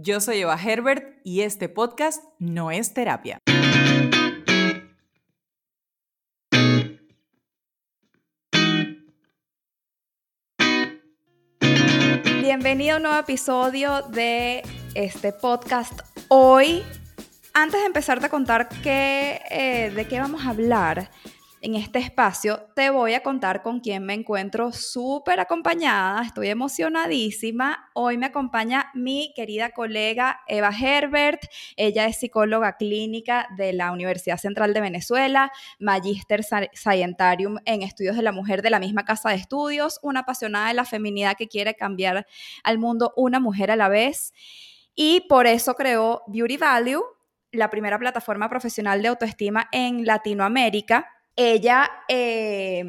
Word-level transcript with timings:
yo 0.00 0.20
soy 0.20 0.40
Eva 0.40 0.56
Herbert 0.62 1.18
y 1.24 1.40
este 1.40 1.68
podcast 1.68 2.22
no 2.38 2.70
es 2.70 2.94
terapia. 2.94 3.38
Bienvenido 12.40 12.94
a 12.94 12.96
un 12.98 13.02
nuevo 13.02 13.18
episodio 13.18 14.02
de 14.02 14.62
este 14.94 15.32
podcast. 15.32 16.00
Hoy, 16.28 16.82
antes 17.52 17.80
de 17.80 17.86
empezarte 17.86 18.26
a 18.26 18.28
contar 18.28 18.68
qué, 18.82 19.40
eh, 19.50 19.90
de 19.94 20.06
qué 20.06 20.20
vamos 20.20 20.44
a 20.44 20.50
hablar, 20.50 21.10
en 21.60 21.74
este 21.74 21.98
espacio 21.98 22.68
te 22.74 22.90
voy 22.90 23.14
a 23.14 23.22
contar 23.22 23.62
con 23.62 23.80
quién 23.80 24.04
me 24.04 24.14
encuentro 24.14 24.72
súper 24.72 25.40
acompañada. 25.40 26.22
Estoy 26.22 26.48
emocionadísima. 26.48 27.90
Hoy 27.94 28.16
me 28.16 28.26
acompaña 28.26 28.90
mi 28.94 29.32
querida 29.34 29.70
colega 29.70 30.40
Eva 30.46 30.70
Herbert. 30.70 31.42
Ella 31.76 32.06
es 32.06 32.18
psicóloga 32.18 32.76
clínica 32.76 33.48
de 33.56 33.72
la 33.72 33.92
Universidad 33.92 34.38
Central 34.38 34.72
de 34.72 34.80
Venezuela, 34.80 35.50
Magister 35.78 36.42
Scientarium 36.74 37.56
en 37.64 37.82
Estudios 37.82 38.16
de 38.16 38.22
la 38.22 38.32
Mujer 38.32 38.62
de 38.62 38.70
la 38.70 38.80
misma 38.80 39.04
casa 39.04 39.30
de 39.30 39.36
estudios, 39.36 39.98
una 40.02 40.20
apasionada 40.20 40.68
de 40.68 40.74
la 40.74 40.84
feminidad 40.84 41.36
que 41.36 41.48
quiere 41.48 41.74
cambiar 41.74 42.26
al 42.62 42.78
mundo 42.78 43.12
una 43.16 43.40
mujer 43.40 43.70
a 43.70 43.76
la 43.76 43.88
vez. 43.88 44.32
Y 44.94 45.26
por 45.28 45.46
eso 45.46 45.74
creó 45.74 46.22
Beauty 46.28 46.56
Value, 46.56 47.04
la 47.52 47.70
primera 47.70 47.98
plataforma 47.98 48.48
profesional 48.48 49.00
de 49.00 49.08
autoestima 49.08 49.68
en 49.72 50.04
Latinoamérica 50.04 51.17
ella, 51.38 51.88
eh, 52.08 52.84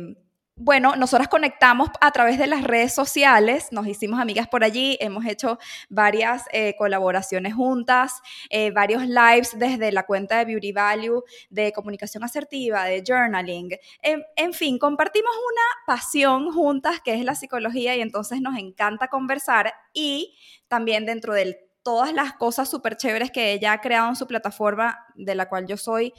bueno, 0.56 0.96
nosotras 0.96 1.28
conectamos 1.28 1.90
a 2.02 2.12
través 2.12 2.40
de 2.40 2.48
las 2.48 2.64
redes 2.64 2.96
sociales, 2.96 3.68
nos 3.72 3.86
hicimos 3.86 4.20
amigas 4.20 4.48
por 4.48 4.64
allí, 4.64 4.98
hemos 5.00 5.24
hecho 5.28 5.60
varias 5.88 6.46
eh, 6.52 6.76
colaboraciones 6.76 7.54
juntas, 7.54 8.22
eh, 8.50 8.72
varios 8.72 9.06
lives 9.06 9.52
desde 9.58 9.92
la 9.92 10.08
cuenta 10.08 10.40
de 10.40 10.46
Beauty 10.46 10.72
Value, 10.72 11.24
de 11.52 11.72
comunicación 11.72 12.24
asertiva, 12.24 12.86
de 12.86 13.04
journaling, 13.08 13.70
en, 14.02 14.54
fin, 14.54 14.80
compartimos 14.80 15.32
una 15.32 15.96
pasión 15.96 16.52
juntas 16.52 17.00
que 17.06 17.14
es 17.14 17.24
la 17.24 17.36
psicología 17.36 17.96
y 17.96 18.02
entonces 18.02 18.42
nos 18.42 18.58
encanta 18.58 19.10
conversar 19.10 19.72
y 19.94 20.36
también 20.68 21.06
dentro 21.06 21.36
del 21.36 21.56
todas 21.84 22.14
las 22.14 22.34
cosas 22.34 22.68
súper 22.68 22.98
chéveres 22.98 23.32
que 23.32 23.54
ella 23.54 23.74
ha 23.74 23.82
creado 23.82 24.10
en 24.10 24.16
su 24.16 24.28
plataforma, 24.28 25.06
de 25.16 25.36
la 25.36 25.48
cual 25.48 25.68
yo 25.68 25.78
soy 25.78 26.14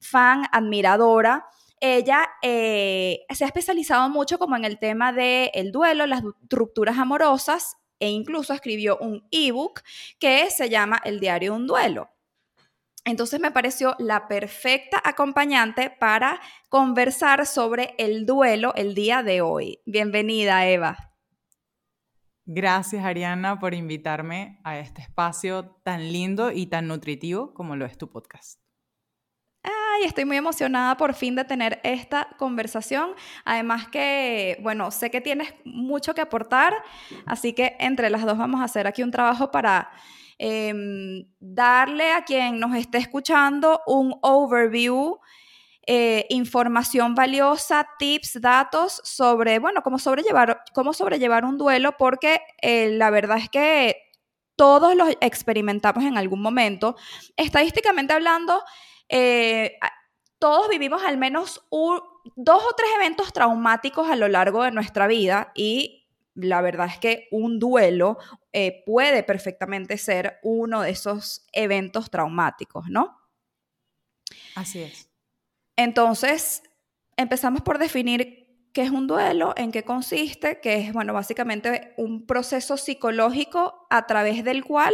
fan, 0.00 0.44
admiradora 0.50 1.46
ella 1.84 2.30
eh, 2.40 3.26
se 3.28 3.44
ha 3.44 3.46
especializado 3.46 4.08
mucho 4.08 4.38
como 4.38 4.56
en 4.56 4.64
el 4.64 4.78
tema 4.78 5.12
del 5.12 5.50
el 5.52 5.70
duelo, 5.70 6.06
las 6.06 6.22
rupturas 6.48 6.96
amorosas 6.96 7.76
e 8.00 8.08
incluso 8.08 8.54
escribió 8.54 8.96
un 8.98 9.28
ebook 9.30 9.82
que 10.18 10.50
se 10.50 10.70
llama 10.70 10.98
El 11.04 11.20
diario 11.20 11.52
de 11.52 11.58
un 11.58 11.66
duelo. 11.66 12.08
Entonces 13.04 13.38
me 13.38 13.50
pareció 13.50 13.96
la 13.98 14.28
perfecta 14.28 14.98
acompañante 15.04 15.90
para 15.90 16.40
conversar 16.70 17.46
sobre 17.46 17.94
el 17.98 18.24
duelo 18.24 18.72
el 18.76 18.94
día 18.94 19.22
de 19.22 19.42
hoy. 19.42 19.82
Bienvenida, 19.84 20.66
Eva. 20.66 21.12
Gracias, 22.46 23.04
Ariana, 23.04 23.58
por 23.58 23.74
invitarme 23.74 24.58
a 24.64 24.78
este 24.78 25.02
espacio 25.02 25.76
tan 25.84 26.10
lindo 26.10 26.50
y 26.50 26.64
tan 26.66 26.88
nutritivo 26.88 27.52
como 27.52 27.76
lo 27.76 27.84
es 27.84 27.98
tu 27.98 28.10
podcast 28.10 28.63
y 30.00 30.04
estoy 30.04 30.24
muy 30.24 30.36
emocionada 30.36 30.96
por 30.96 31.14
fin 31.14 31.34
de 31.34 31.44
tener 31.44 31.80
esta 31.82 32.28
conversación. 32.38 33.10
Además 33.44 33.88
que, 33.88 34.58
bueno, 34.62 34.90
sé 34.90 35.10
que 35.10 35.20
tienes 35.20 35.54
mucho 35.64 36.14
que 36.14 36.20
aportar, 36.20 36.74
así 37.26 37.52
que 37.52 37.76
entre 37.78 38.10
las 38.10 38.24
dos 38.24 38.38
vamos 38.38 38.60
a 38.60 38.64
hacer 38.64 38.86
aquí 38.86 39.02
un 39.02 39.10
trabajo 39.10 39.50
para 39.50 39.90
em, 40.38 41.26
darle 41.38 42.12
a 42.12 42.24
quien 42.24 42.58
nos 42.58 42.74
esté 42.76 42.98
escuchando 42.98 43.80
un 43.86 44.16
overview. 44.22 45.18
Eh, 45.86 46.24
información 46.30 47.14
valiosa, 47.14 47.86
tips, 47.98 48.40
datos 48.40 49.02
sobre, 49.04 49.58
bueno, 49.58 49.82
cómo 49.82 49.98
sobrellevar, 49.98 50.62
cómo 50.72 50.94
sobrellevar 50.94 51.44
un 51.44 51.58
duelo, 51.58 51.96
porque 51.98 52.40
eh, 52.62 52.88
la 52.92 53.10
verdad 53.10 53.36
es 53.36 53.50
que 53.50 53.96
todos 54.56 54.94
los 54.94 55.10
experimentamos 55.20 56.04
en 56.04 56.16
algún 56.16 56.40
momento. 56.40 56.96
Estadísticamente 57.36 58.12
hablando, 58.12 58.62
eh, 59.16 59.78
todos 60.40 60.68
vivimos 60.68 61.04
al 61.04 61.18
menos 61.18 61.64
dos 61.70 62.62
o 62.64 62.74
tres 62.76 62.90
eventos 62.96 63.32
traumáticos 63.32 64.10
a 64.10 64.16
lo 64.16 64.26
largo 64.26 64.64
de 64.64 64.72
nuestra 64.72 65.06
vida 65.06 65.52
y 65.54 66.08
la 66.34 66.60
verdad 66.60 66.88
es 66.88 66.98
que 66.98 67.28
un 67.30 67.60
duelo 67.60 68.18
eh, 68.52 68.82
puede 68.84 69.22
perfectamente 69.22 69.98
ser 69.98 70.40
uno 70.42 70.82
de 70.82 70.90
esos 70.90 71.46
eventos 71.52 72.10
traumáticos, 72.10 72.88
¿no? 72.88 73.16
Así 74.56 74.82
es. 74.82 75.08
Entonces, 75.76 76.64
empezamos 77.16 77.62
por 77.62 77.78
definir 77.78 78.68
qué 78.72 78.82
es 78.82 78.90
un 78.90 79.06
duelo, 79.06 79.54
en 79.56 79.70
qué 79.70 79.84
consiste, 79.84 80.58
que 80.58 80.78
es, 80.78 80.92
bueno, 80.92 81.12
básicamente 81.12 81.94
un 81.96 82.26
proceso 82.26 82.76
psicológico 82.76 83.86
a 83.90 84.06
través 84.06 84.42
del 84.42 84.64
cual 84.64 84.92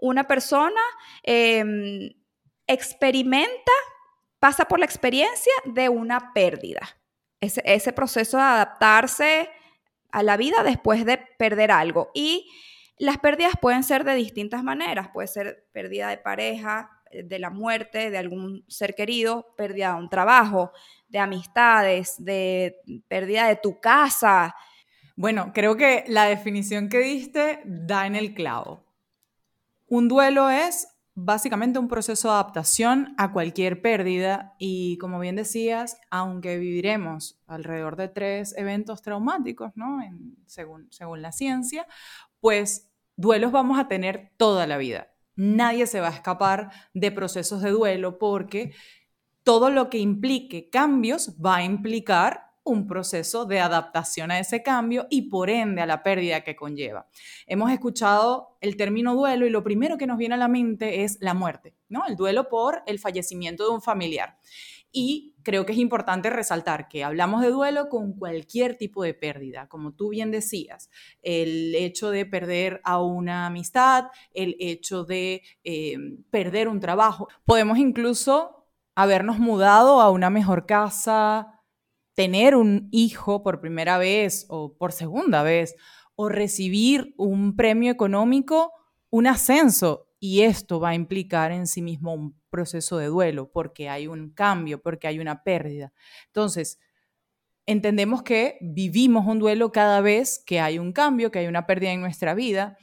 una 0.00 0.26
persona 0.26 0.80
em, 1.22 2.10
experimenta, 2.66 3.72
pasa 4.38 4.64
por 4.64 4.78
la 4.78 4.86
experiencia 4.86 5.52
de 5.64 5.88
una 5.88 6.32
pérdida. 6.32 6.96
Ese, 7.40 7.92
proceso 7.92 8.36
de 8.36 8.42
adaptarse 8.44 9.50
a 10.12 10.22
la 10.22 10.36
vida 10.36 10.62
después 10.62 11.04
de 11.04 11.18
perder 11.18 11.72
algo. 11.72 12.10
Y 12.14 12.48
las 12.98 13.18
pérdidas 13.18 13.54
pueden 13.60 13.82
ser 13.82 14.04
de 14.04 14.14
distintas 14.14 14.62
maneras. 14.62 15.08
Puede 15.12 15.26
ser 15.26 15.66
pérdida 15.72 16.08
de 16.08 16.18
pareja, 16.18 17.02
de 17.12 17.38
la 17.38 17.50
muerte 17.50 18.10
de 18.10 18.18
algún 18.18 18.64
ser 18.68 18.94
querido, 18.94 19.54
pérdida 19.56 19.92
de 19.92 19.98
un 19.98 20.08
trabajo, 20.08 20.72
de 21.08 21.18
amistades, 21.18 22.14
de 22.18 22.76
pérdida 23.08 23.48
de 23.48 23.56
tu 23.56 23.80
casa. 23.80 24.54
Bueno, 25.16 25.52
creo 25.52 25.76
que 25.76 26.04
la 26.06 26.24
definición 26.24 26.88
que 26.88 26.98
diste 27.00 27.60
da 27.64 28.06
en 28.06 28.16
el 28.16 28.34
clavo. 28.34 28.84
Un 29.88 30.08
duelo 30.08 30.48
es 30.48 30.88
básicamente 31.14 31.78
un 31.78 31.88
proceso 31.88 32.28
de 32.28 32.34
adaptación 32.34 33.14
a 33.18 33.32
cualquier 33.32 33.82
pérdida 33.82 34.54
y 34.58 34.96
como 34.98 35.20
bien 35.20 35.36
decías, 35.36 35.98
aunque 36.10 36.58
viviremos 36.58 37.40
alrededor 37.46 37.96
de 37.96 38.08
tres 38.08 38.54
eventos 38.56 39.02
traumáticos, 39.02 39.72
¿no? 39.74 39.98
según, 40.46 40.88
según 40.90 41.22
la 41.22 41.32
ciencia, 41.32 41.86
pues 42.40 42.90
duelos 43.16 43.52
vamos 43.52 43.78
a 43.78 43.88
tener 43.88 44.32
toda 44.36 44.66
la 44.66 44.78
vida. 44.78 45.08
Nadie 45.36 45.86
se 45.86 46.00
va 46.00 46.08
a 46.08 46.14
escapar 46.14 46.70
de 46.94 47.10
procesos 47.10 47.62
de 47.62 47.70
duelo 47.70 48.18
porque 48.18 48.74
todo 49.42 49.70
lo 49.70 49.90
que 49.90 49.98
implique 49.98 50.70
cambios 50.70 51.36
va 51.44 51.56
a 51.56 51.64
implicar 51.64 52.51
un 52.64 52.86
proceso 52.86 53.44
de 53.44 53.60
adaptación 53.60 54.30
a 54.30 54.38
ese 54.38 54.62
cambio 54.62 55.06
y 55.10 55.22
por 55.22 55.50
ende 55.50 55.82
a 55.82 55.86
la 55.86 56.02
pérdida 56.02 56.42
que 56.42 56.56
conlleva. 56.56 57.08
Hemos 57.46 57.70
escuchado 57.72 58.56
el 58.60 58.76
término 58.76 59.14
duelo 59.14 59.46
y 59.46 59.50
lo 59.50 59.64
primero 59.64 59.98
que 59.98 60.06
nos 60.06 60.18
viene 60.18 60.34
a 60.34 60.38
la 60.38 60.48
mente 60.48 61.02
es 61.04 61.18
la 61.20 61.34
muerte, 61.34 61.74
¿no? 61.88 62.06
El 62.06 62.16
duelo 62.16 62.48
por 62.48 62.82
el 62.86 62.98
fallecimiento 62.98 63.64
de 63.64 63.70
un 63.70 63.82
familiar. 63.82 64.38
Y 64.94 65.34
creo 65.42 65.64
que 65.64 65.72
es 65.72 65.78
importante 65.78 66.28
resaltar 66.28 66.86
que 66.86 67.02
hablamos 67.02 67.40
de 67.40 67.50
duelo 67.50 67.88
con 67.88 68.12
cualquier 68.12 68.76
tipo 68.76 69.02
de 69.02 69.14
pérdida, 69.14 69.66
como 69.66 69.92
tú 69.92 70.10
bien 70.10 70.30
decías, 70.30 70.90
el 71.22 71.74
hecho 71.74 72.10
de 72.10 72.26
perder 72.26 72.82
a 72.84 73.02
una 73.02 73.46
amistad, 73.46 74.08
el 74.34 74.54
hecho 74.60 75.04
de 75.04 75.42
eh, 75.64 75.96
perder 76.30 76.68
un 76.68 76.78
trabajo. 76.78 77.28
Podemos 77.46 77.78
incluso 77.78 78.66
habernos 78.94 79.38
mudado 79.38 80.02
a 80.02 80.10
una 80.10 80.28
mejor 80.28 80.66
casa, 80.66 81.61
tener 82.14 82.54
un 82.54 82.88
hijo 82.90 83.42
por 83.42 83.60
primera 83.60 83.98
vez 83.98 84.46
o 84.48 84.76
por 84.76 84.92
segunda 84.92 85.42
vez, 85.42 85.74
o 86.14 86.28
recibir 86.28 87.14
un 87.16 87.56
premio 87.56 87.90
económico, 87.90 88.72
un 89.10 89.26
ascenso. 89.26 90.08
Y 90.20 90.42
esto 90.42 90.78
va 90.78 90.90
a 90.90 90.94
implicar 90.94 91.50
en 91.52 91.66
sí 91.66 91.82
mismo 91.82 92.14
un 92.14 92.40
proceso 92.48 92.98
de 92.98 93.06
duelo, 93.06 93.50
porque 93.50 93.88
hay 93.88 94.06
un 94.06 94.30
cambio, 94.30 94.80
porque 94.80 95.08
hay 95.08 95.18
una 95.18 95.42
pérdida. 95.42 95.92
Entonces, 96.26 96.78
entendemos 97.66 98.22
que 98.22 98.58
vivimos 98.60 99.26
un 99.26 99.38
duelo 99.38 99.72
cada 99.72 100.00
vez 100.00 100.42
que 100.46 100.60
hay 100.60 100.78
un 100.78 100.92
cambio, 100.92 101.30
que 101.30 101.40
hay 101.40 101.46
una 101.46 101.66
pérdida 101.66 101.92
en 101.92 102.00
nuestra 102.00 102.34
vida, 102.34 102.76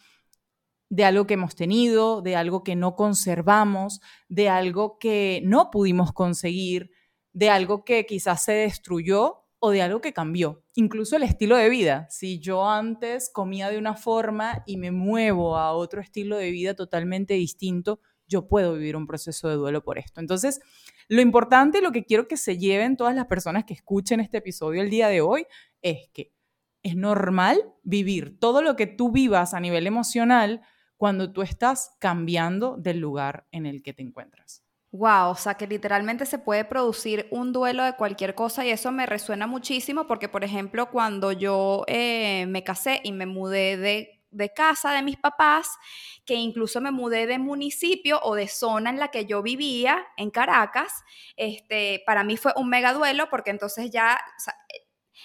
de 0.89 1.05
algo 1.05 1.27
que 1.27 1.35
hemos 1.35 1.55
tenido, 1.55 2.21
de 2.21 2.35
algo 2.35 2.63
que 2.63 2.75
no 2.75 2.95
conservamos, 2.95 4.01
de 4.27 4.49
algo 4.49 4.97
que 4.97 5.41
no 5.45 5.69
pudimos 5.71 6.11
conseguir, 6.11 6.89
de 7.33 7.49
algo 7.49 7.83
que 7.83 8.05
quizás 8.05 8.43
se 8.43 8.53
destruyó 8.53 9.45
o 9.59 9.71
de 9.71 9.81
algo 9.81 10.01
que 10.01 10.13
cambió. 10.13 10.63
Incluso 10.75 11.15
el 11.15 11.23
estilo 11.23 11.57
de 11.57 11.69
vida. 11.69 12.07
Si 12.09 12.39
yo 12.39 12.69
antes 12.69 13.29
comía 13.31 13.69
de 13.69 13.77
una 13.77 13.95
forma 13.95 14.63
y 14.65 14.77
me 14.77 14.91
muevo 14.91 15.57
a 15.57 15.73
otro 15.73 16.01
estilo 16.01 16.37
de 16.37 16.51
vida 16.51 16.73
totalmente 16.75 17.33
distinto, 17.33 17.99
yo 18.27 18.47
puedo 18.47 18.73
vivir 18.73 18.95
un 18.95 19.07
proceso 19.07 19.49
de 19.49 19.55
duelo 19.55 19.83
por 19.83 19.97
esto. 19.97 20.21
Entonces, 20.21 20.61
lo 21.07 21.21
importante, 21.21 21.81
lo 21.81 21.91
que 21.91 22.05
quiero 22.05 22.27
que 22.27 22.37
se 22.37 22.57
lleven 22.57 22.95
todas 22.95 23.15
las 23.15 23.25
personas 23.25 23.65
que 23.65 23.73
escuchen 23.73 24.19
este 24.19 24.37
episodio 24.37 24.81
el 24.81 24.89
día 24.89 25.07
de 25.07 25.21
hoy, 25.21 25.45
es 25.81 26.09
que 26.13 26.31
es 26.83 26.95
normal 26.95 27.73
vivir 27.83 28.39
todo 28.39 28.61
lo 28.61 28.75
que 28.75 28.87
tú 28.87 29.11
vivas 29.11 29.53
a 29.53 29.59
nivel 29.59 29.87
emocional 29.87 30.61
cuando 30.95 31.33
tú 31.33 31.41
estás 31.41 31.95
cambiando 31.99 32.77
del 32.77 32.99
lugar 32.99 33.47
en 33.51 33.65
el 33.65 33.81
que 33.81 33.93
te 33.93 34.03
encuentras. 34.03 34.63
Wow, 34.91 35.29
o 35.31 35.35
sea 35.35 35.53
que 35.53 35.67
literalmente 35.67 36.25
se 36.25 36.39
puede 36.39 36.65
producir 36.65 37.27
un 37.29 37.53
duelo 37.53 37.83
de 37.83 37.93
cualquier 37.95 38.33
cosa 38.33 38.65
y 38.65 38.71
eso 38.71 38.91
me 38.91 39.05
resuena 39.05 39.45
muchísimo 39.45 40.07
porque, 40.07 40.29
por 40.29 40.43
ejemplo, 40.43 40.89
cuando 40.89 41.31
yo 41.31 41.83
eh, 41.87 42.47
me 42.47 42.63
casé 42.63 42.99
y 43.03 43.11
me 43.11 43.25
mudé 43.27 43.77
de 43.77 44.15
de 44.31 44.53
casa 44.53 44.91
de 44.91 45.01
mis 45.01 45.17
papás, 45.17 45.67
que 46.23 46.35
incluso 46.35 46.81
me 46.81 46.91
mudé 46.91 47.25
de 47.25 47.39
municipio 47.39 48.19
o 48.21 48.35
de 48.35 48.47
zona 48.47 48.91
en 48.91 48.99
la 48.99 49.07
que 49.09 49.25
yo 49.25 49.41
vivía, 49.41 50.05
en 50.17 50.29
Caracas, 50.29 51.03
este, 51.35 52.03
para 52.05 52.23
mí 52.23 52.37
fue 52.37 52.53
un 52.55 52.69
mega 52.69 52.93
duelo 52.93 53.27
porque 53.31 53.49
entonces 53.49 53.89
ya, 53.89 54.19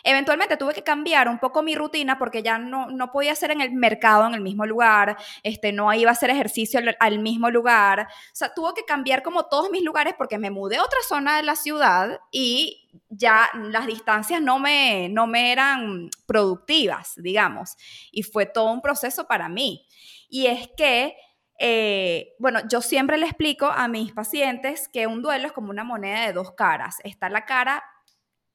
Eventualmente 0.03 0.57
tuve 0.57 0.75
que 0.75 0.83
cambiar 0.83 1.29
un 1.29 1.39
poco 1.39 1.63
mi 1.63 1.75
rutina 1.75 2.19
porque 2.19 2.43
ya 2.43 2.59
no, 2.59 2.89
no 2.91 3.13
podía 3.13 3.33
hacer 3.33 3.51
en 3.51 3.61
el 3.61 3.73
mercado 3.73 4.27
en 4.27 4.35
el 4.35 4.41
mismo 4.41 4.67
lugar, 4.67 5.17
este, 5.43 5.73
no 5.73 5.93
iba 5.93 6.11
a 6.11 6.13
hacer 6.13 6.31
ejercicio 6.31 6.81
al, 6.99 7.19
mismo 7.19 7.51
lugar. 7.51 8.09
O 8.11 8.35
sea, 8.35 8.53
tuve 8.53 8.73
que 8.75 8.85
cambiar 8.85 9.23
como 9.23 9.47
todos 9.47 9.71
mis 9.71 9.83
lugares 9.83 10.15
porque 10.17 10.39
me 10.39 10.51
mudé 10.51 10.77
a 10.77 10.83
otra 10.83 10.99
zona 11.07 11.37
de 11.37 11.43
la 11.43 11.57
ciudad 11.57 12.21
y 12.31 12.89
ya 13.09 13.49
las 13.55 13.87
distancias 13.87 14.41
no 14.41 14.59
me, 14.59 15.09
no 15.09 15.27
me 15.27 15.53
eran 15.53 16.11
productivas, 16.27 17.15
digamos. 17.17 17.77
Y 18.11 18.23
fue 18.23 18.47
todo 18.47 18.73
un 18.73 18.83
proceso 18.83 19.27
para 19.27 19.49
mí. 19.49 19.87
Y 20.29 20.47
es 20.47 20.69
que 20.77 21.17
eh, 21.59 22.35
bueno, 22.39 22.61
yo 22.69 22.81
siempre 22.81 23.17
le 23.17 23.27
explico 23.27 23.67
a 23.67 23.87
mis 23.87 24.13
pacientes 24.13 24.89
que 24.89 25.07
un 25.07 25.23
duelo 25.23 25.47
es 25.47 25.53
como 25.53 25.71
una 25.71 25.85
moneda 25.85 26.27
de 26.27 26.33
dos 26.33 26.53
caras. 26.53 26.97
Está 27.05 27.29
la 27.29 27.45
cara 27.45 27.83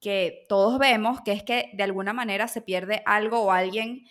que 0.00 0.46
todos 0.48 0.78
vemos, 0.78 1.20
que 1.20 1.32
es 1.32 1.42
que 1.42 1.70
de 1.74 1.82
alguna 1.82 2.12
manera 2.12 2.48
se 2.48 2.62
pierde 2.62 3.02
algo 3.04 3.40
o 3.40 3.52
alguien 3.52 4.06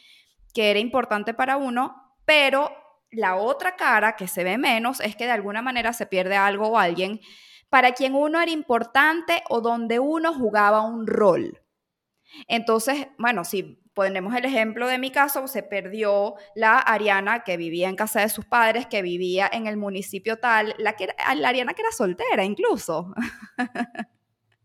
que 0.54 0.70
era 0.70 0.80
importante 0.80 1.34
para 1.34 1.58
uno, 1.58 2.16
pero 2.26 2.72
la 3.12 3.36
otra 3.36 3.76
cara 3.76 4.16
que 4.16 4.28
se 4.28 4.44
ve 4.44 4.58
menos 4.58 5.00
es 5.00 5.16
que 5.16 5.26
de 5.26 5.32
alguna 5.32 5.62
manera 5.62 5.94
se 5.94 6.06
pierde 6.06 6.36
algo 6.36 6.70
o 6.70 6.78
alguien 6.78 7.22
para 7.70 7.94
quien 7.94 8.16
uno 8.16 8.40
era 8.42 8.52
importante 8.52 9.44
o 9.50 9.62
donde 9.62 10.00
uno 10.00 10.34
jugaba 10.34 10.82
un 10.82 11.08
rol. 11.08 11.62
Entonces, 12.48 13.08
bueno, 13.18 13.44
si 13.44 13.82
ponemos 13.94 14.36
el 14.36 14.46
ejemplo 14.46 14.88
de 14.88 14.98
mi 14.98 15.12
caso, 15.12 15.48
se 15.48 15.64
perdió 15.64 16.36
la 16.56 16.78
Ariana 16.78 17.44
que 17.44 17.58
vivía 17.58 17.90
en 17.90 17.96
casa 17.96 18.22
de 18.22 18.30
sus 18.30 18.46
padres, 18.46 18.86
que 18.86 19.02
vivía 19.02 19.50
en 19.52 19.68
el 19.68 19.78
municipio 19.78 20.38
tal, 20.38 20.76
la, 20.78 20.94
que, 20.94 21.10
Ariana 21.18 21.74
que 21.74 21.82
era 21.82 21.92
soltera 21.92 22.44
incluso. 22.44 23.14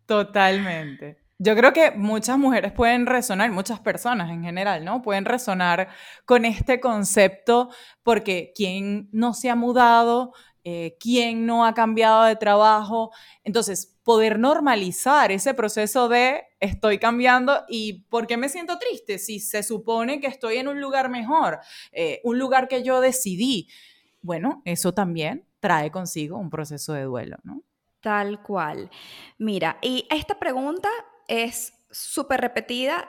Totalmente. 0.06 1.18
Yo 1.38 1.56
creo 1.56 1.72
que 1.72 1.90
muchas 1.90 2.38
mujeres 2.38 2.72
pueden 2.72 3.06
resonar, 3.06 3.50
muchas 3.50 3.80
personas 3.80 4.30
en 4.30 4.44
general, 4.44 4.84
¿no? 4.84 5.02
Pueden 5.02 5.24
resonar 5.24 5.88
con 6.24 6.44
este 6.44 6.78
concepto 6.78 7.70
porque 8.02 8.52
quien 8.54 9.08
no 9.12 9.34
se 9.34 9.50
ha 9.50 9.56
mudado, 9.56 10.32
eh, 10.62 10.96
quien 11.00 11.44
no 11.44 11.66
ha 11.66 11.74
cambiado 11.74 12.24
de 12.24 12.36
trabajo, 12.36 13.10
entonces 13.42 13.98
poder 14.04 14.38
normalizar 14.38 15.32
ese 15.32 15.54
proceso 15.54 16.08
de 16.08 16.44
estoy 16.60 16.98
cambiando 16.98 17.64
y 17.68 18.04
¿por 18.08 18.26
qué 18.26 18.36
me 18.36 18.48
siento 18.48 18.78
triste? 18.78 19.18
Si 19.18 19.40
se 19.40 19.62
supone 19.62 20.20
que 20.20 20.28
estoy 20.28 20.58
en 20.58 20.68
un 20.68 20.80
lugar 20.80 21.10
mejor, 21.10 21.58
eh, 21.92 22.20
un 22.22 22.38
lugar 22.38 22.68
que 22.68 22.82
yo 22.82 23.00
decidí. 23.00 23.68
Bueno, 24.22 24.62
eso 24.64 24.94
también 24.94 25.46
trae 25.60 25.90
consigo 25.90 26.38
un 26.38 26.48
proceso 26.48 26.92
de 26.92 27.02
duelo, 27.02 27.38
¿no? 27.42 27.62
Tal 28.04 28.42
cual. 28.42 28.90
Mira, 29.38 29.78
y 29.80 30.06
esta 30.10 30.38
pregunta 30.38 30.90
es 31.26 31.72
súper 31.90 32.42
repetida. 32.42 33.08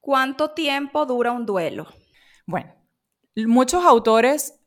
¿Cuánto 0.00 0.50
tiempo 0.50 1.06
dura 1.06 1.30
un 1.30 1.46
duelo? 1.46 1.86
Bueno, 2.44 2.74
muchos 3.36 3.84
autores 3.84 4.58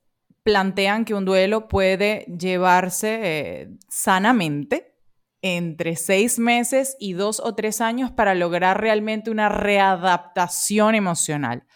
plantean 0.43 1.03
que 1.03 1.13
un 1.13 1.25
duelo 1.25 1.67
puede 1.67 2.25
llevarse 2.39 3.19
eh, 3.21 3.77
sanamente 3.89 4.95
entre 5.41 5.97
seis 5.97 6.39
meses 6.39 6.95
y 6.97 7.11
dos 7.11 7.41
o 7.41 7.53
tres 7.53 7.81
años 7.81 8.11
para 8.11 8.33
lograr 8.33 8.79
realmente 8.79 9.29
una 9.29 9.49
readaptación 9.49 10.95
emocional. 10.95 11.67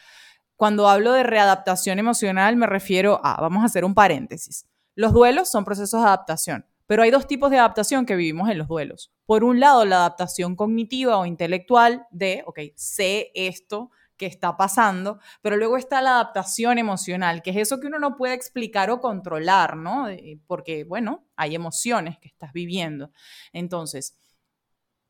Cuando 0.56 0.88
hablo 0.88 1.12
de 1.12 1.24
readaptación 1.24 2.00
emocional 2.00 2.56
me 2.56 2.66
refiero 2.66 3.20
a, 3.26 3.42
vamos 3.42 3.64
a 3.64 3.66
hacer 3.66 3.84
un 3.84 3.94
paréntesis, 3.94 4.70
los 4.96 5.12
duelos 5.12 5.50
son 5.50 5.66
procesos 5.66 6.00
de 6.02 6.08
adaptación. 6.08 6.69
Pero 6.90 7.04
hay 7.04 7.12
dos 7.12 7.28
tipos 7.28 7.52
de 7.52 7.60
adaptación 7.60 8.08
que 8.08 8.16
vivimos 8.16 8.50
en 8.50 8.58
los 8.58 8.68
duelos. 8.68 9.12
Por 9.28 9.44
un 9.44 9.60
lado, 9.60 9.86
la 9.86 9.98
adaptación 9.98 10.56
cognitiva 10.56 11.20
o 11.20 11.28
intelectual 11.28 12.08
de, 12.10 12.42
ok, 12.48 12.62
sé 12.76 13.30
esto 13.36 13.92
que 14.18 14.26
está 14.26 14.58
pasando, 14.58 15.20
pero 15.44 15.56
luego 15.56 15.78
está 15.78 16.02
la 16.02 16.16
adaptación 16.16 16.80
emocional, 16.80 17.44
que 17.44 17.52
es 17.52 17.58
eso 17.58 17.80
que 17.80 17.86
uno 17.86 18.00
no 18.00 18.18
puede 18.18 18.34
explicar 18.34 18.90
o 18.90 19.02
controlar, 19.02 19.78
¿no? 19.78 20.08
Porque, 20.48 20.84
bueno, 20.84 21.28
hay 21.36 21.54
emociones 21.54 22.18
que 22.18 22.28
estás 22.28 22.54
viviendo. 22.54 23.12
Entonces, 23.54 24.18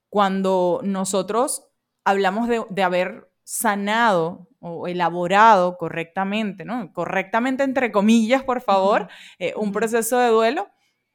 cuando 0.10 0.82
nosotros 0.84 1.66
hablamos 2.04 2.50
de, 2.50 2.84
haber 2.84 3.32
sanado 3.46 4.50
o 4.60 4.86
elaborado 4.90 5.78
correctamente, 5.78 6.66
¿no? 6.66 6.92
Correctamente 6.92 7.64
entre 7.64 7.90
comillas, 7.90 8.44
por 8.44 8.60
favor, 8.60 9.08
eh, 9.38 9.54
un 9.56 9.72
proceso 9.72 10.20
de 10.20 10.28
duelo, 10.28 10.68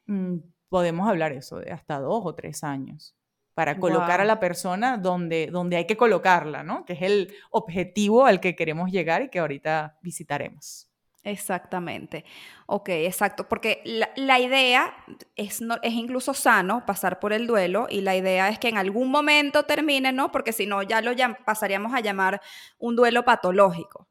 mm, 0.07 0.37
podemos 0.75 1.07
hablar 1.07 1.31
eso 1.31 1.59
de 1.59 1.71
hasta 1.71 2.01
dos 2.01 2.23
o 2.25 2.35
tres 2.35 2.61
años 2.61 3.15
para 3.53 3.79
colocar 3.79 4.19
a 4.19 4.25
la 4.25 4.41
persona 4.41 4.97
donde, 4.97 5.47
donde 5.47 5.77
hay 5.77 5.87
que 5.87 5.95
colocarla, 5.95 6.63
¿no? 6.63 6.83
Que 6.83 6.91
es 6.91 7.01
el 7.01 7.33
objetivo 7.49 8.25
al 8.25 8.41
que 8.41 8.57
queremos 8.57 8.91
llegar 8.91 9.21
y 9.21 9.29
que 9.29 9.39
ahorita 9.39 9.97
visitaremos. 10.01 10.91
Exactamente. 11.23 12.25
Ok, 12.65 12.89
exacto. 12.89 13.47
Porque 13.47 13.81
la, 13.85 14.37
idea 14.37 14.93
es, 15.37 15.61
no, 15.61 15.77
es 15.81 15.93
incluso 15.93 16.33
sano 16.33 16.85
pasar 16.85 17.21
por 17.21 17.31
el 17.31 17.47
duelo 17.47 17.87
y 17.89 18.01
la 18.01 18.17
idea 18.17 18.49
es 18.49 18.59
que 18.59 18.67
en 18.67 18.77
algún 18.77 19.09
momento 19.09 19.63
termine, 19.63 20.11
¿no? 20.11 20.29
Porque 20.29 20.51
si 20.51 20.65
no, 20.65 20.83
ya 20.83 20.99
lo 20.99 21.13
pasaríamos 21.45 21.93
a 21.93 22.01
llamar 22.01 22.41
un 22.79 22.97
duelo 22.97 23.23
patológico. 23.23 24.09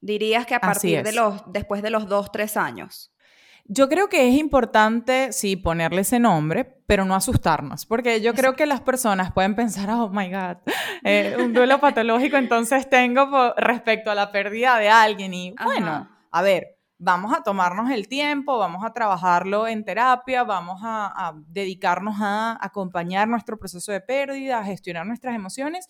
Dirías 0.00 0.46
que 0.46 0.54
a 0.54 0.60
partir 0.60 1.02
de 1.02 1.12
los, 1.14 1.42
después 1.52 1.82
de 1.82 1.90
los 1.90 2.06
dos, 2.06 2.30
tres 2.30 2.56
años. 2.56 3.12
Yo 3.72 3.88
creo 3.88 4.08
que 4.08 4.28
es 4.28 4.34
importante, 4.34 5.32
sí, 5.32 5.54
ponerle 5.54 6.00
ese 6.00 6.18
nombre, 6.18 6.82
pero 6.88 7.04
no 7.04 7.14
asustarnos, 7.14 7.86
porque 7.86 8.20
yo 8.20 8.34
creo 8.34 8.56
que 8.56 8.66
las 8.66 8.80
personas 8.80 9.30
pueden 9.30 9.54
pensar, 9.54 9.88
oh 9.90 10.08
my 10.08 10.28
God, 10.28 10.56
eh, 11.04 11.36
un 11.38 11.52
duelo 11.52 11.78
patológico 11.80 12.36
entonces 12.36 12.90
tengo 12.90 13.54
respecto 13.56 14.10
a 14.10 14.16
la 14.16 14.32
pérdida 14.32 14.76
de 14.78 14.88
alguien. 14.88 15.32
Y 15.34 15.54
bueno, 15.64 16.10
a 16.32 16.42
ver, 16.42 16.80
vamos 16.98 17.32
a 17.32 17.44
tomarnos 17.44 17.92
el 17.92 18.08
tiempo, 18.08 18.58
vamos 18.58 18.84
a 18.84 18.92
trabajarlo 18.92 19.68
en 19.68 19.84
terapia, 19.84 20.42
vamos 20.42 20.80
a, 20.82 21.06
a 21.06 21.34
dedicarnos 21.46 22.16
a 22.18 22.58
acompañar 22.60 23.28
nuestro 23.28 23.56
proceso 23.56 23.92
de 23.92 24.00
pérdida, 24.00 24.58
a 24.58 24.64
gestionar 24.64 25.06
nuestras 25.06 25.36
emociones 25.36 25.86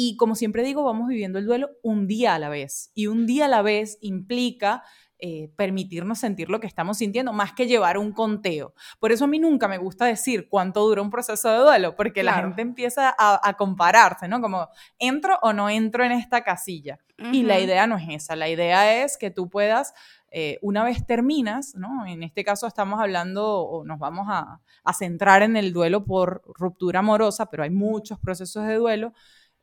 y 0.00 0.16
como 0.16 0.36
siempre 0.36 0.62
digo, 0.62 0.84
vamos 0.84 1.08
viviendo 1.08 1.40
el 1.40 1.46
duelo 1.46 1.70
un 1.82 2.06
día 2.06 2.36
a 2.36 2.38
la 2.38 2.48
vez. 2.48 2.92
Y 2.94 3.08
un 3.08 3.26
día 3.26 3.46
a 3.46 3.48
la 3.48 3.62
vez 3.62 3.98
implica 4.00 4.84
eh, 5.20 5.50
permitirnos 5.56 6.20
sentir 6.20 6.48
lo 6.48 6.60
que 6.60 6.66
estamos 6.68 6.98
sintiendo, 6.98 7.32
más 7.32 7.52
que 7.52 7.66
llevar 7.66 7.98
un 7.98 8.12
conteo. 8.12 8.72
Por 9.00 9.10
eso 9.10 9.24
a 9.24 9.26
mí 9.28 9.38
nunca 9.38 9.66
me 9.66 9.78
gusta 9.78 10.04
decir 10.04 10.48
cuánto 10.48 10.86
dura 10.86 11.02
un 11.02 11.10
proceso 11.10 11.50
de 11.50 11.58
duelo, 11.58 11.96
porque 11.96 12.22
la 12.22 12.34
gente 12.34 12.62
empieza 12.62 13.14
a, 13.18 13.54
compararse, 13.54 14.28
¿no? 14.28 14.40
Como, 14.40 14.68
¿entro 14.98 15.38
o 15.42 15.52
no 15.52 15.68
entro 15.68 16.04
en 16.04 16.12
esta 16.12 16.44
casilla? 16.44 17.00
Y 17.32 17.42
la 17.42 17.58
idea 17.58 17.88
no 17.88 17.96
es 17.96 18.08
esa, 18.10 18.36
la 18.36 18.48
idea 18.48 19.02
es 19.02 19.16
que 19.18 19.32
tú 19.32 19.50
puedas 19.50 19.92
eh, 20.30 20.58
una 20.62 20.84
vez 20.84 21.04
terminas, 21.04 21.74
¿no? 21.74 22.06
En 22.06 22.22
este 22.22 22.44
caso 22.44 22.68
estamos 22.68 23.00
hablando 23.00 23.60
o 23.60 23.84
nos 23.84 23.98
vamos 23.98 24.26
a, 24.28 24.60
a, 24.84 24.92
centrar 24.92 25.42
en 25.42 25.56
el 25.56 25.72
duelo 25.72 26.04
por 26.04 26.42
ruptura 26.54 27.00
amorosa, 27.00 27.46
pero 27.46 27.64
hay 27.64 27.70
muchos 27.70 28.20
procesos 28.20 28.66
de 28.66 28.76
duelo. 28.76 29.12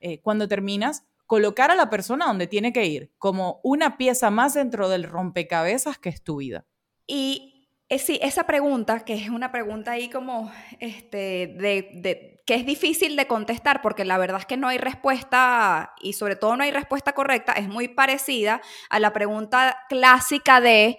Eh, 0.02 0.22
cuando 0.22 0.48
terminas, 0.48 1.06
colocar 1.26 1.72
a 1.72 1.76
la 1.76 1.90
persona 1.90 2.26
donde 2.26 2.48
tiene 2.48 2.74
que 2.74 2.86
ir, 2.86 3.12
como 3.18 3.60
una 3.64 3.98
pieza 3.98 4.30
más 4.30 4.54
dentro 4.54 4.90
del 4.90 5.04
rompecabezas 5.04 5.98
que 5.98 6.10
es 6.10 6.24
tu 6.24 6.38
vida. 6.38 6.66
Y 7.08 7.56
eh, 7.88 8.00
sí, 8.00 8.20
esa 8.22 8.46
pregunta, 8.46 9.06
que 9.06 9.14
es 9.14 9.30
una 9.30 9.52
pregunta 9.52 9.92
ahí 9.92 10.10
como, 10.10 10.52
este, 10.80 11.56
de, 11.60 12.42
que 12.46 12.56
es 12.56 12.66
difícil 12.66 13.16
de 13.16 13.28
contestar, 13.28 13.82
porque 13.84 14.06
la 14.06 14.18
verdad 14.18 14.40
es 14.40 14.46
que 14.48 14.58
no 14.58 14.68
hay 14.68 14.80
respuesta, 14.80 15.94
y 16.02 16.14
sobre 16.14 16.36
todo 16.36 16.58
no 16.58 16.64
hay 16.64 16.72
respuesta 16.72 17.14
correcta, 17.14 17.54
es 17.54 17.68
muy 17.68 17.88
parecida 17.88 18.62
a 18.90 19.00
la 19.00 19.14
pregunta 19.14 19.78
clásica 19.88 20.62
de 20.62 20.98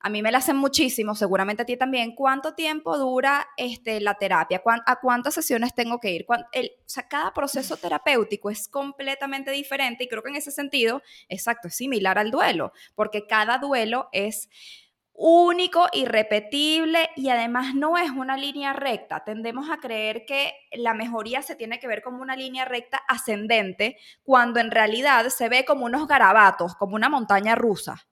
a 0.00 0.08
mí 0.08 0.22
me 0.22 0.30
la 0.30 0.38
hacen 0.38 0.56
muchísimo, 0.56 1.14
seguramente 1.14 1.62
a 1.62 1.66
ti 1.66 1.76
también. 1.76 2.14
¿Cuánto 2.14 2.54
tiempo 2.54 2.96
dura 2.96 3.48
este, 3.56 4.00
la 4.00 4.14
terapia? 4.14 4.62
¿A 4.86 5.00
cuántas 5.00 5.34
sesiones 5.34 5.74
tengo 5.74 5.98
que 5.98 6.12
ir? 6.12 6.26
El, 6.52 6.72
o 6.78 6.88
sea, 6.88 7.08
cada 7.08 7.32
proceso 7.32 7.76
terapéutico 7.76 8.50
es 8.50 8.68
completamente 8.68 9.50
diferente 9.50 10.04
y 10.04 10.08
creo 10.08 10.22
que 10.22 10.30
en 10.30 10.36
ese 10.36 10.52
sentido, 10.52 11.02
exacto, 11.28 11.68
es 11.68 11.76
similar 11.76 12.18
al 12.18 12.30
duelo, 12.30 12.72
porque 12.94 13.26
cada 13.26 13.58
duelo 13.58 14.08
es 14.12 14.48
único, 15.16 15.86
irrepetible 15.92 17.10
y 17.16 17.30
además 17.30 17.74
no 17.74 17.96
es 17.96 18.10
una 18.10 18.36
línea 18.36 18.74
recta. 18.74 19.24
Tendemos 19.24 19.70
a 19.70 19.78
creer 19.78 20.24
que 20.26 20.52
la 20.72 20.94
mejoría 20.94 21.42
se 21.42 21.56
tiene 21.56 21.80
que 21.80 21.88
ver 21.88 22.02
como 22.02 22.22
una 22.22 22.36
línea 22.36 22.64
recta 22.64 23.00
ascendente, 23.08 23.96
cuando 24.22 24.60
en 24.60 24.70
realidad 24.70 25.26
se 25.28 25.48
ve 25.48 25.64
como 25.64 25.86
unos 25.86 26.06
garabatos, 26.06 26.74
como 26.76 26.96
una 26.96 27.08
montaña 27.08 27.54
rusa. 27.54 28.06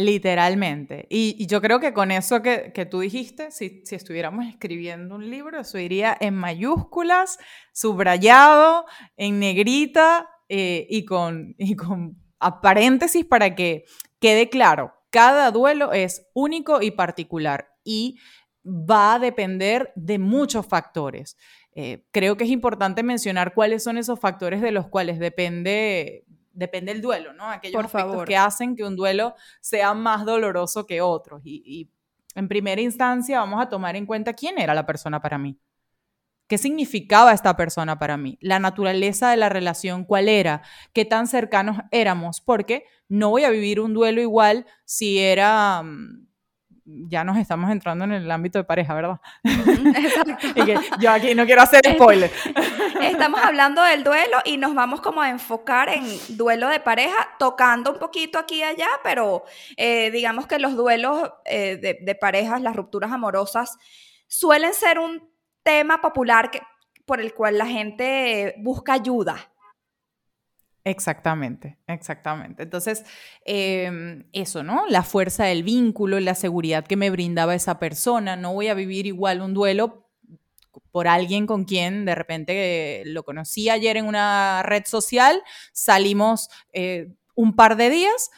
Literalmente. 0.00 1.06
Y, 1.10 1.46
yo 1.46 1.60
creo 1.60 1.78
que 1.78 1.92
con 1.92 2.10
eso 2.10 2.40
que, 2.40 2.88
tú 2.90 3.00
dijiste, 3.00 3.50
si, 3.50 3.82
estuviéramos 3.90 4.46
escribiendo 4.46 5.14
un 5.14 5.28
libro, 5.28 5.60
eso 5.60 5.78
iría 5.78 6.16
en 6.20 6.34
mayúsculas, 6.34 7.38
subrayado, 7.72 8.86
en 9.18 9.38
negrita 9.38 10.28
eh, 10.48 10.86
y, 10.88 11.04
con, 11.04 11.54
y 11.58 11.76
con 11.76 12.16
paréntesis 12.62 13.26
para 13.26 13.54
que 13.54 13.84
quede 14.20 14.48
claro. 14.48 14.94
Cada 15.10 15.50
duelo 15.50 15.92
es 15.92 16.26
único 16.34 16.80
y 16.80 16.92
particular 16.92 17.68
y 17.84 18.18
va 18.64 19.14
a 19.14 19.18
depender 19.18 19.92
de 19.96 20.18
muchos 20.18 20.66
factores. 20.66 21.36
Eh, 21.72 22.06
creo 22.10 22.36
que 22.38 22.44
es 22.44 22.50
importante 22.50 23.02
mencionar 23.02 23.52
cuáles 23.52 23.82
son 23.82 23.98
esos 23.98 24.18
factores 24.18 24.62
de 24.62 24.72
los 24.72 24.88
cuales 24.88 25.18
depende 25.18 26.24
depende 26.60 26.92
el 26.92 27.00
duelo, 27.00 27.32
¿no? 27.32 27.50
Aquellos 27.50 27.90
Por 27.90 28.26
que 28.26 28.36
hacen 28.36 28.76
que 28.76 28.84
un 28.84 28.94
duelo 28.94 29.34
sea 29.62 29.94
más 29.94 30.26
doloroso 30.26 30.86
que 30.86 31.00
otros. 31.00 31.40
Y, 31.42 31.90
en 32.36 32.46
primera 32.46 32.80
instancia 32.80 33.40
vamos 33.40 33.60
a 33.60 33.68
tomar 33.68 33.96
en 33.96 34.06
cuenta 34.06 34.34
quién 34.34 34.56
era 34.58 34.72
la 34.72 34.86
persona 34.86 35.20
para 35.20 35.36
mí. 35.38 35.58
¿Qué 36.46 36.58
significaba 36.58 37.32
esta 37.32 37.56
persona 37.56 37.98
para 37.98 38.16
mí? 38.16 38.38
La 38.40 38.58
naturaleza 38.58 39.30
de 39.30 39.36
la 39.36 39.48
relación, 39.48 40.04
¿cuál 40.04 40.28
era? 40.28 40.62
¿Qué 40.92 41.04
tan 41.04 41.26
cercanos 41.26 41.78
éramos? 41.90 42.40
Porque 42.40 42.84
no 43.08 43.30
voy 43.30 43.44
a 43.44 43.50
vivir 43.50 43.80
un 43.80 43.94
duelo 43.94 44.20
igual 44.20 44.66
si 44.84 45.18
era 45.18 45.82
mm, 45.82 46.28
ya 46.84 47.24
nos 47.24 47.36
estamos 47.36 47.70
entrando 47.70 48.04
en 48.04 48.12
el 48.12 48.30
ámbito 48.30 48.58
de 48.58 48.64
pareja, 48.64 48.94
¿verdad? 48.94 49.20
Exacto. 49.44 50.46
y 50.54 50.64
que 50.64 50.78
yo 51.00 51.10
aquí 51.10 51.34
no 51.34 51.46
quiero 51.46 51.62
hacer 51.62 51.82
spoiler. 51.94 52.30
Estamos 53.00 53.40
hablando 53.42 53.82
del 53.82 54.04
duelo 54.04 54.38
y 54.44 54.56
nos 54.56 54.74
vamos 54.74 55.00
como 55.00 55.20
a 55.22 55.30
enfocar 55.30 55.88
en 55.88 56.04
duelo 56.28 56.68
de 56.68 56.80
pareja, 56.80 57.28
tocando 57.38 57.92
un 57.92 57.98
poquito 57.98 58.38
aquí 58.38 58.56
y 58.56 58.62
allá, 58.62 58.88
pero 59.02 59.44
eh, 59.76 60.10
digamos 60.10 60.46
que 60.46 60.58
los 60.58 60.76
duelos 60.76 61.30
eh, 61.44 61.76
de, 61.76 61.98
de, 62.00 62.14
parejas, 62.14 62.60
las 62.60 62.76
rupturas 62.76 63.12
amorosas, 63.12 63.76
suelen 64.26 64.74
ser 64.74 64.98
un 64.98 65.28
tema 65.62 66.00
popular 66.00 66.50
que, 66.50 66.60
por 67.06 67.20
el 67.20 67.34
cual 67.34 67.58
la 67.58 67.66
gente 67.66 68.54
busca 68.58 68.92
ayuda. 68.92 69.49
Exactamente, 70.84 71.78
exactamente. 71.86 72.62
Entonces, 72.62 73.04
em, 73.44 74.24
eso, 74.32 74.62
¿no? 74.62 74.84
La 74.88 75.02
fuerza 75.02 75.44
del 75.44 75.62
vínculo, 75.62 76.18
la 76.20 76.34
seguridad 76.34 76.86
que 76.86 76.96
me 76.96 77.10
brindaba 77.10 77.54
esa 77.54 77.78
persona. 77.78 78.36
No 78.36 78.54
voy 78.54 78.68
a 78.68 78.74
vivir 78.74 79.06
igual 79.06 79.42
un 79.42 79.52
duelo 79.52 80.10
por 80.90 81.08
alguien 81.08 81.46
con 81.46 81.64
quien 81.64 82.04
de 82.04 82.14
repente 82.14 83.02
lo 83.06 83.24
conocí 83.24 83.68
ayer 83.68 83.96
en 83.96 84.06
una 84.06 84.62
red 84.64 84.84
social, 84.86 85.42
salimos 85.72 86.48
eh, 86.72 87.12
un 87.34 87.54
par 87.54 87.76
de 87.76 87.90
días 87.90 88.30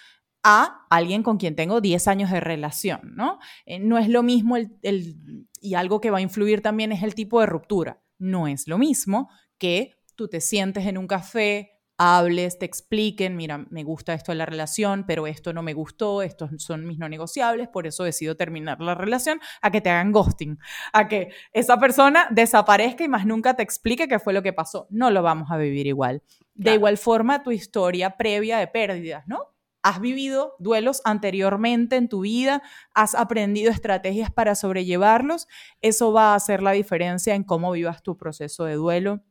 a 0.43 0.87
alguien 0.91 1.23
con 1.23 1.37
quien 1.39 1.55
tengo 1.55 1.81
10 1.81 2.09
años 2.09 2.31
de 2.31 2.41
relación, 2.41 3.15
¿no? 3.15 3.39
Eh, 3.65 3.79
no 3.79 3.99
es 3.99 4.09
lo 4.09 4.23
mismo 4.23 4.57
el, 4.57 5.47
y 5.61 5.75
algo 5.75 6.01
que 6.01 6.11
va 6.11 6.19
a 6.19 6.23
influir 6.23 6.63
también 6.63 6.93
es 6.93 7.03
el 7.03 7.15
tipo 7.15 7.41
de 7.41 7.47
ruptura. 7.47 8.03
No 8.19 8.49
es 8.49 8.67
lo 8.67 8.79
mismo 8.79 9.31
que 9.59 9.95
tú 10.17 10.29
te 10.29 10.41
sientes 10.41 10.87
en 10.87 10.99
un 10.99 11.07
café 11.07 11.82
hables, 11.99 12.59
te 12.59 12.67
expliquen, 12.67 13.37
mira, 13.37 13.67
me 13.71 13.85
gusta 13.85 14.15
esto 14.15 14.33
de 14.33 14.37
la 14.37 14.47
relación, 14.47 15.05
pero 15.07 15.27
esto 15.27 15.53
no 15.53 15.63
me 15.63 15.75
gustó, 15.75 16.23
estos 16.23 16.51
son 16.59 16.87
mis 16.87 16.99
no 16.99 17.09
negociables, 17.09 17.69
por 17.69 17.87
eso 17.87 18.05
decido 18.05 18.37
terminar 18.37 18.81
la 18.81 18.95
relación, 18.95 19.41
a 19.61 19.71
que 19.71 19.81
te 19.81 19.91
hagan 19.91 20.13
ghosting, 20.13 20.59
a 20.93 21.09
que 21.09 21.33
esa 21.53 21.79
persona 21.79 22.27
desaparezca 22.31 23.05
y 23.05 23.09
más 23.09 23.27
nunca 23.27 23.55
te 23.55 23.63
explique 23.63 24.09
qué 24.09 24.19
fue 24.19 24.33
lo 24.33 24.43
que 24.43 24.53
pasó. 24.53 24.87
No 24.91 25.11
lo 25.11 25.23
vamos 25.23 25.51
a 25.51 25.57
vivir 25.57 25.87
igual. 25.87 26.23
De 26.55 26.75
igual 26.75 26.99
forma, 26.99 27.43
tu 27.43 27.51
historia 27.51 28.17
previa 28.17 28.59
de 28.59 28.67
pérdidas, 28.67 29.25
¿no? 29.27 29.53
Has 29.83 30.01
vivido 30.01 30.55
duelos 30.61 31.03
anteriormente 31.05 31.97
en 31.97 32.09
tu 32.09 32.21
vida, 32.21 32.63
has 32.95 33.17
aprendido 33.17 33.73
estrategias 33.73 34.31
para 34.31 34.55
sobrellevarlos, 34.55 35.49
eso 35.81 36.13
va 36.13 36.33
a 36.33 36.35
hacer 36.37 36.63
la 36.63 36.71
diferencia 36.71 37.35
en 37.35 37.43
cómo 37.43 37.73
vivas 37.73 38.03
tu 38.03 38.17
proceso 38.17 38.65
de 38.65 38.75
duelo. 38.75 39.25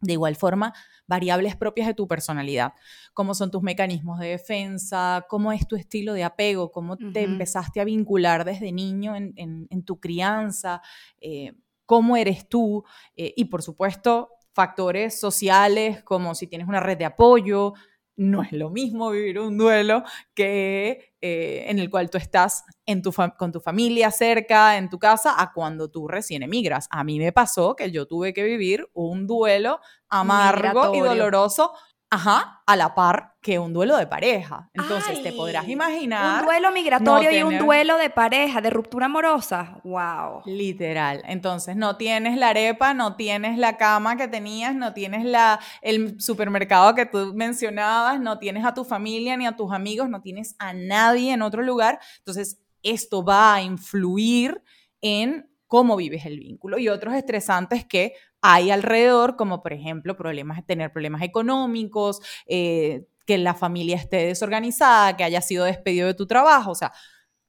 De 0.00 0.14
igual 0.14 0.34
forma, 0.36 0.72
variables 1.06 1.56
propias 1.56 1.86
de 1.86 1.94
tu 1.94 2.08
personalidad, 2.08 2.72
cómo 3.12 3.34
son 3.34 3.50
tus 3.50 3.62
mecanismos 3.62 4.18
de 4.18 4.28
defensa, 4.28 5.26
cómo 5.28 5.52
es 5.52 5.66
tu 5.68 5.76
estilo 5.76 6.14
de 6.14 6.24
apego, 6.24 6.70
cómo 6.72 6.96
te 6.96 7.22
empezaste 7.22 7.80
a 7.80 7.84
vincular 7.84 8.44
desde 8.44 8.72
niño 8.72 9.14
en, 9.14 9.84
tu 9.84 10.00
crianza, 10.00 10.80
eh, 11.20 11.52
cómo 11.84 12.16
eres 12.16 12.48
tú 12.48 12.84
eh, 13.16 13.34
y 13.36 13.46
por 13.46 13.62
supuesto 13.62 14.30
factores 14.52 15.18
sociales 15.18 16.02
como 16.02 16.34
si 16.34 16.46
tienes 16.46 16.68
una 16.68 16.80
red 16.80 16.96
de 16.96 17.04
apoyo, 17.04 17.74
no 18.20 18.42
es 18.42 18.52
lo 18.52 18.68
mismo 18.68 19.10
vivir 19.10 19.38
un 19.38 19.56
duelo 19.56 20.04
que 20.34 21.14
eh, 21.22 21.64
en 21.68 21.78
el 21.78 21.88
cual 21.88 22.10
tú 22.10 22.18
estás 22.18 22.64
en 22.84 23.00
tu 23.00 23.14
con 23.38 23.50
tu 23.50 23.60
familia 23.60 24.10
cerca, 24.10 24.76
en 24.76 24.90
tu 24.90 24.98
casa, 24.98 25.40
a 25.40 25.54
cuando 25.54 25.90
tú 25.90 26.06
recién 26.06 26.42
emigras. 26.42 26.86
A 26.90 27.02
mí 27.02 27.18
me 27.18 27.32
pasó 27.32 27.74
que 27.74 27.90
yo 27.90 28.06
tuve 28.06 28.34
que 28.34 28.44
vivir 28.44 28.90
un 28.92 29.26
duelo 29.26 29.80
amargo 30.10 30.94
y 30.94 31.00
doloroso 31.00 31.72
Ajá, 32.12 32.62
a 32.66 32.74
la 32.74 32.92
par 32.96 33.36
que 33.40 33.60
un 33.60 33.72
duelo 33.72 33.96
de 33.96 34.08
pareja. 34.08 34.68
Entonces 34.74 35.22
te 35.22 35.32
podrás 35.32 35.68
imaginar. 35.68 36.40
Un 36.40 36.46
duelo 36.46 36.72
migratorio 36.72 37.30
y 37.30 37.42
un 37.44 37.56
duelo 37.58 37.98
de 37.98 38.10
pareja, 38.10 38.60
de 38.60 38.68
ruptura 38.68 39.06
amorosa. 39.06 39.80
¡Wow! 39.84 40.42
Literal. 40.44 41.22
Entonces 41.26 41.76
no 41.76 41.96
tienes 41.96 42.36
la 42.36 42.48
arepa, 42.48 42.94
no 42.94 43.14
tienes 43.14 43.58
la 43.58 43.76
cama 43.76 44.16
que 44.16 44.26
tenías, 44.26 44.74
no 44.74 44.92
tienes 44.92 45.24
la, 45.24 45.60
el 45.82 46.20
supermercado 46.20 46.96
que 46.96 47.06
tú 47.06 47.32
mencionabas, 47.32 48.20
no 48.20 48.40
tienes 48.40 48.64
a 48.64 48.74
tu 48.74 48.84
familia 48.84 49.36
ni 49.36 49.46
a 49.46 49.56
tus 49.56 49.72
amigos, 49.72 50.10
no 50.10 50.20
tienes 50.20 50.56
a 50.58 50.72
nadie 50.72 51.32
en 51.32 51.42
otro 51.42 51.62
lugar. 51.62 52.00
Entonces 52.18 52.60
esto 52.82 53.24
va 53.24 53.54
a 53.54 53.62
influir 53.62 54.60
en 55.00 55.48
cómo 55.68 55.94
vives 55.94 56.26
el 56.26 56.40
vínculo 56.40 56.78
y 56.78 56.88
otros 56.88 57.14
estresantes 57.14 57.84
que 57.84 58.14
hay 58.42 58.70
alrededor, 58.70 59.36
como 59.36 59.62
por 59.62 59.72
ejemplo 59.72 60.16
problemas, 60.16 60.64
tener 60.66 60.92
problemas 60.92 61.22
económicos, 61.22 62.20
eh, 62.46 63.06
que 63.26 63.38
la 63.38 63.54
familia 63.54 63.96
esté 63.96 64.26
desorganizada, 64.26 65.16
que 65.16 65.24
haya 65.24 65.40
sido 65.40 65.64
despedido 65.64 66.06
de 66.06 66.14
tu 66.14 66.26
trabajo, 66.26 66.70
o 66.72 66.74
sea, 66.74 66.92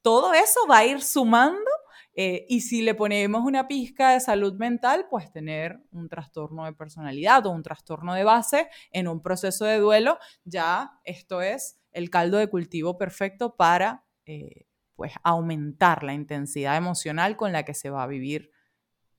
todo 0.02 0.34
eso 0.34 0.60
va 0.70 0.80
a 0.80 0.86
ir 0.86 1.02
sumando 1.02 1.70
eh, 2.14 2.46
y 2.50 2.62
si 2.62 2.82
le 2.82 2.94
ponemos 2.94 3.44
una 3.46 3.68
pizca 3.68 4.12
de 4.12 4.20
salud 4.20 4.54
mental, 4.56 5.08
pues 5.10 5.32
tener 5.32 5.80
un 5.92 6.10
trastorno 6.10 6.66
de 6.66 6.74
personalidad 6.74 7.46
o 7.46 7.52
un 7.52 7.64
trastorno 7.64 8.14
de 8.14 8.24
base 8.24 8.70
en 8.92 9.08
un 9.08 9.22
proceso 9.22 9.66
de 9.66 9.78
duelo, 9.78 10.18
ya 10.44 11.00
esto 11.04 11.42
es 11.42 11.80
el 11.92 12.10
caldo 12.10 12.38
de 12.38 12.48
cultivo 12.50 12.98
perfecto 12.98 13.56
para 13.56 14.06
eh, 14.26 14.66
pues 14.96 15.14
aumentar 15.24 16.04
la 16.04 16.14
intensidad 16.14 16.76
emocional 16.78 17.38
con 17.38 17.52
la 17.54 17.64
que 17.64 17.74
se 17.74 17.90
va 17.90 18.04
a 18.04 18.08
vivir 18.08 18.52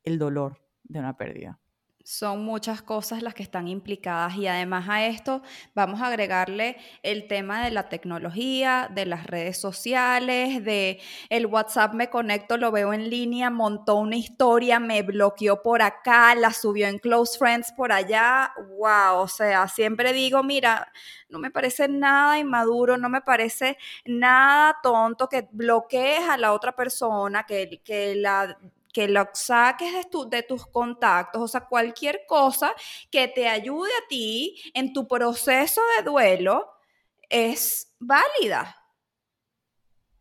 el 0.04 0.18
dolor 0.18 0.62
de 0.84 0.98
una 0.98 1.16
pérdida. 1.16 1.61
Son 2.04 2.44
muchas 2.44 2.82
cosas 2.82 3.22
las 3.22 3.32
que 3.32 3.44
están 3.44 3.68
implicadas 3.68 4.34
y 4.36 4.48
además 4.48 4.88
a 4.88 5.06
esto 5.06 5.40
vamos 5.72 6.00
a 6.00 6.08
agregarle 6.08 6.76
el 7.04 7.28
tema 7.28 7.64
de 7.64 7.70
la 7.70 7.88
tecnología, 7.88 8.90
de 8.92 9.06
las 9.06 9.24
redes 9.24 9.60
sociales, 9.60 10.64
de 10.64 11.00
el 11.30 11.46
WhatsApp 11.46 11.94
me 11.94 12.10
conecto, 12.10 12.56
lo 12.56 12.72
veo 12.72 12.92
en 12.92 13.08
línea, 13.08 13.50
montó 13.50 13.94
una 13.94 14.16
historia, 14.16 14.80
me 14.80 15.02
bloqueó 15.02 15.62
por 15.62 15.80
acá, 15.80 16.34
la 16.34 16.52
subió 16.52 16.88
en 16.88 16.98
Close 16.98 17.38
Friends 17.38 17.70
por 17.72 17.92
allá. 17.92 18.52
Wow, 18.78 19.20
o 19.20 19.28
sea, 19.28 19.68
siempre 19.68 20.12
digo, 20.12 20.42
mira, 20.42 20.90
no 21.28 21.38
me 21.38 21.52
parece 21.52 21.86
nada 21.86 22.36
inmaduro, 22.36 22.96
no 22.98 23.08
me 23.08 23.20
parece 23.20 23.78
nada 24.06 24.76
tonto 24.82 25.28
que 25.28 25.48
bloquees 25.52 26.28
a 26.28 26.36
la 26.36 26.52
otra 26.52 26.74
persona, 26.74 27.44
que, 27.46 27.80
que 27.84 28.16
la 28.16 28.58
que 28.92 29.08
lo 29.08 29.28
saques 29.32 29.92
de, 29.92 30.06
de 30.28 30.42
tus 30.42 30.66
contactos, 30.66 31.42
o 31.42 31.48
sea, 31.48 31.66
cualquier 31.66 32.20
cosa 32.26 32.74
que 33.10 33.28
te 33.28 33.48
ayude 33.48 33.90
a 33.90 34.08
ti 34.08 34.60
en 34.74 34.92
tu 34.92 35.08
proceso 35.08 35.80
de 35.96 36.04
duelo 36.04 36.66
es 37.28 37.94
válida. 37.98 38.76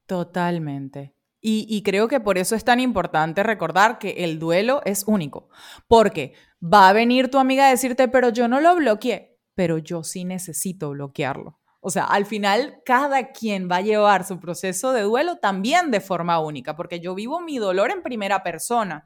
Totalmente. 0.05 1.15
Y, 1.43 1.65
y, 1.67 1.81
creo 1.81 2.07
que 2.07 2.19
por 2.19 2.37
eso 2.37 2.55
es 2.55 2.63
tan 2.63 2.79
importante 2.79 3.41
recordar 3.41 3.97
que 3.97 4.23
el 4.23 4.37
duelo 4.37 4.81
es 4.85 5.05
único, 5.07 5.49
porque 5.87 6.33
va 6.61 6.87
a 6.87 6.93
venir 6.93 7.31
tu 7.31 7.39
amiga 7.39 7.65
a 7.65 7.71
decirte, 7.71 8.07
pero 8.07 8.29
yo 8.29 8.47
no 8.47 8.61
lo 8.61 8.75
bloqueé, 8.75 9.39
pero 9.55 9.79
yo 9.79 10.03
sí 10.03 10.23
necesito 10.23 10.91
bloquearlo. 10.91 11.60
O 11.81 11.89
sea, 11.89 12.05
al 12.05 12.25
final 12.25 12.81
cada 12.85 13.31
quien 13.31 13.67
va 13.69 13.77
a 13.77 13.81
llevar 13.81 14.23
su 14.23 14.39
proceso 14.39 14.93
de 14.93 15.01
duelo 15.01 15.37
también 15.37 15.89
de 15.89 15.99
forma 15.99 16.39
única, 16.39 16.75
porque 16.75 16.99
yo 16.99 17.15
vivo 17.15 17.41
mi 17.41 17.57
dolor 17.57 17.91
en 17.91 18.03
primera 18.03 18.43
persona 18.43 19.05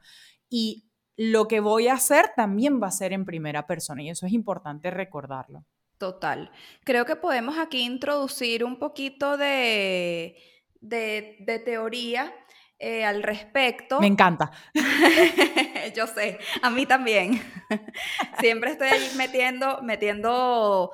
y 0.50 0.84
lo 1.16 1.48
que 1.48 1.60
voy 1.60 1.88
a 1.88 1.94
hacer 1.94 2.32
también 2.36 2.80
va 2.80 2.88
a 2.88 2.92
ser 2.92 3.14
en 3.14 3.24
primera 3.24 3.66
persona 3.66 4.02
y 4.02 4.10
eso 4.10 4.26
es 4.26 4.32
importante 4.32 4.90
recordarlo. 4.90 5.64
Total. 5.96 6.50
Creo 6.84 7.06
que 7.06 7.16
podemos 7.16 7.56
aquí 7.56 7.80
introducir 7.80 8.62
un 8.62 8.78
poquito 8.78 9.38
de, 9.38 10.36
de, 10.82 11.62
teoría 11.64 12.34
eh, 12.78 13.06
al 13.06 13.22
respecto. 13.22 13.98
Me 13.98 14.06
encanta. 14.06 14.50
Yo 15.96 16.06
sé, 16.06 16.38
a 16.60 16.68
mí 16.68 16.84
también. 16.84 17.40
Siempre 18.40 18.72
estoy 18.72 18.88
ahí 18.88 19.10
metiendo, 19.16 19.80
metiendo 19.80 20.92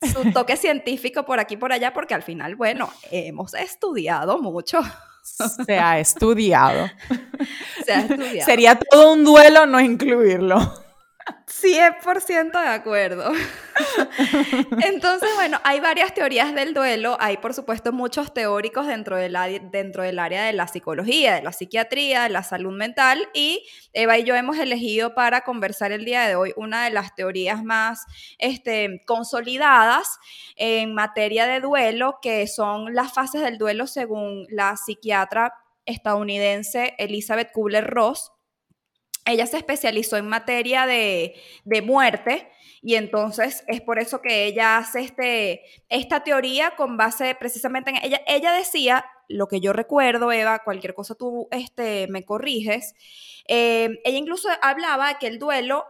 su 0.00 0.32
toque 0.32 0.56
científico 0.56 1.24
por 1.24 1.40
aquí 1.40 1.54
y 1.54 1.56
por 1.56 1.72
allá, 1.72 1.92
porque 1.92 2.14
al 2.14 2.22
final, 2.22 2.56
bueno, 2.56 2.90
hemos 3.10 3.54
estudiado 3.54 4.38
mucho. 4.38 4.80
Se 5.22 5.78
ha 5.78 5.98
estudiado. 5.98 6.90
Se 7.84 7.92
ha 7.92 8.00
estudiado. 8.00 8.46
Sería 8.46 8.78
todo 8.78 9.12
un 9.12 9.24
duelo 9.24 9.66
no 9.66 9.80
incluirlo. 9.80 10.58
100% 11.46 12.52
de 12.52 12.68
acuerdo. 12.68 13.32
Entonces, 14.84 15.28
bueno, 15.34 15.58
hay 15.64 15.80
varias 15.80 16.14
teorías 16.14 16.54
del 16.54 16.74
duelo. 16.74 17.16
Hay, 17.20 17.36
por 17.38 17.54
supuesto, 17.54 17.92
muchos 17.92 18.32
teóricos 18.34 18.86
dentro 18.86 19.16
del, 19.16 19.36
dentro 19.70 20.02
del 20.02 20.18
área 20.18 20.44
de 20.44 20.52
la 20.52 20.68
psicología, 20.68 21.34
de 21.34 21.42
la 21.42 21.52
psiquiatría, 21.52 22.24
de 22.24 22.30
la 22.30 22.42
salud 22.42 22.72
mental. 22.72 23.28
Y 23.34 23.66
Eva 23.92 24.18
y 24.18 24.24
yo 24.24 24.34
hemos 24.34 24.58
elegido 24.58 25.14
para 25.14 25.42
conversar 25.42 25.92
el 25.92 26.04
día 26.04 26.26
de 26.26 26.34
hoy 26.34 26.52
una 26.56 26.84
de 26.84 26.90
las 26.90 27.14
teorías 27.14 27.64
más 27.64 28.04
este, 28.38 29.02
consolidadas 29.06 30.18
en 30.56 30.94
materia 30.94 31.46
de 31.46 31.60
duelo, 31.60 32.18
que 32.22 32.46
son 32.46 32.94
las 32.94 33.12
fases 33.12 33.42
del 33.42 33.58
duelo 33.58 33.86
según 33.86 34.46
la 34.50 34.76
psiquiatra 34.76 35.54
estadounidense 35.86 36.94
Elizabeth 36.98 37.52
Kubler-Ross 37.52 38.32
ella 39.30 39.46
se 39.46 39.56
especializó 39.56 40.16
en 40.16 40.28
materia 40.28 40.86
de, 40.86 41.34
muerte 41.84 42.50
y 42.82 42.94
entonces 42.94 43.64
es 43.66 43.80
por 43.80 43.98
eso 43.98 44.22
que 44.22 44.46
ella 44.46 44.78
hace 44.78 45.00
este, 45.00 45.62
esta 45.88 46.24
teoría 46.24 46.76
con 46.76 46.96
base 46.96 47.34
precisamente 47.34 47.90
en 47.90 47.96
ella. 48.02 48.20
Ella 48.26 48.52
decía, 48.52 49.04
lo 49.28 49.48
que 49.48 49.60
yo 49.60 49.72
recuerdo, 49.72 50.32
Eva, 50.32 50.60
cualquier 50.64 50.94
cosa 50.94 51.14
tú 51.14 51.48
este, 51.50 52.06
me 52.08 52.24
corriges, 52.24 52.94
eh, 53.48 54.00
ella 54.04 54.18
incluso 54.18 54.48
hablaba 54.62 55.18
que 55.18 55.26
el 55.26 55.38
duelo 55.38 55.84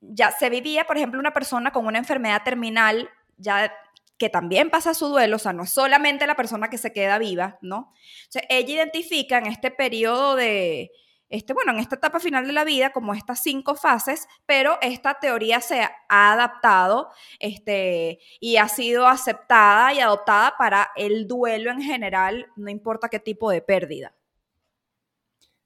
ya 0.00 0.30
se 0.30 0.50
vivía, 0.50 0.84
por 0.84 0.96
ejemplo, 0.96 1.18
una 1.18 1.32
persona 1.32 1.70
con 1.70 1.86
una 1.86 1.98
enfermedad 1.98 2.42
terminal, 2.44 3.08
ya 3.38 3.72
que 4.18 4.28
también 4.28 4.70
pasa 4.70 4.94
su 4.94 5.08
duelo, 5.08 5.36
o 5.36 5.38
sea, 5.38 5.52
no 5.52 5.64
es 5.64 5.70
solamente 5.70 6.26
la 6.26 6.36
persona 6.36 6.70
que 6.70 6.78
se 6.78 6.92
queda 6.92 7.18
viva, 7.18 7.58
¿no? 7.62 7.92
O 8.34 8.40
ella 8.48 8.74
identifica 8.74 9.38
en 9.38 9.46
este 9.46 9.70
periodo 9.70 10.36
de, 10.36 10.92
este, 11.34 11.52
bueno, 11.52 11.72
en 11.72 11.78
esta 11.78 11.96
etapa 11.96 12.20
final 12.20 12.46
de 12.46 12.52
la 12.52 12.62
vida, 12.62 12.90
como 12.90 13.12
estas 13.12 13.42
cinco 13.42 13.74
fases, 13.74 14.28
pero 14.46 14.78
esta 14.80 15.14
teoría 15.14 15.60
se 15.60 15.82
ha 15.82 15.92
adaptado 16.32 17.10
este, 17.40 18.20
y 18.38 18.56
ha 18.56 18.68
sido 18.68 19.08
aceptada 19.08 19.92
y 19.92 19.98
adoptada 19.98 20.54
para 20.56 20.90
el 20.94 21.26
duelo 21.26 21.72
en 21.72 21.82
general, 21.82 22.46
no 22.54 22.70
importa 22.70 23.08
qué 23.08 23.18
tipo 23.18 23.50
de 23.50 23.62
pérdida. 23.62 24.14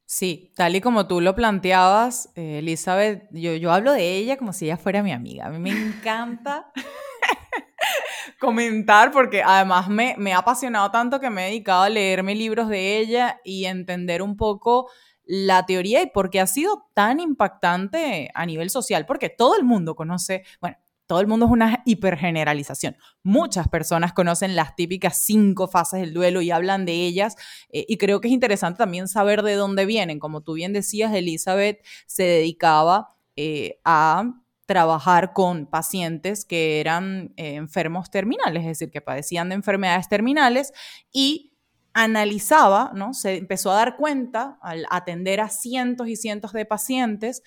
Sí, 0.07 0.55
tal 0.57 0.75
y 0.75 0.81
como 0.81 1.07
tú 1.07 1.21
lo 1.21 1.35
planteabas, 1.35 2.31
eh, 2.35 2.61
Elizabeth, 2.61 3.29
yo, 3.31 3.53
yo 3.55 3.71
hablo 3.71 3.93
de 3.93 4.17
ella 4.17 4.39
como 4.39 4.55
si 4.55 4.65
ella 4.65 4.79
fuera 4.79 5.03
mi 5.03 5.13
amiga. 5.13 5.47
A 5.47 5.51
mí 5.51 5.59
me 5.59 5.71
encanta 5.71 6.73
comentar 8.41 9.11
porque 9.11 9.43
además 9.43 9.91
me, 9.91 10.15
me 10.17 10.33
ha 10.33 10.39
apasionado 10.39 10.91
tanto 10.91 11.21
que 11.21 11.29
me 11.29 11.43
he 11.43 11.51
dedicado 11.51 11.83
a 11.83 11.91
leerme 11.91 12.35
libros 12.35 12.71
de 12.71 12.97
ella 12.97 13.39
y 13.45 13.67
entender 13.67 14.23
un 14.23 14.39
poco 14.39 14.91
la 15.29 15.67
teoría 15.67 16.03
y 16.03 16.07
por 16.07 16.31
qué 16.31 16.41
ha 16.41 16.47
sido 16.47 16.89
tan 16.95 17.21
impactante 17.21 18.31
a 18.35 18.47
nivel 18.47 18.71
social, 18.71 19.05
porque 19.07 19.29
todo 19.29 19.57
el 19.57 19.65
mundo 19.65 19.95
conoce, 19.95 20.43
bueno, 20.61 20.79
todo 21.07 21.21
el 21.21 21.27
mundo 21.27 21.47
es 21.47 21.53
una 21.53 21.83
hipergeneralización. 21.85 22.97
Muchas 23.23 23.69
personas 23.69 24.13
conocen 24.13 24.57
las 24.57 24.75
típicas 24.75 25.19
cinco 25.19 25.69
fases 25.69 26.01
del 26.01 26.15
duelo 26.15 26.43
y 26.43 26.51
hablan 26.51 26.85
de 26.85 26.93
ellas. 26.93 27.37
Eh, 27.71 27.85
y 27.89 27.97
creo 27.97 28.21
que 28.21 28.29
es 28.29 28.35
interesante 28.35 28.79
también 28.79 29.09
saber 29.09 29.43
de 29.43 29.55
dónde 29.55 29.87
vienen. 29.87 30.19
Como 30.19 30.43
tú 30.43 30.55
bien 30.55 30.73
decías, 30.73 31.15
Elizabeth 31.15 31.83
se 32.07 32.25
dedicaba 32.25 33.09
eh, 33.37 33.81
a 33.85 34.35
trabajar 34.67 35.33
con 35.33 35.65
pacientes 35.65 36.45
que 36.45 36.79
eran 36.81 37.33
eh, 37.39 37.55
enfermos 37.55 38.11
terminales, 38.11 38.63
es 38.63 38.69
decir, 38.69 38.91
que 38.91 39.01
padecían 39.01 39.49
de 39.49 39.55
enfermedades 39.55 40.11
terminales 40.11 40.75
y 41.11 41.48
analizaba, 41.95 42.93
¿no? 42.95 43.15
Se 43.15 43.37
empezó 43.37 43.71
a 43.71 43.77
dar 43.77 43.97
cuenta 43.97 44.59
al 44.63 44.87
atender 44.91 45.41
a 45.41 45.49
cientos 45.49 46.09
y 46.09 46.17
cientos 46.17 46.53
de 46.53 46.65
pacientes 46.65 47.43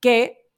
que 0.00 0.50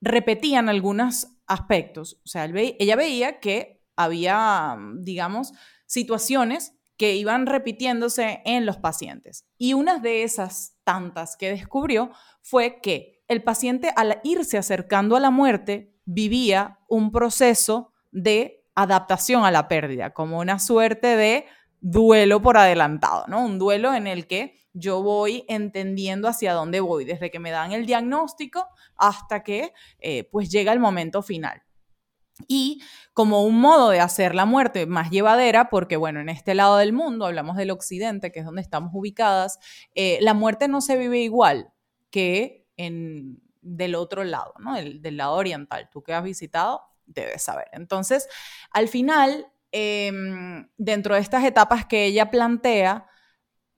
repetían 0.00 0.68
algunos 0.68 1.28
aspectos. 1.46 2.20
O 2.24 2.28
sea, 2.28 2.44
ella 2.44 2.96
veía 2.96 3.40
que 3.40 3.82
había, 3.96 4.76
digamos, 4.98 5.52
situaciones 5.86 6.74
que 6.96 7.14
iban 7.16 7.46
repitiéndose 7.46 8.40
en 8.44 8.66
los 8.66 8.76
pacientes. 8.76 9.46
Y 9.58 9.74
una 9.74 9.98
de 9.98 10.22
esas 10.22 10.76
tantas 10.84 11.36
que 11.36 11.50
descubrió 11.50 12.10
fue 12.42 12.80
que 12.80 13.24
el 13.28 13.42
paciente 13.42 13.92
al 13.96 14.20
irse 14.22 14.58
acercando 14.58 15.16
a 15.16 15.20
la 15.20 15.30
muerte 15.30 15.94
vivía 16.04 16.78
un 16.88 17.10
proceso 17.10 17.92
de 18.12 18.64
adaptación 18.74 19.44
a 19.44 19.50
la 19.50 19.68
pérdida, 19.68 20.12
como 20.12 20.38
una 20.40 20.58
suerte 20.58 21.16
de 21.16 21.46
duelo 21.84 22.40
por 22.40 22.56
adelantado, 22.56 23.26
¿no? 23.28 23.44
Un 23.44 23.58
duelo 23.58 23.92
en 23.92 24.06
el 24.06 24.26
que 24.26 24.58
yo 24.72 25.02
voy 25.02 25.44
entendiendo 25.48 26.28
hacia 26.28 26.54
dónde 26.54 26.80
voy, 26.80 27.04
desde 27.04 27.30
que 27.30 27.38
me 27.38 27.50
dan 27.50 27.72
el 27.72 27.84
diagnóstico 27.84 28.66
hasta 28.96 29.42
que 29.42 29.74
eh, 29.98 30.24
pues 30.32 30.50
llega 30.50 30.72
el 30.72 30.80
momento 30.80 31.20
final. 31.20 31.62
Y 32.48 32.80
como 33.12 33.44
un 33.44 33.60
modo 33.60 33.90
de 33.90 34.00
hacer 34.00 34.34
la 34.34 34.46
muerte 34.46 34.86
más 34.86 35.10
llevadera, 35.10 35.68
porque 35.68 35.96
bueno, 35.98 36.20
en 36.20 36.30
este 36.30 36.54
lado 36.54 36.78
del 36.78 36.94
mundo, 36.94 37.26
hablamos 37.26 37.54
del 37.58 37.70
occidente, 37.70 38.32
que 38.32 38.40
es 38.40 38.46
donde 38.46 38.62
estamos 38.62 38.90
ubicadas, 38.94 39.58
eh, 39.94 40.16
la 40.22 40.32
muerte 40.32 40.68
no 40.68 40.80
se 40.80 40.96
vive 40.96 41.18
igual 41.18 41.70
que 42.10 42.66
en, 42.78 43.42
del 43.60 43.94
otro 43.94 44.24
lado, 44.24 44.54
¿no? 44.58 44.74
del 44.74 45.16
lado 45.18 45.34
oriental. 45.34 45.90
Tú 45.92 46.02
que 46.02 46.14
has 46.14 46.24
visitado, 46.24 46.80
debes 47.04 47.42
saber. 47.42 47.68
Entonces, 47.72 48.26
al 48.70 48.88
final, 48.88 49.48
Em, 49.76 50.68
dentro 50.76 51.16
de 51.16 51.20
estas 51.20 51.42
etapas 51.42 51.84
que 51.84 52.04
ella 52.04 52.30
plantea, 52.30 53.08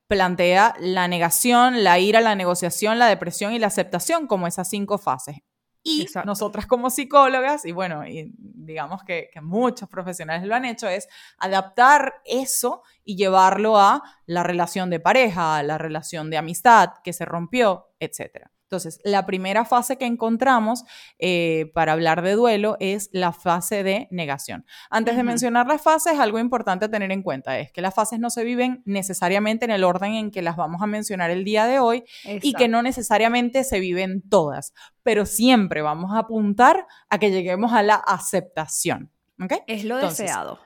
plantea 0.09 0.74
la 0.78 1.09
negación, 1.09 1.85
la 1.85 1.98
ira, 1.98 2.20
la 2.20 2.35
negociación, 2.35 2.98
la 2.98 3.06
depresión 3.06 3.54
y 3.54 3.59
la 3.59 3.68
aceptación 3.68 4.26
como 4.26 4.46
esas 4.46 4.68
cinco 4.68 4.98
fases. 4.98 5.37
Y 5.82 6.06
nosotras 6.26 6.66
como 6.66 6.90
psicólogas, 6.90 7.64
y 7.64 7.72
bueno, 7.72 8.06
y 8.06 8.30
digamos 8.37 9.04
que, 9.04 9.30
que, 9.32 9.40
muchos 9.40 9.88
profesionales 9.88 10.46
lo 10.46 10.54
han 10.54 10.66
hecho, 10.66 10.87
es 10.87 11.09
adaptar 11.38 12.20
eso 12.26 12.82
y 13.07 13.16
llevarlo 13.16 13.79
a 13.79 14.03
la 14.27 14.42
relación 14.42 14.90
de 14.90 15.01
pareja, 15.01 15.57
a 15.57 15.62
la 15.62 15.79
relación 15.79 16.29
de 16.29 16.37
amistad 16.37 16.90
que 17.03 17.14
se 17.14 17.25
rompió, 17.25 17.87
etc. 18.01 18.49
Entonces, 18.66 18.99
la 19.05 19.27
primera 19.27 19.64
fase 19.64 19.97
que 19.97 20.07
encontramos 20.07 20.83
eh, 21.21 21.71
para 21.73 21.92
hablar 21.92 22.23
de 22.23 22.33
duelo 22.33 22.77
es 22.81 23.09
la 23.12 23.33
fase 23.33 23.85
de 23.85 24.09
negación. 24.11 24.66
Antes 24.90 25.16
de 25.16 25.23
mencionar 25.23 25.69
las 25.69 25.83
fases, 25.83 26.19
algo 26.19 26.40
importante 26.40 26.87
a 26.87 26.90
tener 26.90 27.12
en 27.12 27.23
cuenta 27.23 27.61
es 27.61 27.71
que 27.71 27.81
las 27.81 27.95
fases 27.95 28.19
no 28.19 28.29
se 28.29 28.42
viven 28.42 28.83
necesariamente 28.85 29.66
en 29.66 29.71
el 29.71 29.85
orden 29.85 30.14
en 30.14 30.33
que 30.33 30.42
las 30.42 30.57
vamos 30.57 30.83
a 30.83 30.88
mencionar 30.88 31.31
el 31.31 31.45
día 31.45 31.66
de 31.66 31.79
hoy 31.79 32.03
y 32.25 32.55
que 32.55 32.66
no 32.66 32.83
necesariamente 32.83 33.62
se 33.62 33.79
viven 33.79 34.21
todas, 34.29 34.75
pero 35.05 35.27
siempre 35.27 35.81
vamos 35.81 36.12
a 36.12 36.19
apuntar 36.19 36.88
a 37.09 37.19
que 37.21 37.31
lleguemos 37.31 37.73
a 37.73 37.85
la 37.85 37.95
aceptación. 37.95 39.12
Es 39.69 39.85
lo 39.85 39.99
deseado. 39.99 40.59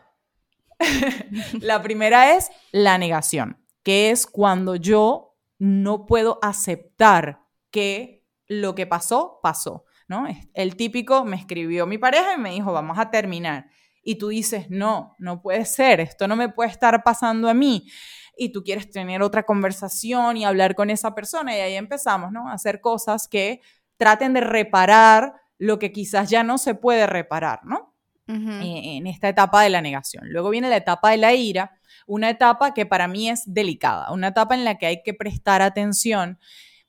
la 1.60 1.82
primera 1.82 2.34
es 2.34 2.50
la 2.72 2.98
negación, 2.98 3.64
que 3.82 4.10
es 4.10 4.26
cuando 4.26 4.76
yo 4.76 5.36
no 5.58 6.06
puedo 6.06 6.38
aceptar 6.42 7.42
que 7.70 8.26
lo 8.46 8.74
que 8.74 8.86
pasó, 8.86 9.38
pasó, 9.42 9.84
¿no? 10.08 10.26
El 10.54 10.76
típico 10.76 11.24
me 11.24 11.36
escribió 11.36 11.86
mi 11.86 11.98
pareja 11.98 12.34
y 12.34 12.40
me 12.40 12.50
dijo, 12.50 12.72
vamos 12.72 12.98
a 12.98 13.10
terminar. 13.10 13.70
Y 14.02 14.16
tú 14.16 14.28
dices, 14.28 14.66
no, 14.70 15.14
no 15.18 15.42
puede 15.42 15.64
ser, 15.66 16.00
esto 16.00 16.26
no 16.26 16.34
me 16.34 16.48
puede 16.48 16.70
estar 16.70 17.02
pasando 17.04 17.48
a 17.48 17.54
mí. 17.54 17.88
Y 18.36 18.50
tú 18.52 18.64
quieres 18.64 18.90
tener 18.90 19.22
otra 19.22 19.44
conversación 19.44 20.38
y 20.38 20.44
hablar 20.44 20.74
con 20.74 20.88
esa 20.88 21.14
persona 21.14 21.56
y 21.56 21.60
ahí 21.60 21.74
empezamos, 21.74 22.32
¿no? 22.32 22.48
A 22.48 22.54
hacer 22.54 22.80
cosas 22.80 23.28
que 23.28 23.60
traten 23.98 24.32
de 24.32 24.40
reparar 24.40 25.34
lo 25.58 25.78
que 25.78 25.92
quizás 25.92 26.30
ya 26.30 26.42
no 26.42 26.56
se 26.56 26.74
puede 26.74 27.06
reparar, 27.06 27.60
¿no? 27.64 27.89
En 28.30 29.06
esta 29.06 29.28
etapa 29.28 29.62
de 29.62 29.70
la 29.70 29.80
negación. 29.80 30.24
Luego 30.30 30.50
viene 30.50 30.68
la 30.68 30.76
etapa 30.76 31.10
de 31.10 31.16
la 31.16 31.34
ira, 31.34 31.80
una 32.06 32.30
etapa 32.30 32.74
que 32.74 32.86
para 32.86 33.08
mí 33.08 33.28
es 33.28 33.42
delicada, 33.46 34.12
una 34.12 34.28
etapa 34.28 34.54
en 34.54 34.64
la 34.64 34.78
que 34.78 34.86
hay 34.86 35.02
que 35.02 35.14
prestar 35.14 35.62
atención 35.62 36.38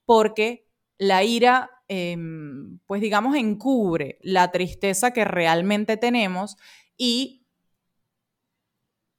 porque 0.06 0.67
la 0.97 1.23
ira, 1.23 1.71
em, 1.88 2.80
pues 2.86 3.01
digamos, 3.01 3.36
encubre 3.36 4.19
la 4.21 4.51
tristeza 4.51 5.12
que 5.12 5.25
realmente 5.25 5.97
tenemos 5.97 6.58
y 6.97 7.47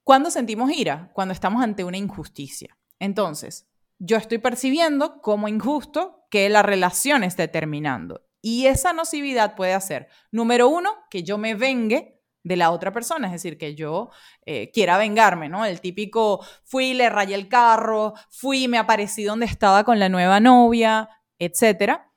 cuando 0.03 0.31
sentimos 0.31 0.71
ira, 0.71 1.11
cuando 1.13 1.33
estamos 1.33 1.63
ante 1.63 1.83
una 1.83 1.97
injusticia. 1.97 2.77
Entonces, 2.99 3.67
yo 3.99 4.17
estoy 4.17 4.37
percibiendo 4.37 5.21
como 5.21 5.47
injusto 5.47 6.25
que 6.29 6.49
la 6.49 6.61
relación 6.61 7.23
esté 7.23 7.47
terminando. 7.47 8.21
Y 8.41 8.65
esa 8.67 8.91
nocividad 8.91 9.55
puede 9.55 9.73
hacer, 9.73 10.09
número 10.31 10.67
uno, 10.67 10.91
que 11.09 11.23
yo 11.23 11.37
me 11.37 11.55
vengue 11.55 12.12
de 12.43 12.57
la 12.57 12.71
otra 12.71 12.91
persona, 12.91 13.27
es 13.27 13.33
decir, 13.33 13.57
que 13.57 13.73
yo 13.73 14.09
eh, 14.45 14.69
quiera 14.71 14.97
vengarme, 14.97 15.49
¿no? 15.49 15.65
El 15.65 15.79
típico, 15.81 16.45
fui, 16.63 16.93
le 16.93 17.09
rayé 17.09 17.35
el 17.35 17.47
carro, 17.47 18.13
fui, 18.29 18.67
me 18.67 18.77
aparecí 18.77 19.23
donde 19.23 19.45
estaba 19.45 19.83
con 19.83 19.97
la 19.97 20.09
nueva 20.09 20.39
novia, 20.39 21.09
etcétera, 21.39 22.13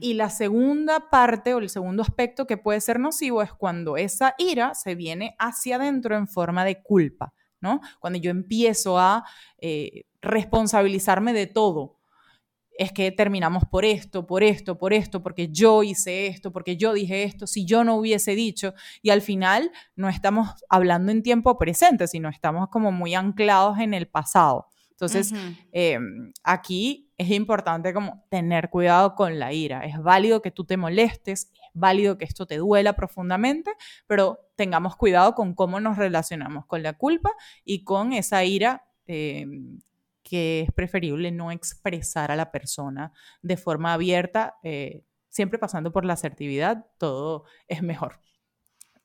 Y 0.00 0.12
la 0.12 0.28
segunda 0.28 1.08
parte 1.08 1.54
o 1.54 1.58
el 1.58 1.70
segundo 1.70 2.02
aspecto 2.02 2.46
que 2.46 2.58
puede 2.58 2.82
ser 2.82 3.00
nocivo 3.00 3.42
es 3.42 3.50
cuando 3.52 3.96
esa 3.96 4.34
ira 4.36 4.74
se 4.74 4.94
viene 4.94 5.34
hacia 5.38 5.76
adentro 5.76 6.16
en 6.16 6.28
forma 6.28 6.66
de 6.66 6.82
culpa, 6.82 7.32
¿no? 7.60 7.80
Cuando 7.98 8.18
yo 8.18 8.30
empiezo 8.30 8.98
a 8.98 9.24
eh, 9.58 10.04
responsabilizarme 10.20 11.32
de 11.32 11.46
todo. 11.46 11.96
Es 12.76 12.92
que 12.92 13.12
terminamos 13.12 13.64
por 13.64 13.84
esto, 13.84 14.26
por 14.26 14.42
esto, 14.42 14.78
por 14.78 14.92
esto, 14.92 15.22
porque 15.22 15.48
yo 15.48 15.82
hice 15.82 16.26
esto, 16.26 16.52
porque 16.52 16.76
yo 16.76 16.92
dije 16.92 17.22
esto, 17.22 17.46
si 17.46 17.64
yo 17.64 17.84
no 17.84 17.96
hubiese 17.96 18.34
dicho. 18.34 18.74
Y 19.02 19.10
al 19.10 19.22
final 19.22 19.70
no 19.96 20.08
estamos 20.08 20.50
hablando 20.68 21.12
en 21.12 21.22
tiempo 21.22 21.56
presente, 21.56 22.08
sino 22.08 22.28
estamos 22.28 22.68
como 22.68 22.90
muy 22.90 23.14
anclados 23.14 23.78
en 23.78 23.94
el 23.94 24.08
pasado. 24.08 24.68
Entonces, 24.94 25.32
em, 25.72 26.32
aquí 26.44 27.10
es 27.18 27.30
importante 27.30 27.92
como 27.92 28.24
tener 28.30 28.70
cuidado 28.70 29.14
con 29.16 29.38
la 29.40 29.52
ira. 29.52 29.84
Es 29.84 30.00
válido 30.00 30.40
que 30.40 30.52
tú 30.52 30.64
te 30.64 30.76
molestes, 30.76 31.50
es 31.52 31.70
válido 31.74 32.16
que 32.16 32.24
esto 32.24 32.46
te 32.46 32.58
duela 32.58 32.94
profundamente, 32.94 33.72
pero 34.06 34.38
tengamos 34.54 34.96
cuidado 34.96 35.34
con 35.34 35.54
cómo 35.54 35.80
nos 35.80 35.96
relacionamos 35.96 36.66
con 36.66 36.82
la 36.82 36.92
culpa 36.92 37.32
y 37.64 37.82
con 37.82 38.12
esa 38.12 38.44
ira 38.44 38.84
em, 39.06 39.80
que 40.24 40.62
es 40.62 40.72
preferible 40.72 41.30
no 41.30 41.52
expresar 41.52 42.32
a 42.32 42.36
la 42.36 42.50
persona 42.50 43.12
de 43.42 43.56
forma 43.56 43.92
abierta, 43.92 44.56
eh, 44.64 45.04
siempre 45.28 45.58
pasando 45.58 45.92
por 45.92 46.04
la 46.04 46.14
asertividad, 46.14 46.86
todo 46.98 47.44
es 47.68 47.82
mejor. 47.82 48.20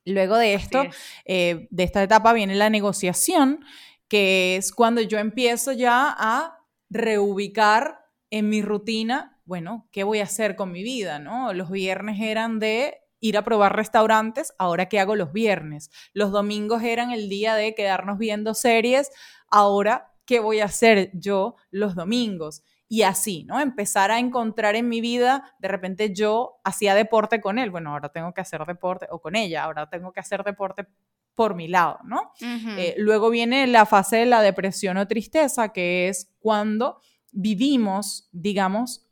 Luego 0.05 0.38
de 0.38 0.53
esto, 0.53 0.84
eh, 1.25 1.67
de 1.69 1.84
esta 1.84 2.01
etapa 2.01 2.34
viene 2.34 2.55
la 2.55 2.69
negociación, 2.69 3.63
que 4.08 4.55
es 4.55 4.71
cuando 4.71 5.01
yo 5.01 5.19
empiezo 5.19 5.73
ya 5.73 6.15
a 6.17 6.65
reubicar 6.89 7.99
en 8.32 8.49
mi 8.49 8.62
rutina, 8.62 9.39
bueno, 9.45 9.88
¿qué 9.91 10.03
voy 10.03 10.19
a 10.19 10.23
hacer 10.23 10.55
con 10.55 10.71
mi 10.71 10.84
vida? 10.84 11.19
¿no? 11.19 11.53
Los 11.53 11.69
viernes 11.69 12.21
eran 12.21 12.60
de 12.60 13.01
ir 13.19 13.38
a 13.38 13.43
probar 13.43 13.75
restaurantes, 13.75 14.53
ahora 14.58 14.88
qué 14.88 14.99
hago 14.99 15.15
los 15.15 15.34
viernes. 15.34 15.91
Los 16.13 16.32
domingos 16.32 16.84
eran 16.84 17.12
el 17.12 17.27
día 17.27 17.55
de 17.55 17.75
quedarnos 17.75 18.17
viendo 18.17 18.53
series, 18.53 19.12
ahora 19.49 20.09
qué 20.30 20.39
voy 20.39 20.60
a 20.60 20.65
hacer 20.65 21.10
yo 21.15 21.56
los 21.72 21.96
domingos. 21.96 22.62
Y 22.88 23.02
así, 23.02 23.46
¿no? 23.46 23.60
Empezar 23.60 24.12
a 24.12 24.20
encontrar 24.20 24.76
en 24.76 24.88
mi 24.88 25.02
vida, 25.02 25.56
de 25.58 25.68
repente 25.68 26.13
yo 26.13 26.60
hacía 26.63 26.94
deporte 26.94 27.42
con 27.42 27.58
él, 27.58 27.72
bueno, 27.72 27.94
ahora 27.94 28.10
tengo 28.10 28.32
que 28.32 28.42
hacer 28.42 28.63
deporte, 28.68 29.08
o 29.10 29.20
con 29.20 29.36
ella, 29.36 29.63
ahora 29.63 29.89
tengo 29.89 30.13
que 30.13 30.20
hacer 30.20 30.44
deporte 30.44 30.86
por 31.34 31.56
mi 31.56 31.68
lado, 31.68 31.98
¿no? 32.04 32.32
Eh, 32.42 32.94
luego 33.00 33.32
viene 33.32 33.65
la 33.65 33.88
fase 33.88 34.18
de 34.18 34.26
la 34.28 34.44
depresión 34.44 34.98
o 34.98 35.08
tristeza, 35.08 35.70
que 35.70 36.10
es 36.10 36.32
cuando 36.38 37.02
vivimos, 37.32 38.30
digamos, 38.32 39.09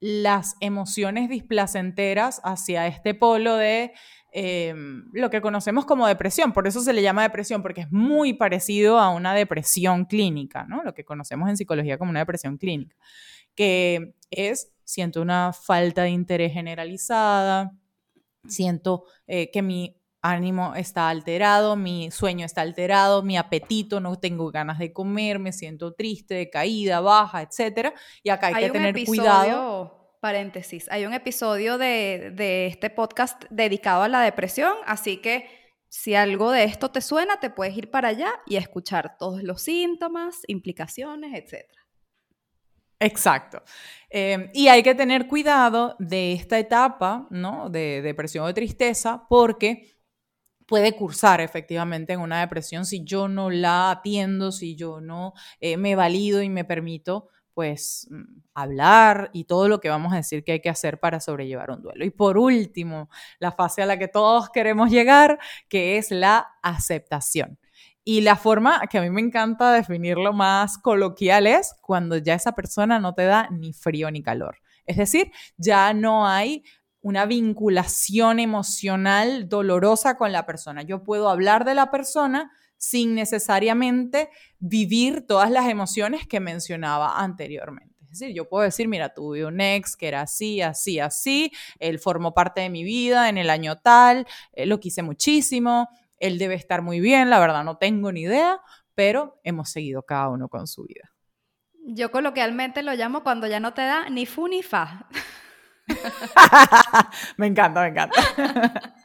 las 0.00 0.56
emociones 0.60 1.28
displacenteras 1.28 2.40
hacia 2.44 2.86
este 2.86 3.14
polo 3.14 3.56
de 3.56 3.92
em, 4.32 5.04
lo 5.12 5.30
que 5.30 5.40
conocemos 5.40 5.86
como 5.86 6.06
depresión. 6.06 6.52
Por 6.52 6.66
eso 6.66 6.80
se 6.80 6.92
le 6.92 7.02
llama 7.02 7.22
depresión, 7.22 7.62
porque 7.62 7.82
es 7.82 7.90
muy 7.90 8.34
parecido 8.34 8.98
a 8.98 9.10
una 9.10 9.34
depresión 9.34 10.04
clínica, 10.04 10.64
¿no? 10.68 10.82
Lo 10.82 10.92
que 10.92 11.04
conocemos 11.04 11.48
en 11.48 11.56
psicología 11.56 11.98
como 11.98 12.10
una 12.10 12.20
depresión 12.20 12.58
clínica, 12.58 12.96
que 13.54 14.14
es, 14.30 14.72
siento 14.84 15.22
una 15.22 15.52
falta 15.52 16.02
de 16.02 16.10
interés 16.10 16.52
generalizada, 16.52 17.72
siento 18.46 19.04
eh, 19.26 19.50
que 19.50 19.62
mi 19.62 19.96
ánimo 20.30 20.74
está 20.74 21.08
alterado, 21.08 21.76
mi 21.76 22.10
sueño 22.10 22.44
está 22.46 22.62
alterado, 22.62 23.22
mi 23.22 23.36
apetito, 23.36 24.00
no 24.00 24.16
tengo 24.16 24.50
ganas 24.50 24.78
de 24.78 24.92
comer, 24.92 25.38
me 25.38 25.52
siento 25.52 25.94
triste, 25.94 26.50
caída, 26.50 27.00
baja, 27.00 27.42
etc. 27.42 27.94
Y 28.22 28.30
acá 28.30 28.48
hay, 28.48 28.64
que 28.64 28.70
tener 28.70 29.04
cuidado. 29.04 30.18
Paréntesis, 30.20 30.88
hay 30.90 31.06
un 31.06 31.12
episodio 31.12 31.78
de, 31.78 32.32
de 32.34 32.66
este 32.66 32.90
podcast 32.90 33.44
dedicado 33.50 34.02
a 34.02 34.08
la 34.08 34.20
depresión, 34.22 34.74
así 34.86 35.18
que 35.18 35.46
si 35.88 36.14
algo 36.14 36.50
de 36.50 36.64
esto 36.64 36.90
te 36.90 37.00
suena, 37.00 37.38
te 37.38 37.50
puedes 37.50 37.76
ir 37.76 37.90
para 37.90 38.08
allá 38.08 38.32
y 38.46 38.56
escuchar 38.56 39.16
todos 39.18 39.42
los 39.42 39.62
síntomas, 39.62 40.42
implicaciones, 40.46 41.32
etc. 41.34 41.66
Exacto. 42.98 43.62
Em, 44.10 44.50
y 44.54 44.68
hay 44.68 44.82
que 44.82 44.94
tener 44.94 45.26
cuidado 45.26 45.96
de 45.98 46.32
esta 46.32 46.58
etapa, 46.58 47.26
¿no? 47.30 47.68
De 47.68 48.00
depresión 48.02 48.44
o 48.44 48.48
de 48.48 48.54
tristeza, 48.54 49.26
porque 49.28 49.95
puede 50.66 50.92
cursar 50.92 51.40
efectivamente 51.40 52.12
en 52.12 52.20
una 52.20 52.40
depresión 52.40 52.84
si 52.84 53.04
yo 53.04 53.28
no 53.28 53.50
la 53.50 53.90
atiendo, 53.90 54.52
si 54.52 54.76
yo 54.76 55.00
no 55.00 55.32
eh, 55.60 55.76
me 55.76 55.94
valido 55.94 56.42
y 56.42 56.48
me 56.48 56.64
permito 56.64 57.28
pues 57.54 58.06
mm, 58.10 58.40
hablar 58.52 59.30
y 59.32 59.44
todo 59.44 59.68
lo 59.68 59.80
que 59.80 59.88
vamos 59.88 60.12
a 60.12 60.16
decir 60.16 60.44
que 60.44 60.52
hay 60.52 60.60
que 60.60 60.68
hacer 60.68 61.00
para 61.00 61.20
sobrellevar 61.20 61.70
un 61.70 61.80
duelo. 61.80 62.04
Y 62.04 62.10
por 62.10 62.36
último, 62.36 63.08
la 63.38 63.50
fase 63.50 63.80
a 63.80 63.86
la 63.86 63.98
que 63.98 64.08
todos 64.08 64.50
queremos 64.50 64.90
llegar, 64.90 65.38
que 65.68 65.96
es 65.96 66.10
la 66.10 66.48
aceptación. 66.62 67.58
Y 68.04 68.20
la 68.20 68.36
forma 68.36 68.82
que 68.90 68.98
a 68.98 69.02
mí 69.02 69.08
me 69.08 69.22
encanta 69.22 69.72
definirlo 69.72 70.34
más 70.34 70.76
coloquial 70.76 71.46
es 71.46 71.74
cuando 71.80 72.18
ya 72.18 72.34
esa 72.34 72.52
persona 72.52 73.00
no 73.00 73.14
te 73.14 73.24
da 73.24 73.48
ni 73.50 73.72
frío 73.72 74.10
ni 74.10 74.22
calor. 74.22 74.58
Es 74.84 74.98
decir, 74.98 75.32
ya 75.56 75.94
no 75.94 76.28
hay 76.28 76.62
una 77.06 77.24
vinculación 77.24 78.40
emocional 78.40 79.48
dolorosa 79.48 80.16
con 80.16 80.32
la 80.32 80.44
persona. 80.44 80.82
Yo 80.82 81.04
puedo 81.04 81.28
hablar 81.28 81.64
de 81.64 81.76
la 81.76 81.92
persona 81.92 82.50
sin 82.78 83.14
necesariamente 83.14 84.28
vivir 84.58 85.24
todas 85.24 85.48
las 85.52 85.68
emociones 85.68 86.26
que 86.26 86.40
mencionaba 86.40 87.20
anteriormente. 87.20 87.94
Es 88.02 88.18
decir, 88.18 88.34
yo 88.34 88.48
puedo 88.48 88.64
decir, 88.64 88.88
mira, 88.88 89.14
tuve 89.14 89.44
un 89.44 89.60
ex 89.60 89.96
que 89.96 90.08
era 90.08 90.22
así, 90.22 90.60
así, 90.60 90.98
así, 90.98 91.52
él 91.78 92.00
formó 92.00 92.34
parte 92.34 92.62
de 92.62 92.70
mi 92.70 92.82
vida 92.82 93.28
en 93.28 93.38
el 93.38 93.50
año 93.50 93.76
tal, 93.78 94.26
eh, 94.52 94.66
lo 94.66 94.80
quise 94.80 95.02
muchísimo, 95.02 95.88
él 96.18 96.38
debe 96.38 96.56
estar 96.56 96.82
muy 96.82 96.98
bien, 96.98 97.30
la 97.30 97.38
verdad 97.38 97.62
no 97.62 97.76
tengo 97.76 98.10
ni 98.10 98.22
idea, 98.22 98.60
pero 98.96 99.38
hemos 99.44 99.70
seguido 99.70 100.02
cada 100.02 100.28
uno 100.28 100.48
con 100.48 100.66
su 100.66 100.82
vida. 100.82 101.12
Yo 101.84 102.10
coloquialmente 102.10 102.82
lo 102.82 102.94
llamo 102.94 103.22
cuando 103.22 103.46
ya 103.46 103.60
no 103.60 103.74
te 103.74 103.82
da 103.82 104.10
ni 104.10 104.26
fu 104.26 104.48
ni 104.48 104.64
fa. 104.64 105.06
me 107.36 107.46
encanta, 107.46 107.82
me 107.82 107.88
encanta. 107.88 108.22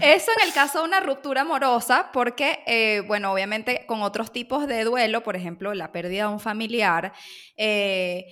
Eso 0.00 0.30
en 0.38 0.46
el 0.46 0.52
caso 0.52 0.80
de 0.80 0.84
una 0.84 1.00
ruptura 1.00 1.42
amorosa, 1.42 2.10
porque, 2.12 2.62
eh, 2.66 3.02
bueno, 3.06 3.32
obviamente 3.32 3.84
con 3.86 4.02
otros 4.02 4.32
tipos 4.32 4.66
de 4.66 4.84
duelo, 4.84 5.22
por 5.22 5.36
ejemplo, 5.36 5.74
la 5.74 5.92
pérdida 5.92 6.28
de 6.28 6.32
un 6.32 6.40
familiar, 6.40 7.12
eh, 7.56 8.26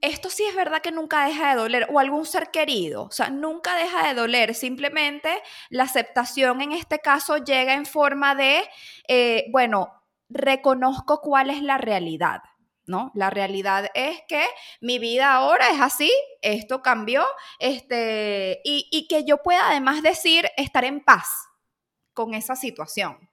esto 0.00 0.28
sí 0.28 0.44
es 0.44 0.56
verdad 0.56 0.82
que 0.82 0.90
nunca 0.90 1.26
deja 1.26 1.50
de 1.50 1.56
doler, 1.56 1.86
o 1.90 2.00
algún 2.00 2.26
ser 2.26 2.50
querido, 2.50 3.04
o 3.04 3.10
sea, 3.10 3.30
nunca 3.30 3.76
deja 3.76 4.08
de 4.08 4.14
doler, 4.14 4.54
simplemente 4.54 5.30
la 5.70 5.84
aceptación 5.84 6.60
en 6.62 6.72
este 6.72 6.98
caso 6.98 7.38
llega 7.38 7.74
en 7.74 7.86
forma 7.86 8.34
de, 8.34 8.64
eh, 9.06 9.46
bueno, 9.52 9.92
reconozco 10.28 11.20
cuál 11.20 11.50
es 11.50 11.62
la 11.62 11.78
realidad. 11.78 12.40
¿No? 12.88 13.12
La 13.14 13.30
realidad 13.30 13.90
es 13.94 14.22
que 14.26 14.42
mi 14.80 14.98
vida 14.98 15.34
ahora 15.34 15.70
es 15.70 15.80
así, 15.80 16.10
esto 16.42 16.82
cambió, 16.82 17.22
este, 17.60 18.60
y, 18.64 19.06
que 19.08 19.24
yo 19.24 19.42
pueda 19.42 19.68
además 19.70 20.02
decir 20.02 20.48
estar 20.56 20.84
en 20.84 21.04
paz 21.04 21.28
con 22.14 22.34
esa 22.34 22.56
situación. 22.56 23.30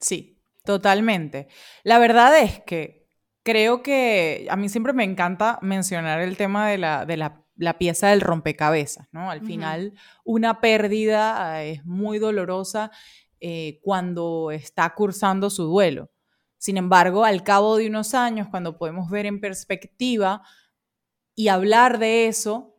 Sí, 0.00 0.42
totalmente. 0.64 1.48
La 1.84 1.98
verdad 1.98 2.38
es 2.38 2.60
que 2.60 3.08
creo 3.42 3.82
que 3.82 4.46
a 4.50 4.56
mí 4.56 4.68
siempre 4.68 4.92
me 4.92 5.04
encanta 5.04 5.58
mencionar 5.62 6.20
el 6.20 6.36
tema 6.36 6.68
de 6.68 6.78
la, 6.78 7.06
de 7.06 7.16
la, 7.16 7.42
pieza 7.78 8.08
del 8.08 8.20
rompecabezas, 8.20 9.08
¿no? 9.12 9.30
Al 9.30 9.40
final, 9.40 9.94
una 10.24 10.60
pérdida 10.60 11.64
eh, 11.64 11.72
es 11.72 11.86
muy 11.86 12.18
dolorosa 12.18 12.90
eh, 13.40 13.80
cuando 13.82 14.50
está 14.50 14.92
cursando 14.94 15.48
su 15.48 15.64
duelo. 15.64 16.10
Sin 16.58 16.76
embargo, 16.76 17.24
al 17.24 17.42
cabo 17.42 17.76
de 17.76 17.88
unos 17.88 18.14
años, 18.14 18.48
cuando 18.50 18.78
podemos 18.78 19.10
ver 19.10 19.26
en 19.26 19.40
perspectiva 19.40 20.42
y 21.34 21.48
hablar 21.48 21.98
de 21.98 22.28
eso, 22.28 22.76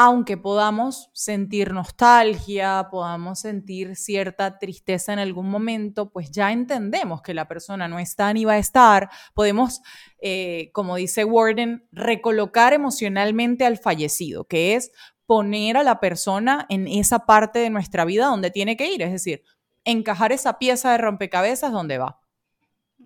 aunque 0.00 0.36
podamos 0.36 1.10
sentir 1.12 1.72
nostalgia, 1.72 2.86
podamos 2.88 3.40
sentir 3.40 3.96
cierta 3.96 4.56
tristeza 4.56 5.12
en 5.12 5.18
algún 5.18 5.50
momento, 5.50 6.12
pues 6.12 6.30
ya 6.30 6.52
entendemos 6.52 7.20
que 7.20 7.34
la 7.34 7.48
persona 7.48 7.88
no 7.88 7.98
está 7.98 8.32
ni 8.32 8.44
va 8.44 8.52
a 8.52 8.58
estar. 8.58 9.10
Podemos, 9.34 9.80
eh, 10.20 10.70
como 10.72 10.94
dice 10.94 11.24
Warden, 11.24 11.88
recolocar 11.90 12.74
emocionalmente 12.74 13.66
al 13.66 13.76
fallecido, 13.76 14.44
que 14.44 14.76
es 14.76 14.92
poner 15.26 15.76
a 15.76 15.82
la 15.82 15.98
persona 15.98 16.64
en 16.68 16.86
esa 16.86 17.26
parte 17.26 17.58
de 17.58 17.70
nuestra 17.70 18.04
vida 18.04 18.26
donde 18.26 18.52
tiene 18.52 18.76
que 18.76 18.92
ir, 18.92 19.02
es 19.02 19.10
decir, 19.10 19.42
encajar 19.84 20.30
esa 20.30 20.60
pieza 20.60 20.92
de 20.92 20.98
rompecabezas 20.98 21.72
donde 21.72 21.98
va. 21.98 22.20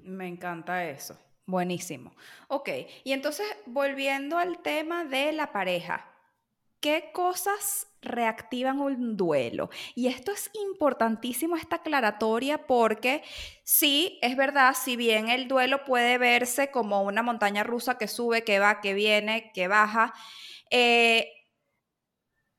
Me 0.05 0.29
encanta 0.29 0.85
eso. 0.85 1.19
Buenísimo. 1.47 2.15
Ok, 2.49 2.69
y 3.05 3.13
entonces 3.13 3.47
volviendo 3.67 4.39
al 4.39 4.63
tema 4.63 5.05
de 5.05 5.33
la 5.33 5.53
pareja. 5.53 6.13
¿qué 6.83 7.11
cosas 7.15 7.87
reactivan 8.03 8.81
un 8.81 9.17
duelo? 9.17 9.71
Y 9.95 10.09
esto 10.09 10.33
es 10.33 10.51
importantísimo, 10.53 11.57
esta 11.57 11.77
aclaratoria, 11.77 12.67
porque 12.67 13.23
sí, 13.63 14.19
es 14.21 14.37
verdad, 14.37 14.75
si 14.75 14.97
bien 14.97 15.31
el 15.31 15.49
duelo 15.49 15.85
puede 15.85 16.19
verse 16.19 16.71
como 16.71 17.03
una 17.03 17.23
montaña 17.23 17.63
rusa 17.63 17.97
que 17.97 18.09
sube, 18.09 18.45
que 18.45 18.59
va, 18.59 18.81
que 18.81 18.93
viene, 18.93 19.53
que 19.55 19.69
baja, 19.69 20.13
eh, 20.71 21.29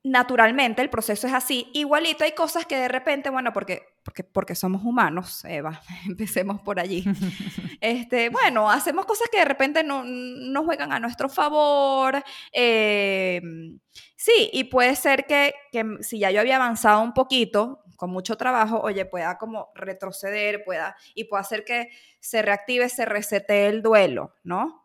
naturalmente 0.03 0.82
el 0.82 0.89
proceso 0.89 1.27
es 1.27 1.34
así. 1.34 1.69
Igualito 1.73 2.23
hay 2.23 2.32
cosas 2.32 2.65
que 2.65 2.77
de 2.77 2.88
repente, 2.88 3.29
bueno, 3.29 3.51
porque, 3.53 3.92
porque, 4.04 4.24
porque 4.24 4.56
somos 4.56 4.84
humanos, 4.84 5.44
Eva, 5.46 5.82
empecemos 6.08 6.62
por 6.62 6.80
allí. 6.80 7.04
Este, 7.82 8.30
bueno, 8.30 8.72
hacemos 8.72 9.06
cosas 9.06 9.28
que 9.30 9.39
de 9.39 9.46
repente 9.46 9.84
no, 9.84 10.06
no 10.06 10.63
juegan 10.63 10.94
a 10.94 11.02
nuestro 11.02 11.28
favor. 11.28 12.24
Em, 12.54 13.78
sí, 14.16 14.50
y 14.54 14.63
puede 14.66 14.96
ser 14.96 15.26
que, 15.26 15.54
que 15.70 15.98
si 16.00 16.20
ya 16.20 16.32
yo 16.32 16.39
había 16.39 16.56
avanzado 16.56 17.02
un 17.02 17.13
poquito, 17.13 17.84
con 17.98 18.10
mucho 18.10 18.38
trabajo, 18.38 18.80
oye, 18.80 19.06
pueda 19.06 19.38
como 19.38 19.70
retroceder, 19.76 20.63
pueda, 20.63 20.96
y 21.13 21.26
pueda 21.26 21.42
hacer 21.42 21.66
que 21.66 21.89
se 22.22 22.42
reactive, 22.42 22.88
se 22.88 23.04
resete 23.04 23.68
el 23.68 23.82
duelo, 23.82 24.34
¿no? 24.44 24.83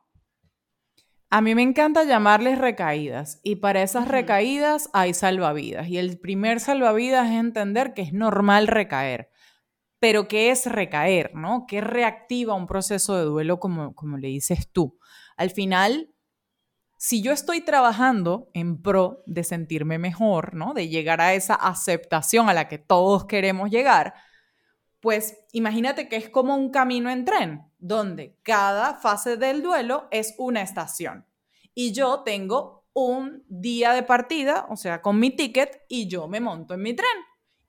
A 1.31 1.43
mí 1.43 1.55
me 1.55 1.63
encanta 1.63 2.05
llamarles 2.05 2.59
recaídas 2.59 3.39
y 3.43 3.57
para 3.57 3.83
esas 3.83 4.09
recaídas 4.09 4.89
hay 4.95 5.13
salvavidas 5.13 5.87
y 5.89 5.99
el 5.99 6.19
primer 6.19 6.59
salvavidas 6.59 7.29
es 7.29 7.37
entender 7.37 7.93
que 7.93 8.01
es 8.01 8.15
normal 8.15 8.67
recaer, 8.67 9.31
pero 10.01 10.27
¿qué 10.27 10.51
es 10.51 10.65
recaer? 10.65 11.35
¿no? 11.35 11.67
¿Qué 11.69 11.83
reactiva 11.83 12.55
un 12.55 12.67
proceso 12.67 13.15
de 13.15 13.25
duelo 13.25 13.61
como, 13.61 13.95
como 13.95 14.17
le 14.17 14.29
dices 14.29 14.71
tú? 14.73 14.99
Al 15.37 15.51
final, 15.51 16.15
si 16.97 17.21
yo 17.21 17.33
estoy 17.33 17.61
trabajando 17.61 18.49
en 18.55 18.81
pro 18.81 19.23
de 19.27 19.45
sentirme 19.45 19.99
mejor, 19.99 20.55
¿no? 20.55 20.73
de 20.73 20.89
llegar 20.89 21.21
a 21.21 21.35
esa 21.35 21.55
aceptación 21.55 22.49
a 22.49 22.55
la 22.55 22.69
que 22.69 22.79
todos 22.79 23.27
queremos 23.27 23.71
llegar, 23.71 24.15
pues 25.01 25.39
imagínate 25.53 26.09
que 26.09 26.17
es 26.17 26.29
como 26.29 26.55
un 26.57 26.71
camino 26.71 27.11
en 27.11 27.25
tren, 27.25 27.71
donde 27.79 28.37
cada 28.43 28.95
fase 28.95 29.37
del 29.37 29.63
duelo 29.63 30.09
es 30.11 30.35
una 30.39 30.63
estación. 30.63 31.27
Y 31.75 31.93
yo 31.93 32.23
tengo 32.25 32.87
un 32.93 33.45
día 33.49 33.93
de 33.93 34.03
partida, 34.03 34.67
o 34.71 34.77
sea, 34.77 35.01
con 35.01 35.21
mi 35.21 35.31
ticket, 35.31 35.83
y 35.89 36.09
yo 36.09 36.27
me 36.27 36.41
monto 36.41 36.75
en 36.75 36.83
mi 36.83 36.95
tren. 36.95 37.09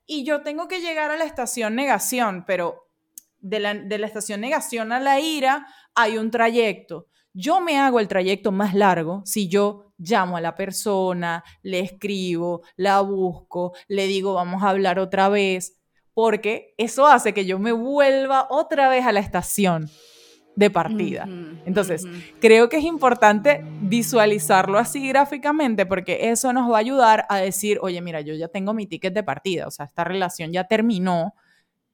Y 0.06 0.24
yo 0.24 0.42
tengo 0.42 0.66
que 0.66 0.80
llegar 0.80 1.12
a 1.12 1.16
la 1.16 1.24
estación 1.24 1.76
negación, 1.76 2.44
pero 2.44 2.88
de 3.38 3.60
la, 3.60 3.74
de 3.74 3.98
la 3.98 4.06
estación 4.06 4.40
negación 4.40 4.90
a 4.92 5.00
la 5.00 5.20
ira 5.20 5.66
hay 5.94 6.18
un 6.18 6.30
trayecto. 6.30 7.06
Yo 7.32 7.60
me 7.60 7.78
hago 7.78 8.00
el 8.00 8.08
trayecto 8.08 8.50
más 8.50 8.74
largo 8.74 9.22
si 9.24 9.48
yo 9.48 9.92
llamo 9.98 10.36
a 10.36 10.40
la 10.40 10.56
persona, 10.56 11.44
le 11.62 11.78
escribo, 11.78 12.62
la 12.76 13.00
busco, 13.02 13.72
le 13.86 14.06
digo 14.06 14.34
vamos 14.34 14.62
a 14.64 14.70
hablar 14.70 14.98
otra 14.98 15.28
vez, 15.28 15.79
porque 16.20 16.74
eso 16.76 17.06
hace 17.06 17.32
que 17.32 17.46
yo 17.46 17.58
me 17.58 17.72
vuelva 17.72 18.46
otra 18.50 18.90
vez 18.90 19.06
a 19.06 19.12
la 19.12 19.20
estación 19.20 19.88
de 20.54 20.68
partida. 20.68 21.26
Entonces, 21.64 22.04
creo 22.42 22.68
que 22.68 22.76
es 22.76 22.84
importante 22.84 23.64
visualizarlo 23.80 24.76
así 24.78 25.08
gráficamente 25.08 25.86
porque 25.86 26.28
eso 26.30 26.52
nos 26.52 26.70
va 26.70 26.76
a 26.76 26.80
ayudar 26.80 27.24
a 27.30 27.38
decir, 27.38 27.78
oye, 27.80 28.02
mira, 28.02 28.20
yo 28.20 28.34
ya 28.34 28.48
tengo 28.48 28.74
mi 28.74 28.86
ticket 28.86 29.14
de 29.14 29.22
partida, 29.22 29.66
o 29.66 29.70
sea, 29.70 29.86
esta 29.86 30.04
relación 30.04 30.52
ya 30.52 30.64
terminó, 30.64 31.32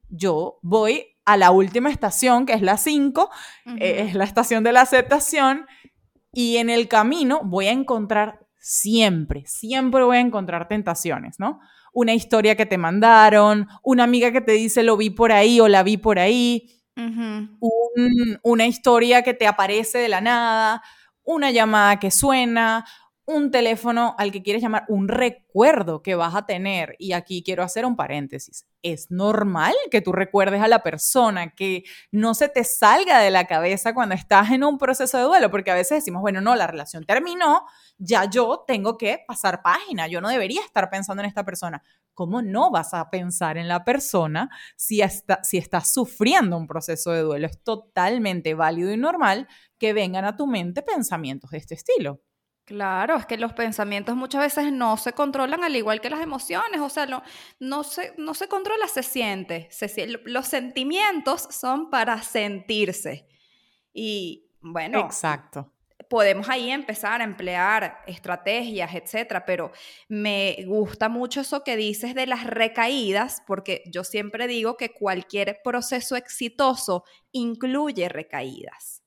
yo 0.08 0.58
voy 0.62 1.16
a 1.24 1.36
la 1.36 1.52
última 1.52 1.88
estación, 1.88 2.46
que 2.46 2.54
es 2.54 2.62
la 2.62 2.78
5, 2.78 3.30
eh, 3.78 4.06
es 4.08 4.14
la 4.14 4.24
estación 4.24 4.64
de 4.64 4.72
la 4.72 4.80
aceptación, 4.80 5.66
y 6.32 6.56
en 6.56 6.68
el 6.68 6.88
camino 6.88 7.42
voy 7.44 7.68
a 7.68 7.72
encontrar 7.72 8.40
siempre, 8.58 9.44
siempre 9.46 10.02
voy 10.02 10.16
a 10.16 10.20
encontrar 10.20 10.66
tentaciones, 10.66 11.38
¿no? 11.38 11.60
Una 11.96 12.12
historia 12.12 12.56
que 12.56 12.66
te 12.66 12.76
mandaron, 12.76 13.68
una 13.82 14.04
amiga 14.04 14.30
que 14.30 14.42
te 14.42 14.52
dice 14.52 14.82
lo 14.82 14.98
vi 14.98 15.08
por 15.08 15.32
ahí 15.32 15.60
o 15.60 15.66
la 15.66 15.82
vi 15.82 15.96
por 15.96 16.18
ahí, 16.18 16.70
una 18.42 18.66
historia 18.66 19.22
que 19.22 19.32
te 19.32 19.46
aparece 19.46 19.96
de 19.96 20.08
la 20.08 20.20
nada, 20.20 20.82
una 21.24 21.50
llamada 21.50 21.98
que 21.98 22.10
suena, 22.10 22.84
un 23.24 23.50
teléfono 23.50 24.14
al 24.18 24.30
que 24.30 24.42
quieres 24.42 24.62
llamar, 24.62 24.84
un 24.88 25.08
recuerdo 25.08 26.02
que 26.02 26.14
vas 26.14 26.34
a 26.34 26.44
tener. 26.44 26.96
Y 26.98 27.12
aquí 27.12 27.42
quiero 27.42 27.62
hacer 27.62 27.86
un 27.86 27.96
paréntesis. 27.96 28.66
Es 28.82 29.10
normal 29.10 29.74
que 29.90 30.02
tú 30.02 30.12
recuerdes 30.12 30.60
a 30.60 30.68
la 30.68 30.82
persona, 30.82 31.54
que 31.54 31.84
no 32.12 32.34
se 32.34 32.50
te 32.50 32.62
salga 32.62 33.20
de 33.20 33.30
la 33.30 33.46
cabeza 33.46 33.94
cuando 33.94 34.14
estás 34.14 34.50
en 34.50 34.64
un 34.64 34.76
proceso 34.76 35.16
de 35.16 35.24
duelo, 35.24 35.50
porque 35.50 35.70
a 35.70 35.74
veces 35.74 35.98
decimos, 35.98 36.20
bueno, 36.20 36.42
no, 36.42 36.54
la 36.54 36.66
relación 36.66 37.04
terminó, 37.04 37.64
ya 37.98 38.28
yo 38.28 38.64
tengo 38.66 38.98
que 38.98 39.24
pasar 39.26 39.62
página, 39.62 40.06
yo 40.06 40.20
no 40.20 40.28
debería 40.28 40.62
estar 40.62 40.90
pensando 40.90 41.22
en 41.22 41.28
esta 41.28 41.44
persona. 41.44 41.82
¿Cómo 42.14 42.42
no 42.42 42.70
vas 42.70 42.94
a 42.94 43.10
pensar 43.10 43.58
en 43.58 43.68
la 43.68 43.84
persona 43.84 44.50
si, 44.76 45.02
está, 45.02 45.42
si 45.42 45.58
estás 45.58 45.92
sufriendo 45.92 46.56
un 46.56 46.66
proceso 46.66 47.12
de 47.12 47.20
duelo? 47.20 47.46
Es 47.46 47.62
totalmente 47.62 48.54
válido 48.54 48.92
y 48.92 48.96
normal 48.96 49.48
que 49.78 49.92
vengan 49.92 50.24
a 50.24 50.36
tu 50.36 50.46
mente 50.46 50.82
pensamientos 50.82 51.50
de 51.50 51.58
este 51.58 51.74
estilo. 51.74 52.22
Claro, 52.66 53.16
es 53.16 53.26
que 53.26 53.36
los 53.36 53.52
pensamientos 53.52 54.16
muchas 54.16 54.40
veces 54.40 54.72
no 54.72 54.96
se 54.96 55.12
controlan 55.12 55.62
al 55.62 55.76
igual 55.76 56.00
que 56.00 56.10
las 56.10 56.20
emociones, 56.20 56.80
o 56.80 56.88
sea, 56.88 57.06
no, 57.06 57.22
no, 57.60 57.84
se, 57.84 58.12
no 58.18 58.34
se 58.34 58.48
controla, 58.48 58.88
se 58.88 59.04
siente. 59.04 59.68
los 60.24 60.46
sentimientos 60.48 61.46
son 61.50 61.90
para 61.90 62.20
sentirse. 62.22 63.28
Y 63.92 64.50
bueno, 64.60 64.98
exacto. 64.98 65.72
Podemos 66.08 66.48
ahí 66.48 66.70
empezar 66.70 67.20
a 67.20 67.24
emplear 67.24 68.02
estrategias, 68.06 68.94
etcétera, 68.94 69.44
pero 69.44 69.72
me 70.08 70.56
gusta 70.66 71.08
mucho 71.08 71.40
eso 71.40 71.64
que 71.64 71.76
dices 71.76 72.14
de 72.14 72.26
las 72.26 72.44
recaídas, 72.44 73.42
porque 73.46 73.82
yo 73.86 74.04
siempre 74.04 74.46
digo 74.46 74.76
que 74.76 74.92
cualquier 74.92 75.60
proceso 75.62 76.16
exitoso 76.16 77.04
incluye 77.32 78.08
recaídas. 78.08 79.02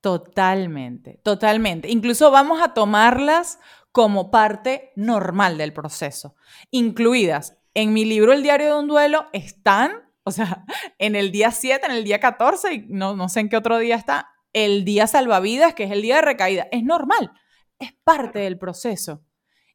Totalmente, 0.00 1.18
totalmente. 1.22 1.90
Incluso 1.90 2.30
vamos 2.30 2.60
a 2.62 2.74
tomarlas 2.74 3.58
como 3.90 4.30
parte 4.30 4.92
normal 4.96 5.56
del 5.56 5.72
proceso, 5.72 6.34
incluidas 6.70 7.56
en 7.74 7.92
mi 7.92 8.04
libro 8.04 8.32
El 8.32 8.42
diario 8.42 8.74
de 8.74 8.80
un 8.80 8.88
duelo, 8.88 9.28
están, 9.32 9.92
o 10.24 10.30
sea, 10.30 10.64
en 10.98 11.16
el 11.16 11.32
día 11.32 11.50
7, 11.50 11.86
en 11.86 11.92
el 11.92 12.04
día 12.04 12.20
14, 12.20 12.74
y 12.74 12.86
no, 12.88 13.16
no 13.16 13.28
sé 13.28 13.40
en 13.40 13.48
qué 13.48 13.56
otro 13.56 13.78
día 13.78 13.96
está, 13.96 14.33
el 14.54 14.84
día 14.84 15.06
salvavidas, 15.06 15.74
que 15.74 15.84
es 15.84 15.90
el 15.90 16.00
día 16.00 16.16
de 16.16 16.22
recaída. 16.22 16.68
Es 16.72 16.82
normal, 16.82 17.32
es 17.78 17.92
parte 18.04 18.38
del 18.38 18.58
proceso. 18.58 19.22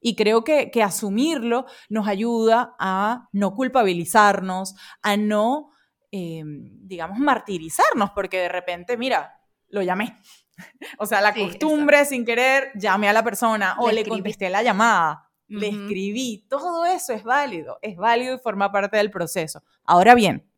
Y 0.01 0.15
creo 0.15 0.43
que, 0.43 0.71
que 0.71 0.81
asumirlo 0.81 1.65
nos 1.89 2.07
ayuda 2.07 2.75
a 2.79 3.27
no 3.33 3.53
culpabilizarnos, 3.53 4.73
a 5.01 5.17
no, 5.17 5.71
eh, 6.11 6.41
digamos, 6.45 7.19
martirizarnos, 7.19 8.11
porque 8.11 8.39
de 8.39 8.49
repente, 8.49 8.97
mira, 8.97 9.41
lo 9.67 9.83
llamé. 9.83 10.17
O 10.97 11.05
sea, 11.05 11.21
la 11.21 11.33
costumbre 11.33 12.03
sin 12.03 12.25
querer, 12.25 12.71
llamé 12.75 13.07
a 13.07 13.13
la 13.13 13.23
persona 13.23 13.77
o 13.79 13.91
le, 13.91 14.05
contesté 14.05 14.49
la 14.49 14.61
llamada, 14.61 15.31
le 15.47 15.69
escribí, 15.69 16.45
todo 16.49 16.85
eso 16.85 17.13
es 17.13 17.23
válido, 17.23 17.79
es 17.81 17.95
válido 17.95 18.35
y 18.35 18.39
forma 18.39 18.69
parte 18.69 18.97
del 18.97 19.09
proceso. 19.09 19.63
Ahora 19.85 20.15
bien, 20.15 20.51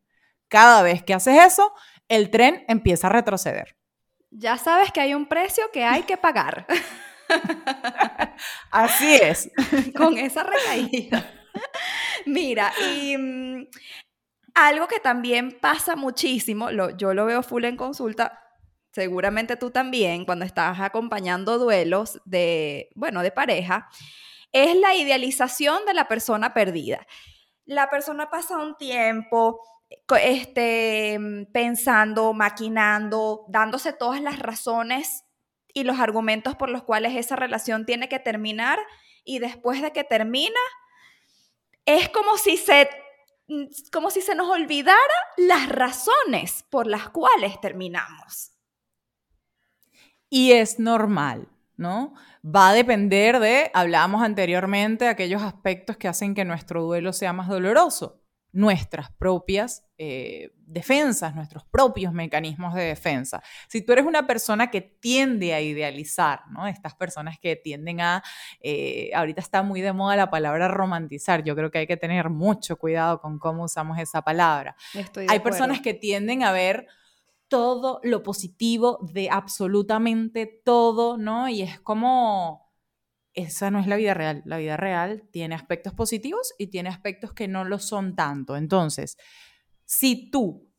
cada 0.48 0.82
vez 0.82 1.04
que 1.04 1.14
haces 1.14 1.38
eso, 1.40 1.72
el 2.08 2.30
tren 2.30 2.64
empieza 2.66 3.06
a 3.06 3.10
retroceder. 3.10 3.76
Ya 4.34 4.56
sabes 4.56 4.90
que 4.92 5.00
hay 5.00 5.14
un 5.14 5.26
precio 5.26 5.70
que 5.72 5.84
hay 5.84 6.04
que 6.04 6.16
pagar. 6.16 6.66
Así 8.70 9.14
es. 9.14 9.50
Con 9.96 10.16
esa 10.16 10.42
recaída. 10.42 11.30
Mira, 12.24 12.72
y 12.90 13.16
mm, 13.16 13.66
algo 14.54 14.88
que 14.88 15.00
también 15.00 15.58
pasa 15.60 15.96
muchísimo, 15.96 16.70
yo 16.96 17.12
lo 17.12 17.26
veo 17.26 17.42
full 17.42 17.64
en 17.64 17.76
consulta, 17.76 18.42
seguramente 18.92 19.56
tú 19.56 19.70
también, 19.70 20.24
cuando 20.24 20.46
estás 20.46 20.80
acompañando 20.80 21.58
duelos 21.58 22.20
de, 22.24 22.88
bueno, 22.94 23.22
de 23.22 23.32
pareja, 23.32 23.88
es 24.50 24.74
la 24.76 24.94
idealización 24.94 25.84
de 25.84 25.94
la 25.94 26.08
persona 26.08 26.54
perdida. 26.54 27.06
La 27.66 27.90
persona 27.90 28.30
pasa 28.30 28.56
un 28.56 28.76
tiempo 28.76 29.60
este, 30.20 31.18
pensando, 31.52 32.32
maquinando, 32.32 33.44
dándose 33.48 33.92
todas 33.92 34.20
las 34.20 34.38
razones 34.38 35.24
y 35.74 35.84
los 35.84 36.00
argumentos 36.00 36.56
por 36.56 36.68
los 36.68 36.82
cuales 36.82 37.16
esa 37.16 37.36
relación 37.36 37.86
tiene 37.86 38.08
que 38.08 38.18
terminar 38.18 38.78
y 39.24 39.38
después 39.38 39.82
de 39.82 39.92
que 39.92 40.04
termina, 40.04 40.60
es 41.86 42.08
como 42.08 42.36
si 42.36 42.56
se 42.56 42.88
como 43.90 44.10
si 44.10 44.22
se 44.22 44.34
nos 44.34 44.48
olvidara 44.48 44.98
las 45.36 45.68
razones 45.68 46.64
por 46.70 46.86
las 46.86 47.10
cuales 47.10 47.60
terminamos. 47.60 48.52
Y 50.30 50.52
es 50.52 50.78
normal, 50.78 51.48
¿no? 51.76 52.14
Va 52.44 52.70
a 52.70 52.72
depender 52.72 53.38
de, 53.40 53.70
hablábamos 53.74 54.22
anteriormente, 54.22 55.08
aquellos 55.08 55.42
aspectos 55.42 55.96
que 55.98 56.08
hacen 56.08 56.34
que 56.34 56.44
nuestro 56.44 56.82
duelo 56.82 57.12
sea 57.12 57.32
más 57.32 57.48
doloroso. 57.48 58.21
Nuestras 58.52 59.10
propias 59.12 59.84
eh, 59.96 60.50
defensas, 60.56 61.34
nuestros 61.34 61.64
propios 61.64 62.12
mecanismos 62.12 62.74
de 62.74 62.82
defensa. 62.82 63.42
Si 63.68 63.82
tú 63.82 63.92
eres 63.92 64.04
una 64.04 64.26
persona 64.26 64.70
que 64.70 64.80
tiende 64.82 65.54
a 65.54 65.60
idealizar, 65.60 66.42
¿no? 66.50 66.66
Estas 66.66 66.94
personas 66.94 67.38
que 67.38 67.56
tienden 67.56 68.00
a, 68.00 68.22
eh, 68.60 69.10
ahorita 69.14 69.40
está 69.40 69.62
muy 69.62 69.80
de 69.80 69.92
moda 69.92 70.16
la 70.16 70.30
palabra 70.30 70.68
romantizar, 70.68 71.42
yo 71.42 71.56
creo 71.56 71.70
que 71.70 71.78
hay 71.78 71.86
que 71.86 71.96
tener 71.96 72.28
mucho 72.28 72.76
cuidado 72.76 73.20
con 73.20 73.38
cómo 73.38 73.64
usamos 73.64 73.98
esa 73.98 74.22
palabra. 74.22 74.76
hay 75.28 75.40
personas 75.40 75.80
que 75.80 75.94
tienden 75.94 76.42
a 76.42 76.52
ver 76.52 76.86
todo 77.48 78.00
lo 78.02 78.22
positivo 78.22 78.98
de 79.12 79.28
absolutamente 79.30 80.46
todo, 80.46 81.16
¿no? 81.18 81.48
Y 81.48 81.62
es 81.62 81.80
como 81.80 82.71
esa 83.34 83.70
no 83.70 83.78
es 83.80 83.86
la 83.86 83.96
vida 83.96 84.14
real. 84.14 84.42
La 84.44 84.58
vida 84.58 84.76
real 84.76 85.28
tiene 85.30 85.54
aspectos 85.54 85.94
positivos 85.94 86.54
y 86.58 86.68
tiene 86.68 86.88
aspectos 86.88 87.32
que 87.32 87.48
no 87.48 87.64
lo 87.64 87.78
son 87.78 88.14
tanto. 88.14 88.56
Entonces, 88.56 89.16
si 89.84 90.30
tú 90.30 90.70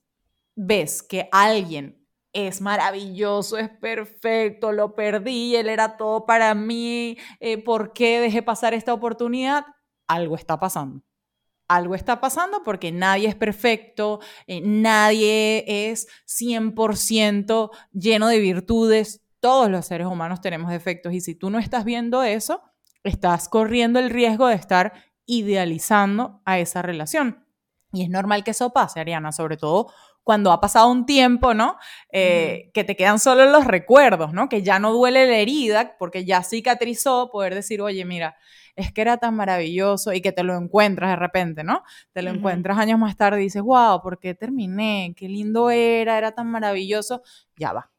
ves 0.56 1.04
que 1.04 1.30
alguien 1.32 2.04
es 2.34 2.62
maravilloso, 2.62 3.58
es 3.58 3.70
perfecto, 3.70 4.72
lo 4.72 4.96
perdí, 4.96 5.56
él 5.56 5.70
era 5.70 5.98
todo 5.98 6.26
para 6.26 6.56
mí, 6.56 7.18
eh, 7.39 7.60
¿por 7.60 7.94
qué 7.94 8.20
dejé 8.20 8.42
pasar 8.42 8.74
esta 8.74 8.94
oportunidad? 8.94 9.66
Algo 10.08 10.36
está 10.36 10.60
pasando. 10.60 11.04
Algo 11.68 11.96
está 11.96 12.20
pasando 12.20 12.63
porque 12.63 12.92
nadie 12.92 13.30
es 13.30 13.36
perfecto, 13.36 14.20
eh, 14.48 14.62
nadie 14.62 15.63
es 15.92 16.08
100% 16.26 17.72
lleno 17.94 18.28
de 18.28 18.39
virtudes, 18.39 19.22
todos 19.43 19.69
los 19.69 19.86
seres 19.86 20.08
humanos 20.08 20.39
tenemos 20.39 20.71
defectos 20.71 21.12
y 21.12 21.19
si 21.19 21.36
tú 21.36 21.49
no 21.49 21.60
estás 21.60 21.84
viendo 21.84 22.23
eso, 22.23 22.62
estás 23.03 23.49
corriendo 23.49 23.99
el 23.99 24.10
riesgo 24.10 24.47
de 24.47 24.56
estar 24.56 24.93
idealizando 25.25 26.41
a 26.45 26.60
esa 26.60 26.82
relación. 26.82 27.45
Y 27.91 28.03
es 28.03 28.10
normal 28.10 28.45
que 28.45 28.51
eso 28.51 28.71
pase, 28.71 29.01
Ariana, 29.01 29.34
sobre 29.34 29.58
todo 29.58 29.91
cuando 30.23 30.53
ha 30.53 30.62
pasado 30.62 30.89
un 30.89 31.06
tiempo, 31.06 31.53
¿no? 31.53 31.75
Eh, 32.10 32.71
que 32.73 32.86
te 32.86 32.95
quedan 32.95 33.19
solo 33.19 33.43
los 33.51 33.65
recuerdos, 33.65 34.32
¿no? 34.32 34.47
Que 34.47 34.63
ya 34.63 34.79
no 34.79 34.93
duele 34.93 35.27
la 35.27 35.36
herida 35.36 35.97
porque 35.99 36.23
ya 36.23 36.41
cicatrizó, 36.41 37.29
poder 37.29 37.53
decir, 37.53 37.82
oye, 37.82 38.06
mira, 38.06 38.38
es 38.77 38.93
que 38.93 39.01
era 39.01 39.17
tan 39.17 39.36
maravilloso 39.36 40.13
y 40.13 40.21
que 40.21 40.32
te 40.32 40.43
lo 40.43 40.56
encuentras 40.56 41.10
de 41.10 41.15
repente, 41.17 41.65
¿no? 41.65 41.84
Te 42.13 42.21
lo 42.21 42.29
encuentras 42.29 42.77
años 42.77 42.97
más 42.97 43.17
tarde 43.17 43.41
y 43.41 43.43
dices, 43.43 43.62
wow, 43.62 44.01
¿por 44.01 44.19
qué 44.19 44.36
terminé? 44.36 45.13
Qué 45.17 45.27
lindo 45.27 45.69
era, 45.69 46.17
era 46.17 46.32
tan 46.32 46.49
maravilloso. 46.49 47.23
Ya 47.58 47.73
va, 47.73 47.91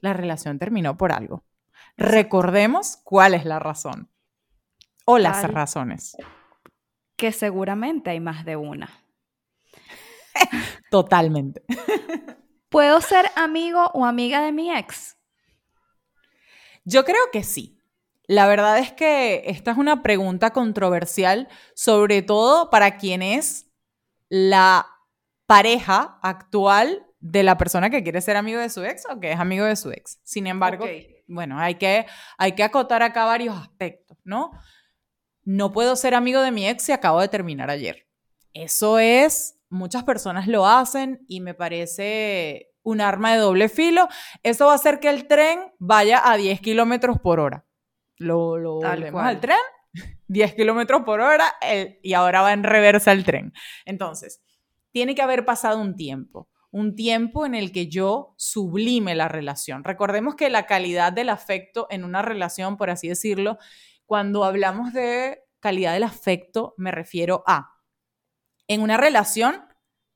la 0.00 0.12
relación 0.12 0.58
terminó 0.58 0.96
por 0.96 1.12
algo. 1.12 1.44
Recordemos 1.96 2.98
cuál 3.04 3.34
es 3.34 3.44
la 3.44 3.58
razón 3.58 4.10
o 5.04 5.18
las 5.18 5.42
razones. 5.50 6.16
Que 7.16 7.32
seguramente 7.32 8.10
hay 8.10 8.20
más 8.20 8.44
de 8.44 8.56
una. 8.56 8.90
Totalmente. 10.90 11.62
¿Puedo 12.68 13.00
ser 13.00 13.26
amigo 13.36 13.90
o 13.94 14.06
amiga 14.06 14.40
de 14.42 14.52
mi 14.52 14.72
ex? 14.72 15.16
Yo 16.84 17.04
creo 17.04 17.30
que 17.32 17.42
sí. 17.42 17.78
La 18.26 18.46
verdad 18.46 18.78
es 18.78 18.92
que 18.92 19.42
esta 19.46 19.72
es 19.72 19.76
una 19.76 20.02
pregunta 20.02 20.52
controversial, 20.52 21.48
sobre 21.74 22.22
todo 22.22 22.70
para 22.70 22.96
quien 22.96 23.22
es 23.22 23.70
la 24.28 24.86
pareja 25.46 26.20
actual 26.22 27.09
de 27.20 27.42
la 27.42 27.58
persona 27.58 27.90
que 27.90 28.02
quiere 28.02 28.20
ser 28.20 28.36
amigo 28.36 28.60
de 28.60 28.70
su 28.70 28.82
ex 28.82 29.06
o 29.10 29.20
que 29.20 29.32
es 29.32 29.38
amigo 29.38 29.66
de 29.66 29.76
su 29.76 29.90
ex. 29.90 30.18
Sin 30.24 30.46
embargo, 30.46 30.86
bueno, 31.26 31.58
hay 31.58 31.74
que, 31.76 32.06
hay 32.38 32.52
que 32.52 32.62
acotar 32.62 33.02
acá 33.02 33.26
varios 33.26 33.56
aspectos, 33.56 34.16
¿no? 34.24 34.50
No 35.44 35.72
puedo 35.72 35.96
ser 35.96 36.14
amigo 36.14 36.40
de 36.40 36.50
mi 36.50 36.66
ex 36.66 36.84
si 36.84 36.92
acabo 36.92 37.20
de 37.20 37.28
terminar 37.28 37.70
ayer. 37.70 38.06
Eso 38.54 38.98
es, 38.98 39.58
muchas 39.68 40.04
personas 40.04 40.48
lo 40.48 40.66
hacen 40.66 41.24
y 41.28 41.40
me 41.40 41.54
parece 41.54 42.72
un 42.82 43.00
arma 43.00 43.32
de 43.32 43.38
doble 43.38 43.68
filo. 43.68 44.08
Eso 44.42 44.66
va 44.66 44.72
a 44.72 44.76
hacer 44.76 44.98
que 44.98 45.10
el 45.10 45.26
tren 45.26 45.60
vaya 45.78 46.22
a 46.30 46.36
10 46.36 46.60
kilómetros 46.60 47.20
por 47.20 47.38
hora. 47.38 47.66
Lo, 48.16 48.58
lo 48.58 48.82
al 48.82 49.40
tren, 49.40 49.58
10 50.28 50.54
kilómetros 50.54 51.02
por 51.02 51.20
hora 51.20 51.54
y 52.02 52.14
ahora 52.14 52.42
va 52.42 52.52
en 52.52 52.64
reversa 52.64 53.12
el 53.12 53.24
tren. 53.24 53.52
Entonces, 53.84 54.42
tiene 54.90 55.14
que 55.14 55.22
haber 55.22 55.44
pasado 55.44 55.80
un 55.80 55.96
tiempo 55.96 56.49
un 56.70 56.94
tiempo 56.94 57.46
en 57.46 57.54
el 57.54 57.72
que 57.72 57.88
yo 57.88 58.34
sublime 58.36 59.14
la 59.14 59.28
relación. 59.28 59.84
Recordemos 59.84 60.34
que 60.34 60.50
la 60.50 60.66
calidad 60.66 61.12
del 61.12 61.28
afecto 61.28 61.86
en 61.90 62.04
una 62.04 62.22
relación, 62.22 62.76
por 62.76 62.90
así 62.90 63.08
decirlo, 63.08 63.58
cuando 64.06 64.44
hablamos 64.44 64.92
de 64.92 65.42
calidad 65.60 65.92
del 65.94 66.04
afecto, 66.04 66.74
me 66.76 66.90
refiero 66.90 67.42
a, 67.46 67.74
en 68.68 68.82
una 68.82 68.96
relación 68.96 69.64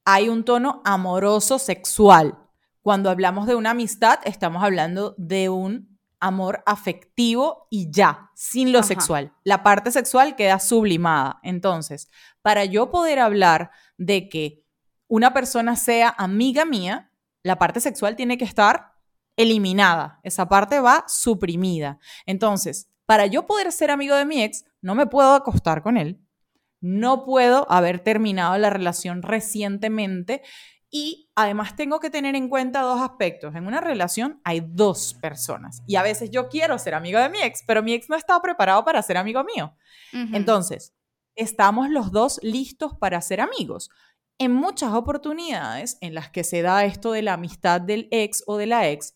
hay 0.05 0.29
un 0.29 0.45
tono 0.45 0.83
amoroso 0.85 1.59
sexual. 1.59 2.39
Cuando 2.83 3.11
hablamos 3.11 3.47
de 3.47 3.55
una 3.55 3.71
amistad, 3.71 4.21
estamos 4.25 4.63
hablando 4.63 5.15
de 5.17 5.49
un 5.49 5.99
amor 6.21 6.63
afectivo 6.67 7.67
y 7.71 7.91
ya, 7.91 8.31
sin 8.35 8.73
lo 8.73 8.83
sexual. 8.83 9.33
La 9.43 9.63
parte 9.63 9.91
sexual 9.91 10.37
queda 10.37 10.59
sublimada. 10.59 11.41
Entonces, 11.43 12.09
para 12.43 12.65
yo 12.65 12.91
poder 12.91 13.19
hablar 13.19 13.71
de 13.97 14.29
que 14.29 14.64
una 15.09 15.33
persona 15.33 15.77
sea 15.77 16.15
amiga 16.17 16.65
mía, 16.65 17.11
la 17.43 17.59
parte 17.59 17.81
sexual 17.81 18.17
tiene 18.17 18.39
que 18.39 18.45
estar 18.45 18.95
eliminada. 19.37 20.21
Esa 20.23 20.49
parte 20.49 20.81
va 20.81 21.05
suprimida. 21.09 21.99
Entonces, 22.27 22.89
para 23.07 23.27
yo 23.27 23.47
poder 23.47 23.71
ser 23.73 23.91
amigo 23.91 24.17
de 24.17 24.25
mi 24.25 24.43
ex, 24.43 24.65
no 24.81 24.95
me 24.95 25.07
puedo 25.07 25.35
acostar 25.35 25.83
con 25.83 25.97
él. 25.97 26.21
No 26.81 27.25
puedo 27.25 27.71
haber 27.71 28.01
terminado 28.01 28.57
la 28.59 28.71
relación 28.71 29.23
recientemente. 29.23 30.43
Y 30.91 31.31
además 31.35 31.75
tengo 31.75 31.99
que 31.99 32.11
tener 32.11 32.37
en 32.37 32.49
cuenta 32.49 32.83
dos 32.83 33.01
aspectos. 33.01 33.55
En 33.57 33.67
una 33.67 33.81
relación 33.81 34.41
hay 34.45 34.63
dos 34.65 35.15
personas. 35.15 35.83
Y 35.87 35.97
a 35.97 36.03
veces 36.03 36.31
yo 36.31 36.49
quiero 36.49 36.79
ser 36.79 36.95
amigo 36.95 37.19
de 37.19 37.29
mi 37.29 37.41
ex, 37.41 37.65
pero 37.67 37.83
mi 37.83 37.95
ex 37.95 38.09
no 38.09 38.17
está 38.17 38.41
preparado 38.41 38.85
para 38.85 39.03
ser 39.03 39.17
amigo 39.17 39.43
mío. 39.45 39.75
Entonces, 40.13 40.95
estamos 41.35 41.91
los 41.91 42.13
dos 42.13 42.39
listos 42.43 42.95
para 42.95 43.21
ser 43.21 43.41
amigos 43.41 43.91
en 44.39 44.53
muchas 44.53 44.93
oportunidades 44.93 45.99
en 46.01 46.15
las 46.15 46.31
que 46.31 46.45
se 46.45 46.63
da 46.63 46.85
esto 46.85 47.13
de 47.13 47.23
la 47.23 47.35
amistad 47.35 47.81
del 47.81 48.09
ex 48.11 48.43
o 48.47 48.57
de 48.57 48.67
la 48.67 48.89
ex, 48.89 49.15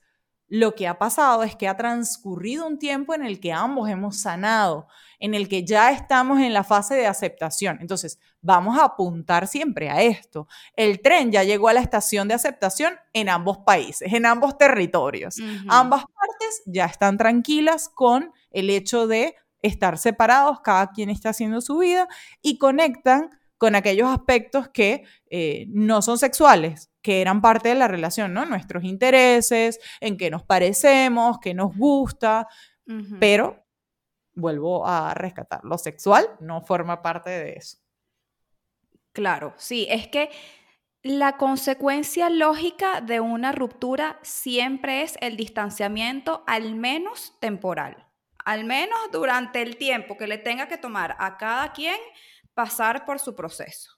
lo 0.48 0.74
que 0.74 0.88
ha 0.88 0.98
pasado 0.98 1.42
es 1.42 1.57
que 1.57 1.68
ha 1.68 1.76
transcurrido 1.76 2.66
un 2.66 2.78
tiempo 2.78 3.14
en 3.14 3.22
el 3.22 3.38
que 3.38 3.52
ambos 3.52 3.90
hemos 3.90 4.18
sanado, 4.20 4.88
en 5.18 5.35
el 5.35 5.46
que 5.46 5.64
ya 5.64 5.92
estamos 5.92 6.40
en 6.40 6.54
la 6.54 6.64
fase 6.64 6.94
de 6.94 7.07
aceptación. 7.07 7.78
Entonces, 7.83 8.18
vamos 8.40 8.78
a 8.78 8.85
apuntar 8.85 9.46
siempre 9.46 9.90
a 9.90 10.00
esto. 10.00 10.48
El 10.74 11.02
tren 11.02 11.31
ya 11.31 11.44
llegó 11.44 11.68
a 11.68 11.74
la 11.74 11.81
estación 11.81 12.28
de 12.28 12.35
aceptación 12.35 12.94
en 13.12 13.28
ambos 13.28 13.59
países, 13.59 14.11
en 14.12 14.24
ambos 14.24 14.57
territorios. 14.57 15.37
Ambas 15.68 16.04
partes 16.04 16.62
ya 16.64 16.87
están 16.87 17.18
tranquilas 17.18 17.90
con 17.90 18.33
el 18.50 18.70
hecho 18.70 19.07
de 19.07 19.37
estar 19.61 19.98
separados, 19.98 20.61
cada 20.61 20.92
quien 20.92 21.11
está 21.11 21.31
haciendo 21.31 21.61
su 21.61 21.78
vida 21.78 22.09
y 22.40 22.57
conectan 22.57 23.38
con 23.59 23.75
aquellos 23.75 24.09
aspectos 24.09 24.68
que 24.68 25.05
eh, 25.31 25.66
no 25.68 26.01
son 26.01 26.16
sexuales, 26.16 26.90
que 27.03 27.21
eran 27.21 27.42
parte 27.42 27.68
de 27.68 27.75
la 27.75 27.88
relación, 27.88 28.33
¿no? 28.33 28.47
Nuestros 28.47 28.85
intereses, 28.85 29.81
en 30.01 30.16
qué 30.16 30.31
nos 30.31 30.44
parecemos, 30.44 31.38
qué 31.42 31.53
nos 31.55 31.77
gusta, 31.77 32.49
pero 33.21 33.66
vuelvo 34.35 34.87
a 34.87 35.12
rescatar, 35.12 35.61
lo 35.64 35.77
sexual 35.77 36.27
no 36.40 36.62
forma 36.62 37.03
parte 37.03 37.29
de 37.29 37.53
eso. 37.55 37.79
Claro, 39.12 39.53
sí, 39.57 39.87
es 39.90 40.09
que 40.09 40.31
la 41.03 41.37
consecuencia 41.37 42.31
lógica 42.31 43.01
de 43.01 43.21
una 43.21 43.53
ruptura 43.53 44.18
siempre 44.23 45.03
es 45.03 45.16
el 45.21 45.37
distanciamiento, 45.37 46.44
al 46.47 46.75
menos 46.75 47.35
temporal, 47.40 48.07
al 48.44 48.64
menos 48.64 48.99
durante 49.12 49.61
el 49.61 49.77
tiempo 49.77 50.16
que 50.16 50.27
le 50.27 50.38
tenga 50.38 50.68
que 50.68 50.79
tomar 50.79 51.16
a 51.18 51.37
cada 51.37 51.73
quien 51.73 51.99
pasar 52.59 53.07
por 53.07 53.21
su 53.21 53.37
proceso. 53.37 53.92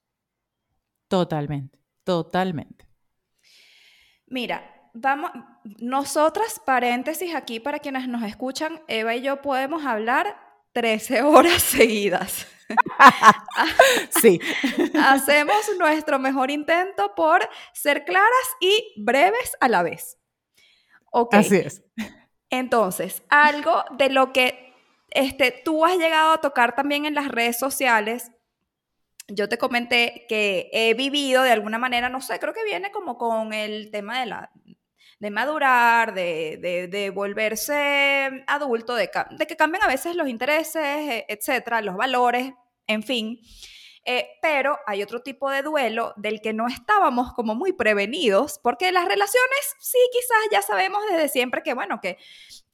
Totalmente, 1.09 1.79
totalmente. 2.05 2.87
Mira, 4.27 4.91
vamos, 4.93 5.31
nosotras, 5.79 6.61
paréntesis 6.67 7.35
aquí 7.35 7.59
para 7.59 7.79
quienes 7.79 8.07
nos 8.07 8.23
escuchan, 8.23 8.83
Eva 8.87 9.15
y 9.15 9.23
yo 9.23 9.41
podemos 9.41 9.87
hablar 9.87 10.37
13 10.73 11.23
horas 11.23 11.63
seguidas. 11.63 12.47
sí. 14.21 14.39
Hacemos 15.03 15.71
nuestro 15.79 16.19
mejor 16.19 16.51
intento 16.51 17.15
por 17.15 17.41
ser 17.73 18.05
claras 18.05 18.47
y 18.61 18.93
breves 18.99 19.57
a 19.61 19.71
la 19.71 19.83
vez. 19.83 20.19
Así 21.33 21.57
es. 21.57 21.83
Entonces, 22.51 23.23
algo 23.31 23.85
de 23.97 24.11
lo 24.11 24.35
que 24.35 24.75
este, 25.13 25.51
tú 25.51 25.87
has 25.87 25.97
llegado 25.97 26.33
a 26.33 26.41
tocar 26.43 26.75
también 26.75 27.07
en 27.07 27.15
las 27.15 27.29
redes 27.29 27.59
sociales 27.59 28.33
yo 29.33 29.49
te 29.49 29.59
comenté 29.59 30.27
que 30.29 30.69
he 30.73 30.95
vivido 30.95 31.43
de 31.43 31.53
alguna 31.53 31.79
manera, 31.79 32.09
no 32.09 32.21
sé, 32.21 32.39
creo 32.39 32.55
que 32.55 32.65
viene 32.65 32.91
como 32.91 33.17
con 33.19 33.53
el 33.53 33.91
tema 33.91 34.21
de 34.21 34.27
la 34.27 34.51
de 35.21 35.31
madurar, 35.31 36.15
de, 36.15 37.13
volverse 37.15 38.43
adulto, 38.47 38.95
de, 38.95 39.11
que 39.11 39.57
cambien 39.57 39.85
a 39.85 39.87
veces 39.87 40.17
los 40.17 40.29
intereses, 40.29 41.25
etcétera, 41.29 41.83
los 41.83 41.95
valores, 41.95 42.53
en 42.87 43.03
fin. 43.03 43.39
Eh, 44.07 44.27
pero 44.41 44.79
hay 44.87 45.03
otro 45.03 45.21
tipo 45.21 45.51
de 45.51 45.61
duelo 45.61 46.15
del 46.17 46.41
que 46.41 46.55
no 46.55 46.69
estábamos 46.69 47.35
como 47.35 47.55
muy 47.55 47.75
prevenidos, 47.75 48.59
porque 48.63 48.93
las 48.93 49.05
relaciones 49.05 49.77
sí 49.79 49.99
quizás 50.11 50.39
ya 50.51 50.63
sabemos 50.63 51.03
desde 51.11 51.29
siempre 51.29 51.63
que, 51.63 51.75
bueno, 51.75 52.01
que, 52.01 52.17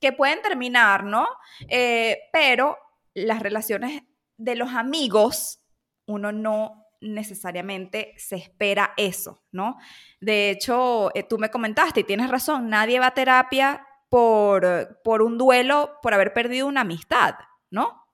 que 0.00 0.12
pueden 0.12 0.40
terminar, 0.40 1.02
¿no? 1.02 1.26
Eh, 1.68 2.20
pero 2.32 2.78
las 3.12 3.42
relaciones 3.42 4.04
de 4.36 4.54
los 4.54 4.70
amigos, 4.70 5.58
uno 6.06 6.32
no 6.32 6.86
necesariamente 7.00 8.14
se 8.16 8.36
espera 8.36 8.94
eso, 8.96 9.44
¿no? 9.52 9.76
De 10.20 10.50
hecho, 10.50 11.10
eh, 11.14 11.22
tú 11.22 11.38
me 11.38 11.50
comentaste 11.50 12.00
y 12.00 12.04
tienes 12.04 12.30
razón, 12.30 12.68
nadie 12.68 12.98
va 12.98 13.08
a 13.08 13.14
terapia 13.14 13.86
por, 14.08 15.00
por 15.04 15.22
un 15.22 15.36
duelo, 15.36 15.98
por 16.02 16.14
haber 16.14 16.32
perdido 16.32 16.66
una 16.66 16.82
amistad, 16.82 17.34
¿no? 17.70 18.06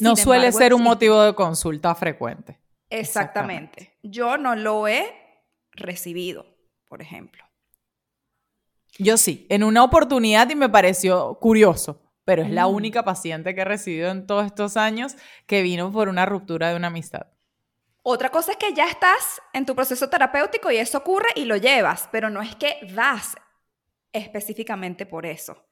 no 0.00 0.16
suele 0.16 0.50
ser 0.52 0.74
un 0.74 0.82
motivo 0.82 1.22
de 1.22 1.34
consulta 1.34 1.94
frecuente. 1.94 2.60
Exactamente. 2.90 3.96
Yo 4.02 4.36
no 4.36 4.56
lo 4.56 4.88
he 4.88 5.14
recibido, 5.72 6.46
por 6.88 7.02
ejemplo. 7.02 7.44
Yo 8.98 9.16
sí, 9.16 9.46
en 9.50 9.62
una 9.62 9.84
oportunidad 9.84 10.48
y 10.50 10.54
me 10.54 10.68
pareció 10.68 11.38
curioso, 11.40 12.05
pero 12.26 12.42
es 12.42 12.50
la 12.50 12.66
mm. 12.66 12.74
única 12.74 13.04
paciente 13.04 13.54
que 13.54 13.62
he 13.62 13.64
recibido 13.64 14.10
en 14.10 14.26
todos 14.26 14.44
estos 14.44 14.76
años 14.76 15.16
que 15.46 15.62
vino 15.62 15.90
por 15.90 16.08
una 16.10 16.26
ruptura 16.26 16.68
de 16.68 16.76
una 16.76 16.88
amistad. 16.88 17.28
Otra 18.02 18.30
cosa 18.30 18.52
es 18.52 18.58
que 18.58 18.74
ya 18.74 18.88
estás 18.88 19.40
en 19.52 19.64
tu 19.64 19.74
proceso 19.74 20.10
terapéutico 20.10 20.70
y 20.70 20.76
eso 20.76 20.98
ocurre 20.98 21.28
y 21.36 21.44
lo 21.44 21.56
llevas, 21.56 22.08
pero 22.12 22.28
no 22.28 22.42
es 22.42 22.54
que 22.56 22.78
vas 22.94 23.36
específicamente 24.12 25.06
por 25.06 25.24
eso. 25.24 25.65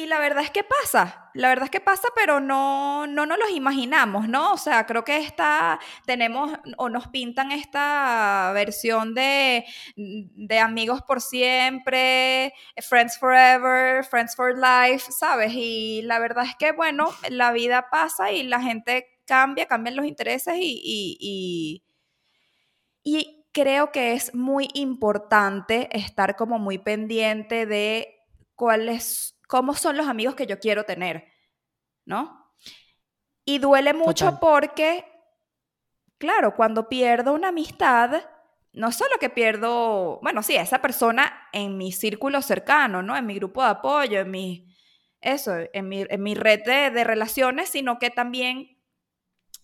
Y 0.00 0.06
la 0.06 0.18
verdad 0.18 0.42
es 0.42 0.50
que 0.50 0.64
pasa, 0.64 1.30
la 1.34 1.48
verdad 1.48 1.64
es 1.64 1.70
que 1.70 1.80
pasa, 1.80 2.08
pero 2.14 2.40
no, 2.40 3.06
no 3.06 3.26
nos 3.26 3.38
los 3.38 3.50
imaginamos, 3.50 4.30
¿no? 4.30 4.54
O 4.54 4.56
sea, 4.56 4.86
creo 4.86 5.04
que 5.04 5.18
esta, 5.18 5.78
tenemos 6.06 6.50
o 6.78 6.88
nos 6.88 7.08
pintan 7.08 7.52
esta 7.52 8.50
versión 8.54 9.14
de, 9.14 9.66
de 9.96 10.58
amigos 10.58 11.02
por 11.02 11.20
siempre, 11.20 12.54
friends 12.78 13.18
forever, 13.18 14.02
friends 14.02 14.34
for 14.34 14.54
life, 14.54 15.12
¿sabes? 15.12 15.52
Y 15.54 16.00
la 16.04 16.18
verdad 16.18 16.46
es 16.46 16.56
que, 16.56 16.72
bueno, 16.72 17.10
la 17.28 17.52
vida 17.52 17.90
pasa 17.90 18.32
y 18.32 18.42
la 18.44 18.62
gente 18.62 19.20
cambia, 19.26 19.66
cambian 19.66 19.96
los 19.96 20.06
intereses 20.06 20.54
y, 20.56 20.80
y, 20.82 21.84
y, 23.04 23.36
creo 23.52 23.92
que 23.92 24.14
es 24.14 24.34
muy 24.34 24.68
importante 24.72 25.90
estar 25.92 26.36
como 26.36 26.58
muy 26.58 26.78
pendiente 26.78 27.66
de 27.66 28.16
cuáles, 28.54 29.36
cómo 29.50 29.74
son 29.74 29.96
los 29.96 30.06
amigos 30.06 30.36
que 30.36 30.46
yo 30.46 30.60
quiero 30.60 30.84
tener, 30.84 31.26
¿no? 32.04 32.54
Y 33.44 33.58
duele 33.58 33.92
mucho 33.92 34.38
porque, 34.38 35.04
claro, 36.18 36.54
cuando 36.54 36.88
pierdo 36.88 37.32
una 37.32 37.48
amistad, 37.48 38.22
no 38.72 38.92
solo 38.92 39.16
que 39.18 39.28
pierdo, 39.28 40.20
bueno, 40.22 40.44
sí, 40.44 40.54
esa 40.54 40.80
persona 40.80 41.48
en 41.52 41.76
mi 41.76 41.90
círculo 41.90 42.42
cercano, 42.42 43.02
¿no? 43.02 43.16
En 43.16 43.26
mi 43.26 43.34
grupo 43.34 43.64
de 43.64 43.70
apoyo, 43.70 44.20
en 44.20 44.30
mi, 44.30 44.72
eso, 45.20 45.52
en 45.72 45.88
mi, 45.88 46.06
en 46.08 46.22
mi 46.22 46.36
red 46.36 46.62
de, 46.64 46.92
de 46.92 47.02
relaciones, 47.02 47.70
sino 47.70 47.98
que 47.98 48.10
también 48.10 48.78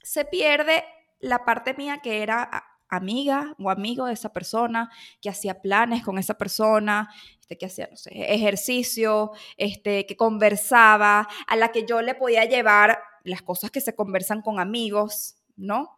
se 0.03 0.25
pierde 0.25 0.85
la 1.21 1.45
parte 1.45 1.75
mía 1.75 1.99
que 2.03 2.25
era 2.25 2.65
amiga 2.89 3.55
o 3.59 3.71
amigo 3.71 4.07
de 4.07 4.13
esa 4.13 4.33
persona, 4.33 4.91
que 5.21 5.29
hacía 5.29 5.61
planes 5.61 6.03
con 6.03 6.19
esa 6.19 6.35
persona, 6.35 7.09
este, 7.41 7.59
que 7.59 7.67
hacía, 7.67 7.89
no 7.91 7.97
sé, 7.97 8.11
ejercicio, 8.13 9.33
este, 9.57 10.07
que 10.07 10.17
conversaba, 10.17 11.29
a 11.47 11.57
la 11.57 11.71
que 11.71 11.87
yo 11.87 12.03
le 12.03 12.15
podía 12.15 12.45
llevar 12.45 12.99
las 13.25 13.43
cosas 13.43 13.71
que 13.71 13.81
se 13.81 13.95
conversan 13.95 14.43
con 14.43 14.59
amigos, 14.59 15.37
¿no? 15.57 15.97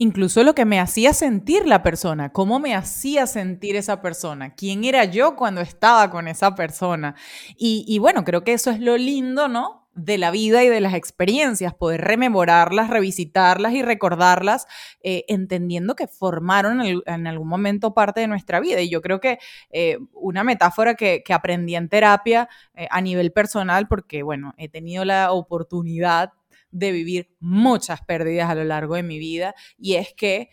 Incluso 0.00 0.44
lo 0.44 0.54
que 0.54 0.64
me 0.64 0.78
hacía 0.78 1.12
sentir 1.12 1.66
la 1.66 1.82
persona, 1.82 2.32
cómo 2.32 2.60
me 2.60 2.76
hacía 2.76 3.26
sentir 3.26 3.74
esa 3.74 4.00
persona, 4.00 4.54
quién 4.54 4.84
era 4.84 5.04
yo 5.04 5.34
cuando 5.34 5.60
estaba 5.60 6.08
con 6.08 6.28
esa 6.28 6.54
persona. 6.54 7.16
Y, 7.56 7.84
y 7.88 7.98
bueno, 7.98 8.22
creo 8.22 8.44
que 8.44 8.52
eso 8.52 8.70
es 8.70 8.78
lo 8.78 8.96
lindo, 8.96 9.48
¿no? 9.48 9.87
De 9.98 10.16
la 10.16 10.30
vida 10.30 10.62
y 10.62 10.68
de 10.68 10.80
las 10.80 10.94
experiencias, 10.94 11.74
poder 11.74 12.02
rememorarlas, 12.02 12.88
revisitarlas 12.88 13.72
y 13.72 13.82
recordarlas, 13.82 14.66
eh, 15.02 15.24
entendiendo 15.28 15.96
que 15.96 16.06
formaron 16.06 16.80
en, 16.82 17.26
algún 17.26 17.48
momento 17.48 17.94
parte 17.94 18.20
de 18.20 18.28
nuestra 18.28 18.60
vida. 18.60 18.80
Y 18.80 18.90
yo 18.90 19.02
creo 19.02 19.20
que 19.20 19.38
eh, 19.70 19.98
una 20.12 20.44
metáfora 20.44 20.94
que, 20.94 21.22
aprendí 21.28 21.74
en 21.74 21.88
terapia 21.88 22.48
eh, 22.74 22.86
a 22.90 23.00
nivel 23.00 23.32
personal, 23.32 23.88
porque 23.88 24.22
bueno, 24.22 24.54
he 24.56 24.68
tenido 24.68 25.04
la 25.04 25.32
oportunidad 25.32 26.32
de 26.70 26.92
vivir 26.92 27.34
muchas 27.40 28.00
pérdidas 28.02 28.50
a 28.50 28.54
lo 28.54 28.64
largo 28.64 28.94
de 28.94 29.02
mi 29.02 29.18
vida, 29.18 29.54
y 29.76 29.94
es 29.94 30.14
que 30.14 30.50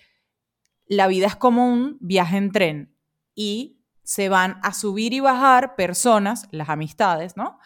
la 0.87 1.07
vida 1.07 1.27
es 1.27 1.35
como 1.35 1.67
un 1.67 1.97
viaje 2.01 2.37
en 2.37 2.51
tren 2.51 2.95
y 3.35 3.79
se 4.03 4.29
van 4.29 4.59
a 4.63 4.73
subir 4.73 5.13
y 5.13 5.19
bajar 5.19 5.75
personas, 5.75 6.47
las 6.51 6.69
amistades, 6.69 7.37
¿no? 7.37 7.59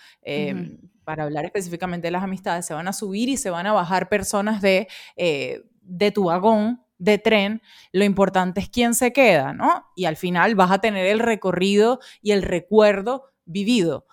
Para 1.09 1.23
hablar 1.23 1.43
específicamente 1.43 2.05
de 2.05 2.11
las 2.11 2.21
amistades, 2.21 2.67
se 2.67 2.75
van 2.75 2.87
a 2.87 2.93
subir 2.93 3.29
y 3.29 3.37
se 3.37 3.49
van 3.49 3.65
a 3.65 3.73
bajar 3.73 4.09
personas 4.09 4.61
de, 4.61 4.87
eh, 5.15 5.63
de 5.81 6.11
tu 6.11 6.25
vagón, 6.25 6.83
de 6.99 7.17
tren, 7.17 7.63
lo 7.91 8.03
importante 8.03 8.59
es 8.59 8.69
quién 8.69 8.93
se 8.93 9.11
queda, 9.11 9.51
¿no? 9.53 9.87
Y 9.95 10.05
al 10.05 10.17
final 10.17 10.53
vas 10.53 10.69
a 10.69 10.77
tener 10.77 11.07
el 11.07 11.17
recorrido 11.17 11.99
y 12.21 12.29
el 12.29 12.43
recuerdo 12.43 13.23
vivido, 13.45 14.05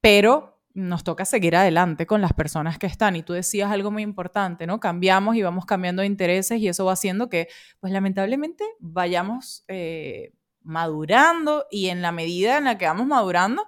pero 0.00 0.58
nos 0.72 1.04
toca 1.04 1.26
seguir 1.26 1.54
adelante 1.54 2.06
con 2.06 2.22
las 2.22 2.32
personas 2.32 2.78
que 2.78 2.86
están. 2.86 3.14
Y 3.14 3.22
tú 3.22 3.34
decías 3.34 3.70
algo 3.70 3.90
muy 3.90 4.02
importante, 4.02 4.66
¿no? 4.66 4.80
Cambiamos 4.80 5.36
y 5.36 5.42
vamos 5.42 5.66
cambiando 5.66 6.02
intereses 6.02 6.60
y 6.60 6.68
eso 6.68 6.86
va 6.86 6.94
haciendo 6.94 7.28
que, 7.28 7.48
pues 7.78 7.92
lamentablemente, 7.92 8.64
vayamos 8.80 9.66
eh, 9.68 10.32
madurando 10.62 11.66
y 11.70 11.88
en 11.88 12.00
la 12.00 12.10
medida 12.10 12.56
en 12.56 12.64
la 12.64 12.78
que 12.78 12.86
vamos 12.86 13.06
madurando, 13.06 13.66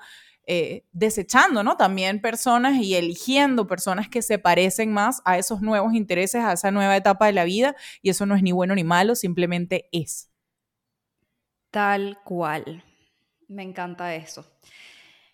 eh, 0.52 0.84
desechando, 0.90 1.62
¿no? 1.62 1.76
También 1.76 2.20
personas 2.20 2.74
y 2.82 2.96
eligiendo 2.96 3.68
personas 3.68 4.08
que 4.08 4.20
se 4.20 4.36
parecen 4.40 4.92
más 4.92 5.22
a 5.24 5.38
esos 5.38 5.60
nuevos 5.60 5.94
intereses, 5.94 6.42
a 6.42 6.54
esa 6.54 6.72
nueva 6.72 6.96
etapa 6.96 7.26
de 7.26 7.32
la 7.34 7.44
vida, 7.44 7.76
y 8.02 8.10
eso 8.10 8.26
no 8.26 8.34
es 8.34 8.42
ni 8.42 8.50
bueno 8.50 8.74
ni 8.74 8.82
malo, 8.82 9.14
simplemente 9.14 9.88
es. 9.92 10.28
Tal 11.70 12.18
cual. 12.24 12.82
Me 13.46 13.62
encanta 13.62 14.12
eso. 14.16 14.44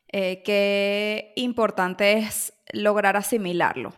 Eh, 0.09 0.43
qué 0.45 1.33
importante 1.37 2.19
es 2.19 2.53
lograr 2.75 3.17
asimilarlo. 3.17 3.95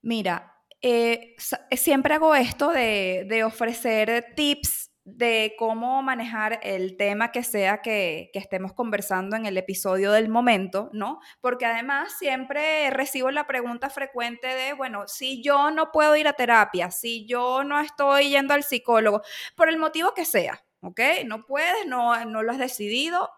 Mira, 0.00 0.62
eh, 0.80 1.34
siempre 1.72 2.14
hago 2.14 2.36
esto 2.36 2.70
de, 2.70 3.26
de 3.28 3.42
ofrecer 3.42 4.26
tips 4.36 4.89
de 5.16 5.54
cómo 5.58 6.02
manejar 6.02 6.60
el 6.62 6.96
tema 6.96 7.32
que 7.32 7.42
sea 7.42 7.82
que, 7.82 8.30
estemos 8.34 8.72
conversando 8.72 9.36
en 9.36 9.46
el 9.46 9.56
episodio 9.58 10.12
del 10.12 10.28
momento, 10.28 10.88
¿no? 10.92 11.20
Porque 11.40 11.66
además 11.66 12.14
siempre 12.18 12.90
recibo 12.90 13.30
la 13.30 13.46
pregunta 13.46 13.90
frecuente 13.90 14.46
de, 14.46 14.72
bueno, 14.72 15.06
si 15.06 15.42
yo 15.42 15.70
no 15.70 15.92
puedo 15.92 16.16
ir 16.16 16.26
a 16.26 16.32
terapia, 16.32 16.90
si 16.90 17.26
yo 17.26 17.64
no 17.64 17.80
estoy 17.80 18.30
yendo 18.30 18.54
al 18.54 18.64
psicólogo, 18.64 19.22
por 19.56 19.68
el 19.68 19.78
motivo 19.78 20.14
que 20.14 20.24
sea, 20.24 20.64
¿ok? 20.80 21.00
No 21.26 21.44
puedes, 21.44 21.86
no, 21.86 22.24
no 22.24 22.42
lo 22.42 22.52
has 22.52 22.58
decidido, 22.58 23.30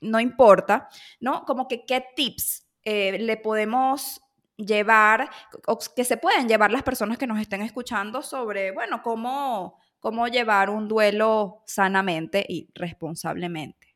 no 0.00 0.20
importa, 0.20 0.88
¿no? 1.20 1.44
Como 1.44 1.66
que 1.66 1.84
qué 1.84 2.04
tips 2.14 2.66
eh, 2.84 3.18
le 3.18 3.36
podemos 3.36 4.20
llevar, 4.56 5.30
o 5.66 5.78
que 5.94 6.04
se 6.04 6.16
pueden 6.16 6.48
llevar 6.48 6.70
las 6.70 6.82
personas 6.82 7.16
que 7.16 7.26
nos 7.26 7.40
estén 7.40 7.62
escuchando 7.62 8.22
sobre, 8.22 8.72
bueno, 8.72 9.02
cómo 9.02 9.78
cómo 10.00 10.28
llevar 10.28 10.70
un 10.70 10.88
duelo 10.88 11.62
sanamente 11.66 12.44
y 12.48 12.68
responsablemente. 12.74 13.88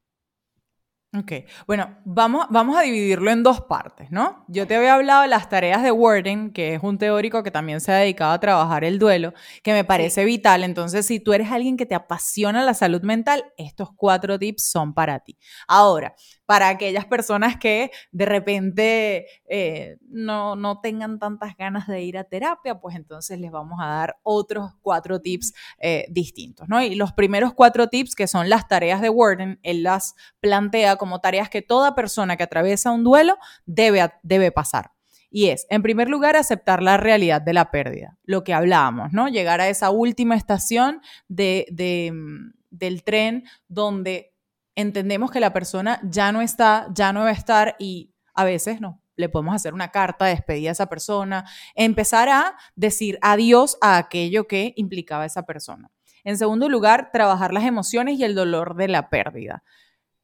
Ok, 1.15 1.31
bueno, 1.67 1.99
vamos, 2.07 2.47
vamos 2.49 2.75
a 2.75 2.81
dividirlo 2.81 3.31
en 3.31 3.43
dos 3.43 3.61
partes, 3.61 4.11
¿no? 4.11 4.47
Yo 4.49 4.67
te 4.67 4.77
había 4.77 4.95
hablado 4.95 5.21
de 5.21 5.29
las 5.29 5.51
tareas 5.51 5.83
de 5.83 5.91
Worden, 5.91 6.55
que 6.55 6.75
es 6.75 6.83
un 6.83 6.97
teórico 6.97 7.43
que 7.43 7.51
también 7.51 7.83
se 7.83 7.93
ha 7.93 7.97
dedicado 7.97 8.33
a 8.33 8.41
trabajar 8.41 8.83
el 8.83 8.99
duelo, 8.99 9.35
que 9.63 9.75
me 9.75 9.85
parece 9.85 10.25
vital. 10.25 10.65
Entonces, 10.65 11.05
si 11.05 11.21
tú 11.21 11.35
eres 11.35 11.53
alguien 11.53 11.77
que 11.77 11.85
te 11.85 11.95
apasiona 11.95 12.65
la 12.65 12.73
salud 12.73 13.03
mental, 13.03 13.45
estos 13.59 13.91
cuatro 13.95 14.39
tips 14.39 14.65
son 14.65 14.95
para 14.95 15.19
ti. 15.19 15.37
Ahora, 15.69 16.15
para 16.53 16.69
aquellas 16.69 17.07
personas 17.07 17.57
que 17.57 17.91
de 18.11 18.27
repente 18.27 19.27
eh, 19.49 19.97
no, 20.11 20.55
no 20.55 20.81
tengan 20.83 21.19
tantas 21.19 21.57
ganas 21.57 21.87
de 21.87 22.03
ir 22.03 22.19
a 22.19 22.25
terapia, 22.25 22.79
pues 22.79 22.95
entonces 22.95 23.41
les 23.41 23.51
vamos 23.51 23.79
a 23.81 23.87
dar 23.87 24.17
otros 24.23 24.73
cuatro 24.83 25.19
tips 25.19 25.55
eh, 25.79 26.05
distintos, 26.11 26.69
¿no? 26.69 26.83
Y 26.83 26.95
los 26.95 27.15
primeros 27.15 27.55
cuatro 27.55 27.89
tips, 27.89 28.15
que 28.15 28.27
son 28.27 28.51
las 28.51 28.69
tareas 28.69 29.01
de 29.01 29.09
Worden, 29.09 29.61
él 29.63 29.83
las 29.83 30.15
plantea 30.41 30.97
como 30.97 31.23
tareas 31.23 31.49
que 31.49 31.63
toda 31.63 31.95
persona 31.95 32.37
que 32.37 32.43
atraviesa 32.43 32.91
un 32.91 33.03
duelo 33.03 33.39
debe, 33.65 34.13
debe 34.23 34.53
pasar. 34.53 34.91
Y 35.31 35.47
es, 35.49 35.67
en 35.71 35.81
primer 35.81 36.11
lugar, 36.11 36.37
aceptar 36.37 36.83
la 36.83 36.99
realidad 36.99 37.41
de 37.41 37.55
la 37.55 37.71
pérdida, 37.71 38.19
lo 38.25 38.45
que 38.45 38.53
hablábamos, 38.53 39.15
¿no? 39.15 39.29
Llegar 39.29 39.63
a 39.63 39.71
esa 39.71 39.89
última 39.89 40.37
estación 40.37 41.01
de, 41.29 41.65
de, 41.71 42.13
mm, 42.13 42.53
del 42.69 43.05
tren 43.05 43.45
donde 43.69 44.32
entendemos 44.75 45.31
que 45.31 45.41
la 45.41 45.53
persona 45.53 46.01
ya 46.03 46.33
no 46.33 46.41
está, 46.41 46.89
ya 46.95 47.13
no 47.13 47.21
va 47.21 47.29
a 47.29 47.33
estar 47.33 47.77
y 47.79 48.15
a 48.35 48.45
veces 48.45 48.81
nos 48.81 48.97
le 49.17 49.29
podemos 49.29 49.55
hacer 49.55 49.75
una 49.75 49.91
carta 49.91 50.25
de 50.25 50.33
despedida 50.33 50.71
a 50.71 50.73
esa 50.73 50.87
persona, 50.87 51.45
empezar 51.75 52.29
a 52.29 52.57
decir 52.75 53.19
adiós 53.21 53.77
a 53.81 53.99
aquello 53.99 54.47
que 54.47 54.73
implicaba 54.77 55.27
esa 55.27 55.45
persona. 55.45 55.91
En 56.25 56.39
segundo 56.39 56.69
lugar, 56.69 57.11
trabajar 57.13 57.53
las 57.53 57.65
emociones 57.65 58.19
y 58.19 58.25
el 58.25 58.35
dolor 58.35 58.77
de 58.77 58.89
la 58.89 59.11
pérdida. 59.11 59.63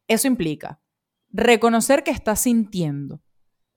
Eso 0.06 0.26
implica 0.26 0.80
reconocer 1.30 2.02
que 2.02 2.10
estás 2.10 2.40
sintiendo. 2.40 3.20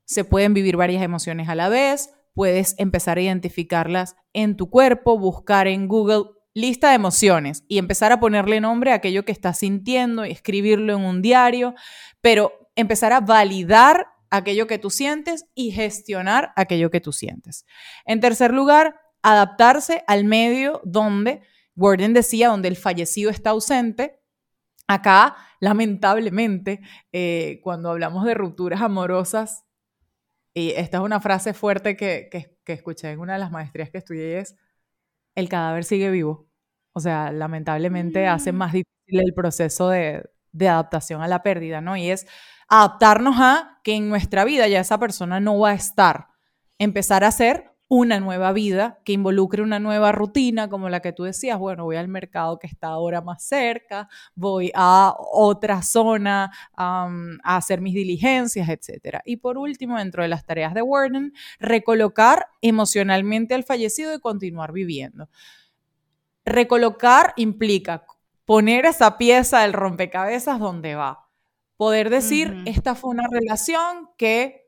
Se 0.05 0.23
pueden 0.23 0.53
vivir 0.53 0.77
varias 0.77 1.03
emociones 1.03 1.49
a 1.49 1.55
la 1.55 1.69
vez, 1.69 2.13
puedes 2.33 2.75
empezar 2.77 3.17
a 3.17 3.21
identificarlas 3.21 4.15
en 4.33 4.55
tu 4.55 4.69
cuerpo, 4.69 5.17
buscar 5.17 5.67
en 5.67 5.87
Google 5.87 6.31
lista 6.53 6.89
de 6.89 6.95
emociones 6.95 7.63
y 7.67 7.77
empezar 7.77 8.11
a 8.11 8.19
ponerle 8.19 8.59
nombre 8.59 8.91
a 8.91 8.95
aquello 8.95 9.25
que 9.25 9.31
estás 9.31 9.59
sintiendo 9.59 10.25
y 10.25 10.31
escribirlo 10.31 10.93
en 10.93 11.01
un 11.01 11.21
diario, 11.21 11.75
pero 12.21 12.69
empezar 12.75 13.13
a 13.13 13.21
validar 13.21 14.07
aquello 14.29 14.67
que 14.67 14.77
tú 14.77 14.89
sientes 14.89 15.45
y 15.53 15.71
gestionar 15.71 16.53
aquello 16.55 16.89
que 16.89 17.01
tú 17.01 17.11
sientes. 17.11 17.65
En 18.05 18.19
tercer 18.19 18.53
lugar, 18.53 18.99
adaptarse 19.21 20.03
al 20.07 20.23
medio 20.23 20.81
donde, 20.83 21.41
Worden 21.75 22.13
decía, 22.13 22.49
donde 22.49 22.67
el 22.67 22.77
fallecido 22.77 23.29
está 23.29 23.51
ausente. 23.51 24.19
Acá, 24.87 25.37
lamentablemente, 25.59 26.81
eh, 27.11 27.59
cuando 27.63 27.91
hablamos 27.91 28.25
de 28.25 28.33
rupturas 28.33 28.81
amorosas, 28.81 29.65
y 30.53 30.71
esta 30.71 30.97
es 30.97 31.03
una 31.03 31.21
frase 31.21 31.53
fuerte 31.53 31.95
que, 31.95 32.29
que 32.29 32.73
escuché 32.73 33.11
en 33.11 33.19
una 33.19 33.33
de 33.33 33.39
las 33.39 33.51
maestrías 33.51 33.89
que 33.89 33.99
estudié, 33.99 34.39
es, 34.39 34.55
el 35.35 35.49
cadáver 35.49 35.83
sigue 35.83 36.11
vivo. 36.11 36.47
O 36.93 36.99
sea, 36.99 37.31
lamentablemente 37.31 38.27
hace 38.27 38.51
mm. 38.51 38.55
más 38.55 38.73
difícil 38.73 39.19
el 39.19 39.33
proceso 39.33 39.89
de, 39.89 40.29
adaptación 40.59 41.21
a 41.21 41.27
la 41.27 41.43
pérdida, 41.43 41.81
¿no? 41.81 41.95
Y 41.95 42.09
es 42.09 42.27
adaptarnos 42.67 43.35
a 43.39 43.79
que 43.83 43.95
en 43.95 44.09
nuestra 44.09 44.43
vida 44.45 44.67
ya 44.67 44.79
esa 44.81 44.99
persona 44.99 45.39
no 45.39 45.57
va 45.59 45.69
a 45.69 45.73
estar. 45.73 46.27
Empezar 46.77 47.23
a 47.23 47.27
hacer 47.27 47.70
una 47.93 48.21
nueva 48.21 48.53
vida 48.53 48.99
que 49.03 49.11
involucre 49.11 49.61
una 49.61 49.77
nueva 49.77 50.13
rutina, 50.13 50.69
como 50.69 50.87
la 50.87 51.01
que 51.01 51.11
tú 51.11 51.23
decías, 51.23 51.59
bueno, 51.59 51.83
voy 51.83 51.97
al 51.97 52.07
mercado 52.07 52.57
que 52.57 52.65
está 52.65 52.87
ahora 52.87 53.19
más 53.19 53.43
cerca, 53.43 54.07
voy 54.33 54.71
a 54.75 55.13
otra 55.17 55.81
zona 55.81 56.53
a 56.77 57.09
hacer 57.43 57.81
mis 57.81 57.93
diligencias, 57.93 58.69
etc. 58.69 59.17
Y 59.25 59.35
por 59.35 59.57
último, 59.57 59.97
dentro 59.97 60.23
de 60.23 60.29
las 60.29 60.45
tareas 60.45 60.73
de 60.73 60.81
Warden, 60.81 61.33
recolocar 61.59 62.47
emocionalmente 62.61 63.55
al 63.55 63.65
fallecido 63.65 64.15
y 64.15 64.21
continuar 64.21 64.71
viviendo. 64.71 65.27
Recolocar 66.45 67.33
implica 67.35 68.05
poner 68.45 68.85
esa 68.85 69.17
pieza 69.17 69.63
del 69.63 69.73
rompecabezas 69.73 70.61
donde 70.61 70.95
va. 70.95 71.27
Poder 71.75 72.09
decir, 72.09 72.55
esta 72.65 72.95
fue 72.95 73.09
una 73.09 73.27
relación 73.29 74.07
que 74.15 74.60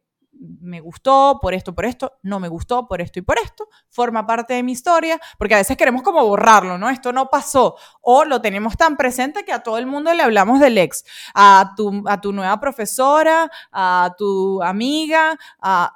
me 0.61 0.79
gustó 0.81 1.39
por 1.41 1.53
esto, 1.53 1.73
por 1.73 1.85
esto, 1.85 2.19
no 2.21 2.39
me 2.39 2.47
gustó 2.47 2.87
por 2.87 3.01
esto 3.01 3.19
y 3.19 3.21
por 3.21 3.37
esto, 3.39 3.67
forma 3.89 4.25
parte 4.25 4.53
de 4.53 4.63
mi 4.63 4.73
historia, 4.73 5.19
porque 5.37 5.55
a 5.55 5.57
veces 5.57 5.77
queremos 5.77 6.03
como 6.03 6.25
borrarlo, 6.25 6.77
¿no? 6.77 6.89
Esto 6.89 7.13
no 7.13 7.29
pasó, 7.29 7.75
o 8.01 8.25
lo 8.25 8.41
tenemos 8.41 8.77
tan 8.77 8.97
presente 8.97 9.45
que 9.45 9.53
a 9.53 9.63
todo 9.63 9.77
el 9.77 9.85
mundo 9.85 10.13
le 10.13 10.23
hablamos 10.23 10.59
del 10.59 10.77
ex, 10.77 11.05
a 11.33 11.73
tu, 11.75 12.03
a 12.07 12.19
tu 12.19 12.33
nueva 12.33 12.59
profesora, 12.59 13.49
a 13.71 14.13
tu 14.17 14.61
amiga, 14.61 15.37
a 15.61 15.93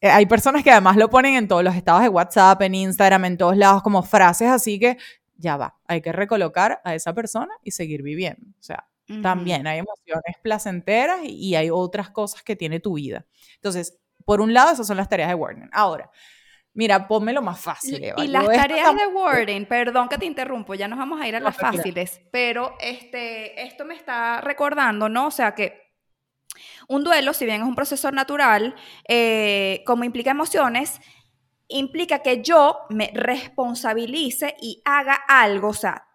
hay 0.00 0.26
personas 0.26 0.62
que 0.62 0.70
además 0.70 0.96
lo 0.96 1.08
ponen 1.08 1.34
en 1.34 1.48
todos 1.48 1.64
los 1.64 1.74
estados 1.74 2.02
de 2.02 2.08
WhatsApp, 2.08 2.60
en 2.62 2.74
Instagram, 2.74 3.24
en 3.24 3.38
todos 3.38 3.56
lados 3.56 3.82
como 3.82 4.02
frases, 4.02 4.48
así 4.48 4.78
que 4.78 4.98
ya 5.36 5.56
va, 5.56 5.76
hay 5.86 6.00
que 6.00 6.12
recolocar 6.12 6.80
a 6.84 6.94
esa 6.94 7.12
persona 7.12 7.54
y 7.62 7.70
seguir 7.70 8.02
viviendo. 8.02 8.46
O 8.50 8.62
sea, 8.62 8.86
también 9.22 9.66
hay 9.66 9.80
emociones 9.80 10.36
placenteras 10.42 11.20
y, 11.24 11.54
hay 11.54 11.70
otras 11.70 12.10
cosas 12.10 12.42
que 12.42 12.56
tiene 12.56 12.80
tu 12.80 12.94
vida. 12.94 13.26
Entonces, 13.56 13.98
por 14.24 14.40
un 14.40 14.54
lado, 14.54 14.72
esas 14.72 14.86
son 14.86 14.96
las 14.96 15.08
tareas 15.08 15.28
de 15.28 15.34
Warden. 15.34 15.70
Ahora, 15.72 16.10
Mira, 16.76 17.06
lo 17.08 17.42
más 17.42 17.60
fácil. 17.60 18.04
Y 18.16 18.26
las 18.26 18.46
tareas 18.46 18.96
de 18.96 19.06
Warden, 19.06 19.64
perdón 19.66 20.08
que 20.08 20.18
te 20.18 20.26
interrumpo, 20.26 20.74
ya 20.74 20.88
nos 20.88 20.98
vamos 20.98 21.20
a 21.20 21.28
ir 21.28 21.36
a 21.36 21.40
las 21.40 21.56
fáciles, 21.56 22.20
pero 22.32 22.74
este, 22.80 23.62
esto 23.62 23.84
me 23.84 23.94
está 23.94 24.40
recordando, 24.40 25.08
¿no? 25.08 25.28
O 25.28 25.30
sea 25.30 25.54
que 25.54 25.94
un 26.88 27.04
duelo, 27.04 27.32
si 27.32 27.44
bien 27.44 27.62
es 27.62 27.66
un 27.68 27.76
proceso 27.76 28.10
natural, 28.10 28.74
eh, 29.08 29.84
como 29.86 30.02
implica 30.02 30.32
emociones, 30.32 31.00
implica 31.68 32.20
que 32.20 32.42
yo 32.42 32.80
me 32.90 33.12
responsabilice 33.14 34.56
y 34.60 34.82
haga 34.84 35.14
algo, 35.14 35.68
o 35.68 35.74
sea, 35.74 36.08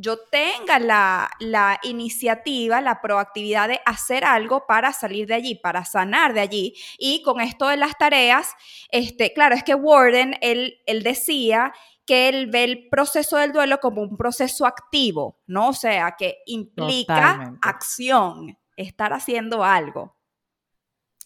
yo 0.00 0.18
tenga 0.30 0.78
la, 0.78 1.80
iniciativa, 1.82 2.80
la 2.80 3.00
proactividad 3.00 3.68
de 3.68 3.80
hacer 3.84 4.24
algo 4.24 4.64
para 4.66 4.92
salir 4.92 5.26
de 5.26 5.34
allí, 5.34 5.54
para 5.56 5.84
sanar 5.84 6.34
de 6.34 6.40
allí. 6.40 6.74
Y 6.98 7.22
con 7.22 7.40
esto 7.40 7.66
de 7.66 7.76
las 7.76 7.98
tareas, 7.98 8.54
este, 8.90 9.32
claro, 9.32 9.54
es 9.54 9.64
que 9.64 9.74
Warden, 9.74 10.36
él, 10.40 10.78
él 10.86 11.02
decía 11.02 11.72
que 12.06 12.28
él 12.28 12.46
ve 12.46 12.64
el 12.64 12.88
proceso 12.88 13.36
del 13.36 13.52
duelo 13.52 13.80
como 13.80 14.02
un 14.02 14.16
proceso 14.16 14.66
activo, 14.66 15.40
¿no? 15.46 15.70
O 15.70 15.74
sea, 15.74 16.14
que 16.16 16.38
implica 16.46 17.58
acción 17.60 18.56
estar 18.76 19.12
haciendo 19.12 19.64
algo. 19.64 20.16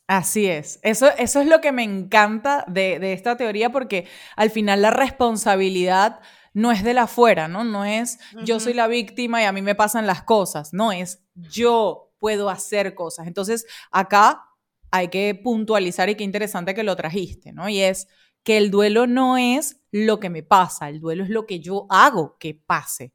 Así 0.08 0.46
es. 0.46 0.80
Eso, 0.82 1.08
eso 1.16 1.40
es 1.40 1.46
lo 1.46 1.60
que 1.60 1.72
me 1.72 1.84
encanta 1.84 2.64
de, 2.66 3.12
esta 3.12 3.36
teoría 3.36 3.70
porque 3.70 4.06
al 4.36 4.50
final 4.50 4.82
la 4.82 4.90
responsabilidad 4.90 6.20
no 6.54 6.72
es 6.72 6.84
de 6.84 6.94
la 6.94 7.02
afuera, 7.02 7.48
¿no? 7.48 7.64
No 7.64 7.84
es 7.84 8.18
yo 8.44 8.60
soy 8.60 8.74
la 8.74 8.88
víctima 8.88 9.42
y 9.42 9.44
a 9.44 9.52
mí 9.52 9.62
me 9.62 9.74
pasan 9.74 10.06
las 10.06 10.22
cosas, 10.22 10.72
no, 10.72 10.92
es 10.92 11.24
yo 11.34 12.12
puedo 12.18 12.50
hacer 12.50 12.94
cosas. 12.94 13.26
Entonces, 13.26 13.66
acá 13.90 14.44
hay 14.90 15.08
que 15.08 15.34
puntualizar 15.34 16.08
y 16.08 16.14
qué 16.14 16.24
interesante 16.24 16.74
que 16.74 16.82
lo 16.82 16.94
trajiste, 16.94 17.52
¿no? 17.52 17.68
Y 17.68 17.80
es 17.80 18.08
que 18.44 18.58
el 18.58 18.70
duelo 18.70 19.06
no 19.06 19.38
es 19.38 19.80
lo 19.90 20.20
que 20.20 20.30
me 20.30 20.42
pasa, 20.42 20.88
el 20.88 21.00
duelo 21.00 21.24
es 21.24 21.30
lo 21.30 21.46
que 21.46 21.60
yo 21.60 21.86
hago 21.88 22.36
que 22.38 22.54
pase. 22.54 23.12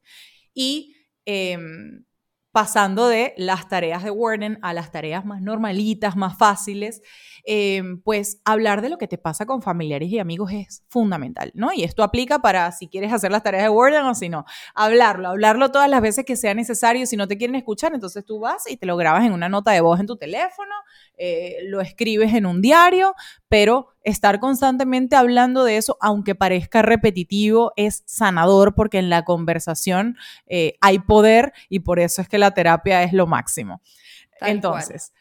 Y 0.54 0.96
em, 1.24 2.04
pasando 2.52 3.08
de 3.08 3.34
las 3.36 3.68
tareas 3.68 4.02
de 4.02 4.10
Warden 4.10 4.58
a 4.62 4.72
las 4.72 4.90
tareas 4.90 5.24
más 5.24 5.42
normalitas, 5.42 6.16
más 6.16 6.36
fáciles, 6.38 7.02
em, 7.44 8.00
pues 8.02 8.40
hablar 8.44 8.82
de 8.82 8.88
lo 8.88 8.98
que 8.98 9.06
te 9.06 9.18
pasa 9.18 9.46
con 9.46 9.62
familiares 9.62 10.08
y 10.10 10.18
amigos 10.18 10.52
es 10.52 10.82
fundamental, 10.88 11.52
¿no? 11.54 11.72
Y 11.72 11.84
esto 11.84 12.02
aplica 12.02 12.40
para 12.40 12.72
si 12.72 12.88
quieres 12.88 13.12
hacer 13.12 13.30
las 13.30 13.42
tareas 13.42 13.64
de 13.64 13.68
Warden 13.68 14.04
o 14.04 14.14
si 14.14 14.28
no. 14.28 14.44
Hablarlo, 14.74 15.28
hablarlo 15.28 15.70
todas 15.70 15.88
las 15.88 16.00
veces 16.00 16.24
que 16.24 16.36
sea 16.36 16.54
necesario. 16.54 17.06
Si 17.06 17.16
no 17.16 17.28
te 17.28 17.36
quieren 17.36 17.54
escuchar, 17.54 17.94
entonces 17.94 18.24
tú 18.24 18.40
vas 18.40 18.70
y 18.70 18.76
te 18.76 18.86
lo 18.86 18.96
grabas 18.96 19.24
en 19.24 19.32
una 19.32 19.48
nota 19.48 19.72
de 19.72 19.80
voz 19.80 20.00
en 20.00 20.06
tu 20.06 20.16
teléfono, 20.16 20.74
eh, 21.18 21.58
lo 21.64 21.80
escribes 21.80 22.32
en 22.34 22.46
un 22.46 22.62
diario, 22.62 23.14
pero 23.48 23.88
estar 24.02 24.40
constantemente 24.40 25.16
hablando 25.16 25.64
de 25.64 25.76
eso, 25.76 25.96
aunque 26.00 26.34
parezca 26.34 26.82
repetitivo, 26.82 27.72
es 27.76 28.04
sanador 28.06 28.74
porque 28.74 28.98
en 28.98 29.10
la 29.10 29.24
conversación 29.24 30.16
eh, 30.46 30.74
hay 30.80 31.00
poder 31.00 31.52
y 31.68 31.80
por 31.80 31.98
eso 31.98 32.22
es 32.22 32.28
que 32.28 32.38
la 32.38 32.52
terapia 32.52 33.02
es 33.02 33.12
lo 33.12 33.26
máximo. 33.26 33.82
Entonces, 34.40 35.12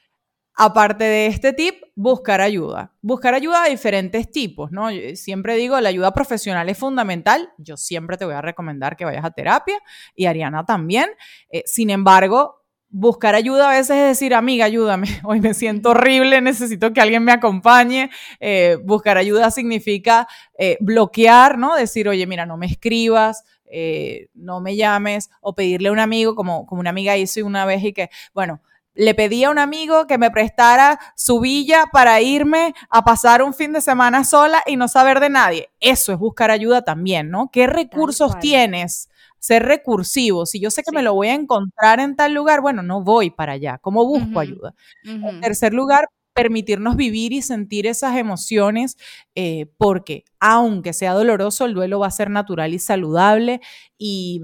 aparte 0.55 1.03
de 1.03 1.27
este 1.27 1.53
tip, 1.53 1.83
buscar 1.95 2.41
ayuda. 2.41 2.93
Buscar 3.01 3.33
ayuda 3.33 3.63
de 3.63 3.71
diferentes 3.71 4.29
tipos, 4.31 4.71
¿no? 4.71 4.89
siempre 5.15 5.55
digo, 5.55 5.79
la 5.79 5.89
ayuda 5.89 6.13
profesional 6.13 6.67
es 6.69 6.77
fundamental. 6.77 7.49
Yo 7.57 7.77
siempre 7.77 8.17
te 8.17 8.25
voy 8.25 8.33
a 8.35 8.41
recomendar 8.41 8.97
que 8.97 9.05
vayas 9.05 9.25
a 9.25 9.31
terapia 9.31 9.79
y 10.15 10.25
Ariana 10.25 10.65
también. 10.65 11.09
Eh, 11.49 11.63
sin 11.65 11.89
embargo, 11.89 12.66
buscar 12.89 13.35
ayuda 13.35 13.69
a 13.69 13.73
veces 13.73 13.97
es 13.97 14.07
decir, 14.07 14.33
amiga, 14.33 14.65
ayúdame, 14.65 15.07
hoy 15.23 15.41
me 15.41 15.53
siento 15.53 15.89
horrible, 15.89 16.41
necesito 16.41 16.93
que 16.93 17.01
alguien 17.01 17.23
me 17.23 17.31
acompañe. 17.31 18.09
Eh, 18.39 18.77
buscar 18.83 19.17
ayuda 19.17 19.51
significa 19.51 20.27
eh, 20.57 20.77
bloquear, 20.79 21.57
¿no? 21.57 21.75
Decir, 21.75 22.07
oye, 22.07 22.25
mira, 22.27 22.45
no 22.45 22.57
me 22.57 22.65
escribas, 22.65 23.43
eh, 23.65 24.29
no 24.33 24.61
me 24.61 24.75
llames, 24.75 25.29
o 25.41 25.53
pedirle 25.53 25.89
a 25.89 25.91
un 25.91 25.99
amigo, 25.99 26.35
como, 26.35 26.65
como 26.65 26.79
una 26.79 26.89
amiga 26.89 27.17
hizo 27.17 27.45
una 27.45 27.65
vez 27.65 27.83
y 27.83 27.93
que, 27.93 28.09
bueno, 28.33 28.61
le 28.97 29.13
pedí 29.13 29.43
a 29.43 29.51
un 29.51 29.59
amigo 29.59 30.07
que 30.07 30.17
me 30.17 30.31
prestara 30.31 30.99
su 31.15 31.39
villa 31.39 31.85
para 31.91 32.19
irme 32.19 32.73
a 32.89 33.03
pasar 33.03 33.43
un 33.43 33.53
fin 33.53 33.71
de 33.71 33.81
semana 33.81 34.23
sola 34.23 34.63
y 34.65 34.75
no 34.75 34.87
saber 34.87 35.19
de 35.19 35.29
nadie. 35.29 35.69
Eso 35.79 36.13
es 36.13 36.17
buscar 36.17 36.49
ayuda 36.49 36.81
también, 36.81 37.29
¿no? 37.29 37.51
¿Qué 37.51 37.67
recursos 37.67 38.39
tienes? 38.39 39.09
Ser 39.39 39.63
recursivo. 39.63 40.45
Si 40.45 40.59
yo 40.59 40.71
sé 40.71 40.83
que 40.83 40.91
me 40.91 41.03
lo 41.03 41.13
voy 41.13 41.27
a 41.29 41.33
encontrar 41.33 41.99
en 41.99 42.15
tal 42.15 42.33
lugar, 42.33 42.61
bueno, 42.61 42.83
no 42.83 43.03
voy 43.03 43.29
para 43.29 43.53
allá. 43.53 43.77
¿Cómo 43.79 44.05
busco 44.05 44.39
ayuda? 44.39 44.73
En 45.03 45.41
tercer 45.41 45.73
lugar, 45.73 46.07
permitirnos 46.33 46.95
vivir 46.95 47.33
y 47.33 47.41
sentir 47.41 47.87
esas 47.87 48.15
emociones, 48.17 48.97
eh, 49.35 49.65
porque 49.77 50.23
aunque 50.39 50.93
sea 50.93 51.13
doloroso, 51.13 51.65
el 51.65 51.73
duelo 51.73 51.99
va 51.99 52.07
a 52.07 52.11
ser 52.11 52.29
natural 52.29 52.73
y 52.73 52.79
saludable 52.79 53.59
y, 53.97 54.41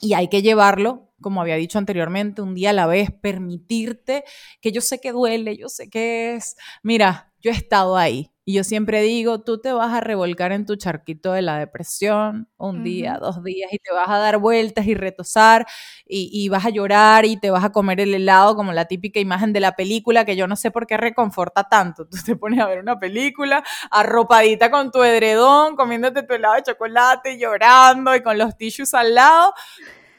y 0.00 0.14
hay 0.14 0.28
que 0.28 0.42
llevarlo, 0.42 1.12
como 1.20 1.40
había 1.40 1.56
dicho 1.56 1.78
anteriormente, 1.78 2.42
un 2.42 2.54
día 2.54 2.70
a 2.70 2.72
la 2.74 2.86
vez, 2.86 3.10
permitirte 3.10 4.24
que 4.60 4.72
yo 4.72 4.80
sé 4.80 5.00
que 5.00 5.12
duele, 5.12 5.56
yo 5.56 5.68
sé 5.68 5.90
que 5.90 6.34
es, 6.34 6.56
mira, 6.82 7.32
yo 7.40 7.50
he 7.50 7.54
estado 7.54 7.96
ahí 7.96 8.30
Y 8.50 8.54
yo 8.54 8.64
siempre 8.64 9.00
digo, 9.02 9.42
tú 9.42 9.60
te 9.60 9.72
vas 9.72 9.94
a 9.94 10.00
revolcar 10.00 10.50
en 10.50 10.66
tu 10.66 10.74
charquito 10.74 11.30
de 11.30 11.40
la 11.40 11.56
depresión 11.56 12.48
un 12.56 12.82
día, 12.82 13.16
dos 13.20 13.44
días, 13.44 13.72
y 13.72 13.78
te 13.78 13.92
vas 13.92 14.08
a 14.08 14.18
dar 14.18 14.38
vueltas 14.38 14.88
y 14.88 14.94
retosar, 14.96 15.68
y, 16.04 16.48
vas 16.48 16.66
a 16.66 16.70
llorar 16.70 17.26
y 17.26 17.36
te 17.36 17.52
vas 17.52 17.62
a 17.62 17.70
comer 17.70 18.00
el 18.00 18.12
helado 18.12 18.56
como 18.56 18.72
la 18.72 18.86
típica 18.86 19.20
imagen 19.20 19.52
de 19.52 19.60
la 19.60 19.76
película, 19.76 20.24
que 20.24 20.34
yo 20.34 20.48
no 20.48 20.56
sé 20.56 20.72
por 20.72 20.88
qué 20.88 20.96
reconforta 20.96 21.68
tanto. 21.68 22.08
Tú 22.08 22.16
te 22.26 22.34
pones 22.34 22.58
a 22.58 22.66
ver 22.66 22.80
una 22.80 22.98
película 22.98 23.62
arropadita 23.88 24.68
con 24.68 24.90
tu 24.90 25.00
edredón, 25.04 25.76
comiéndote 25.76 26.24
tu 26.24 26.34
helado 26.34 26.56
de 26.56 26.64
chocolate, 26.64 27.38
llorando 27.38 28.16
y 28.16 28.20
con 28.20 28.36
los 28.36 28.56
tissues 28.56 28.94
al 28.94 29.14
lado, 29.14 29.54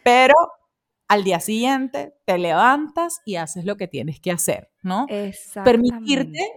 pero 0.03 0.35
al 1.09 1.25
día 1.25 1.41
siguiente 1.41 2.13
te 2.23 2.37
levantas 2.37 3.19
y 3.25 3.35
haces 3.35 3.65
lo 3.65 3.75
que 3.75 3.89
tienes 3.89 4.21
que 4.21 4.31
hacer, 4.31 4.71
¿no? 4.83 5.05
Permitirte 5.65 6.47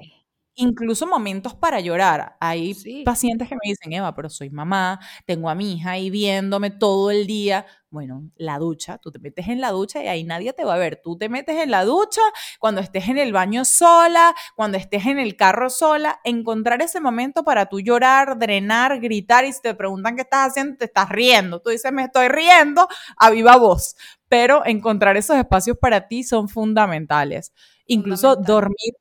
incluso 0.57 1.07
momentos 1.07 1.55
para 1.55 1.81
llorar. 1.81 2.37
Hay 2.41 2.75
pacientes 3.05 3.49
que 3.49 3.55
me 3.55 3.61
dicen, 3.71 3.93
Eva, 3.93 4.15
pero 4.15 4.29
soy 4.31 4.51
mamá, 4.51 5.01
tengo 5.27 5.49
a 5.51 5.55
mi 5.55 5.75
hija 5.75 5.93
ahí 5.93 6.11
viéndome 6.11 6.71
todo 6.71 7.11
el 7.11 7.27
día. 7.27 7.67
Bueno, 7.91 8.29
la 8.37 8.59
ducha, 8.59 8.99
tú 8.99 9.13
te 9.13 9.19
metes 9.21 9.49
en 9.49 9.61
la 9.61 9.71
ducha 9.71 10.03
y 10.03 10.09
ahí 10.09 10.25
nadie 10.25 10.53
te 10.53 10.65
va 10.65 10.75
a 10.75 10.79
ver. 10.79 11.01
Tú 11.03 11.17
te 11.17 11.29
metes 11.29 11.57
en 11.63 11.71
la 11.71 11.85
ducha 11.85 12.21
cuando 12.59 12.81
estés 12.81 13.09
en 13.09 13.19
el 13.19 13.33
baño 13.33 13.65
sola, 13.65 14.35
cuando 14.57 14.77
estés 14.79 15.07
en 15.07 15.19
el 15.19 15.37
carro 15.37 15.71
sola, 15.71 16.21
encontrar 16.25 16.83
ese 16.83 17.01
momento 17.01 17.45
para 17.45 17.67
tú 17.67 17.81
llorar, 17.81 18.39
drenar, 18.39 19.01
gritar 19.01 19.45
y 19.45 19.53
si 19.53 19.61
te 19.63 19.75
preguntan 19.75 20.17
qué 20.17 20.23
estás 20.23 20.49
haciendo, 20.51 20.77
te 20.77 20.87
estás 20.87 21.09
riendo. 21.09 21.61
Tú 21.61 21.71
dices, 21.71 21.93
me 21.93 22.03
estoy 22.05 22.29
riendo 22.29 22.89
a 23.17 23.31
viva 23.31 23.57
voz 23.57 23.97
pero 24.29 24.65
encontrar 24.67 25.17
esos 25.17 25.37
espacios 25.37 25.79
para 25.79 26.09
ti 26.09 26.25
son 26.25 26.49
fundamentales. 26.49 27.53
Incluso 27.87 28.35
dormir, 28.37 28.95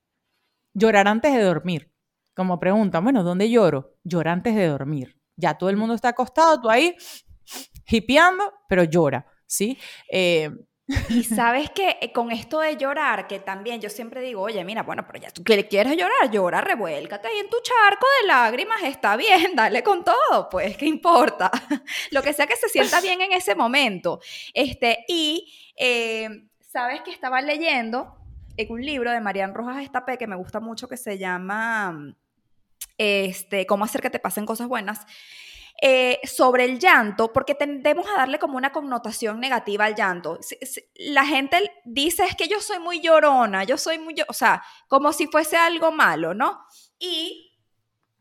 llorar 0.73 1.07
antes 1.07 1.33
de 1.33 1.41
dormir. 1.41 1.91
Como 2.35 2.59
pregunta, 2.59 2.99
bueno, 2.99 3.23
¿dónde 3.23 3.49
lloro? 3.49 3.95
Llora 4.03 4.31
antes 4.31 4.55
de 4.55 4.67
dormir. 4.67 5.19
Ya 5.35 5.55
todo 5.55 5.69
el 5.69 5.77
mundo 5.77 5.93
está 5.93 6.09
acostado, 6.09 6.61
tú 6.61 6.69
ahí 6.69 6.95
hipeando, 7.87 8.53
pero 8.67 8.83
llora, 8.83 9.25
¿sí? 9.45 9.77
Eh, 10.09 10.49
y 11.09 11.23
sabes 11.23 11.69
que 11.71 11.97
eh, 12.01 12.11
con 12.11 12.31
esto 12.31 12.59
de 12.59 12.75
llorar, 12.75 13.27
que 13.27 13.39
también 13.39 13.79
yo 13.79 13.89
siempre 13.89 14.21
digo, 14.21 14.41
oye, 14.41 14.63
mira, 14.63 14.83
bueno, 14.83 15.05
pero 15.07 15.19
ya 15.19 15.31
tú 15.31 15.43
quieres 15.43 15.69
llorar, 15.97 16.29
llora, 16.31 16.61
revuélcate 16.61 17.27
ahí 17.27 17.37
en 17.37 17.49
tu 17.49 17.57
charco 17.61 18.05
de 18.21 18.27
lágrimas, 18.27 18.83
está 18.83 19.15
bien, 19.15 19.51
dale 19.55 19.83
con 19.83 20.03
todo, 20.03 20.49
pues, 20.49 20.75
¿qué 20.77 20.85
importa? 20.85 21.49
Lo 22.11 22.21
que 22.21 22.33
sea 22.33 22.47
que 22.47 22.55
se 22.55 22.69
sienta 22.69 23.01
bien 23.01 23.21
en 23.21 23.31
ese 23.31 23.55
momento. 23.55 24.19
Este, 24.53 25.05
y 25.07 25.53
eh, 25.77 26.29
sabes 26.59 27.01
que 27.01 27.11
estaba 27.11 27.41
leyendo 27.41 28.17
en 28.57 28.71
un 28.71 28.81
libro 28.81 29.11
de 29.11 29.21
Marian 29.21 29.53
Rojas 29.53 29.83
Estapé 29.83 30.17
que 30.17 30.27
me 30.27 30.35
gusta 30.35 30.59
mucho, 30.59 30.87
que 30.87 30.97
se 30.97 31.17
llama 31.17 32.15
este, 32.97 33.65
Cómo 33.65 33.85
hacer 33.85 34.01
que 34.01 34.09
te 34.09 34.19
pasen 34.19 34.45
cosas 34.45 34.67
buenas. 34.67 35.05
Eh, 35.81 36.19
sobre 36.23 36.63
el 36.63 36.79
llanto, 36.79 37.33
porque 37.33 37.55
tendemos 37.55 38.07
a 38.07 38.19
darle 38.19 38.39
como 38.39 38.55
una 38.55 38.71
connotación 38.71 39.39
negativa 39.39 39.85
al 39.85 39.95
llanto. 39.95 40.39
La 40.95 41.25
gente 41.25 41.57
dice 41.83 42.23
es 42.23 42.35
que 42.35 42.47
yo 42.47 42.61
soy 42.61 42.79
muy 42.79 43.01
llorona, 43.01 43.65
yo 43.65 43.77
soy 43.77 43.97
muy, 43.97 44.15
o 44.25 44.33
sea, 44.33 44.63
como 44.87 45.11
si 45.11 45.27
fuese 45.27 45.57
algo 45.57 45.91
malo, 45.91 46.33
¿no? 46.33 46.63
Y 46.99 47.53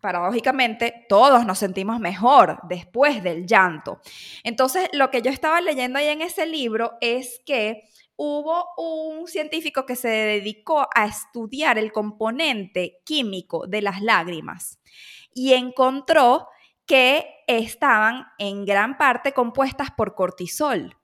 paradójicamente, 0.00 1.06
todos 1.08 1.46
nos 1.46 1.58
sentimos 1.60 2.00
mejor 2.00 2.58
después 2.64 3.22
del 3.22 3.46
llanto. 3.46 4.00
Entonces, 4.42 4.88
lo 4.92 5.12
que 5.12 5.22
yo 5.22 5.30
estaba 5.30 5.60
leyendo 5.60 6.00
ahí 6.00 6.08
en 6.08 6.22
ese 6.22 6.44
libro 6.44 6.98
es 7.00 7.40
que 7.46 7.84
hubo 8.24 8.68
un 8.76 9.26
científico 9.26 9.84
que 9.84 9.96
se 9.96 10.06
dedicó 10.06 10.86
a 10.94 11.06
estudiar 11.06 11.76
el 11.76 11.90
componente 11.90 13.00
químico 13.04 13.66
de 13.66 13.82
las 13.82 14.00
lágrimas 14.00 14.78
y 15.34 15.54
encontró 15.54 16.46
que 16.86 17.26
estaban 17.48 18.26
en 18.38 18.64
gran 18.64 18.96
parte 18.96 19.32
compuestas 19.32 19.90
por 19.90 20.14
cortisol. 20.14 20.96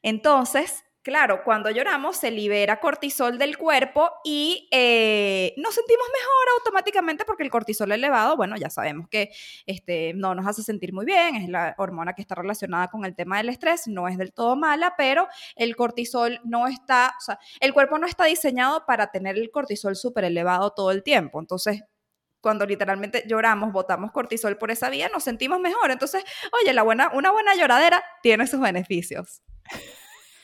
Entonces, 0.00 0.82
claro, 1.02 1.42
cuando 1.44 1.70
lloramos 1.70 2.16
se 2.16 2.30
libera 2.30 2.80
cortisol 2.80 3.38
del 3.38 3.58
cuerpo 3.58 4.10
y 4.24 4.68
eh, 4.70 5.52
nos 5.56 5.74
sentimos 5.74 6.06
mejor 6.12 6.58
automáticamente 6.58 7.24
porque 7.24 7.42
el 7.42 7.50
cortisol 7.50 7.92
elevado, 7.92 8.36
bueno, 8.36 8.56
ya 8.56 8.70
sabemos 8.70 9.08
que 9.08 9.30
este, 9.66 10.12
no 10.14 10.34
nos 10.34 10.46
hace 10.46 10.62
sentir 10.62 10.92
muy 10.92 11.04
bien, 11.04 11.36
es 11.36 11.48
la 11.48 11.74
hormona 11.78 12.14
que 12.14 12.22
está 12.22 12.34
relacionada 12.34 12.88
con 12.88 13.04
el 13.04 13.14
tema 13.14 13.38
del 13.38 13.48
estrés, 13.48 13.88
no 13.88 14.08
es 14.08 14.16
del 14.16 14.32
todo 14.32 14.56
mala, 14.56 14.94
pero 14.96 15.26
el 15.56 15.76
cortisol 15.76 16.40
no 16.44 16.66
está, 16.68 17.14
o 17.18 17.20
sea, 17.20 17.38
el 17.60 17.72
cuerpo 17.72 17.98
no 17.98 18.06
está 18.06 18.24
diseñado 18.24 18.86
para 18.86 19.10
tener 19.10 19.36
el 19.36 19.50
cortisol 19.50 19.96
súper 19.96 20.24
elevado 20.24 20.72
todo 20.72 20.90
el 20.92 21.02
tiempo. 21.02 21.40
Entonces, 21.40 21.82
cuando 22.40 22.66
literalmente 22.66 23.24
lloramos, 23.26 23.72
botamos 23.72 24.10
cortisol 24.10 24.58
por 24.58 24.70
esa 24.70 24.90
vía, 24.90 25.08
nos 25.08 25.22
sentimos 25.24 25.60
mejor. 25.60 25.90
Entonces, 25.90 26.24
oye, 26.60 26.72
la 26.72 26.82
buena, 26.82 27.10
una 27.14 27.30
buena 27.30 27.54
lloradera 27.54 28.02
tiene 28.22 28.46
sus 28.46 28.60
beneficios. 28.60 29.42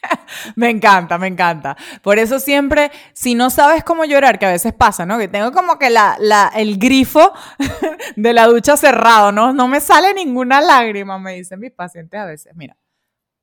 me 0.57 0.71
encanta, 0.71 1.19
me 1.19 1.27
encanta. 1.27 1.77
Por 2.03 2.19
eso 2.19 2.41
siempre, 2.41 2.91
si 3.13 3.35
no 3.35 3.51
sabes 3.51 3.85
cómo 3.85 4.05
llorar, 4.05 4.39
que 4.39 4.47
a 4.47 4.53
veces 4.53 4.73
pasa, 4.73 5.07
¿no? 5.07 5.19
Que 5.19 5.29
tengo 5.29 5.53
como 5.53 5.79
que 5.79 5.91
la, 5.91 6.17
la, 6.21 6.51
el 6.55 6.79
grifo 6.79 7.33
de 8.17 8.33
la 8.33 8.47
ducha 8.47 8.77
cerrado, 8.77 9.33
¿no? 9.33 9.53
No 9.53 9.69
me 9.69 9.81
sale 9.81 10.15
ninguna 10.15 10.61
lágrima, 10.61 11.19
me 11.19 11.35
dicen 11.35 11.61
mis 11.61 11.73
pacientes 11.73 12.21
a 12.21 12.27
veces. 12.27 12.53
Mira, 12.57 12.77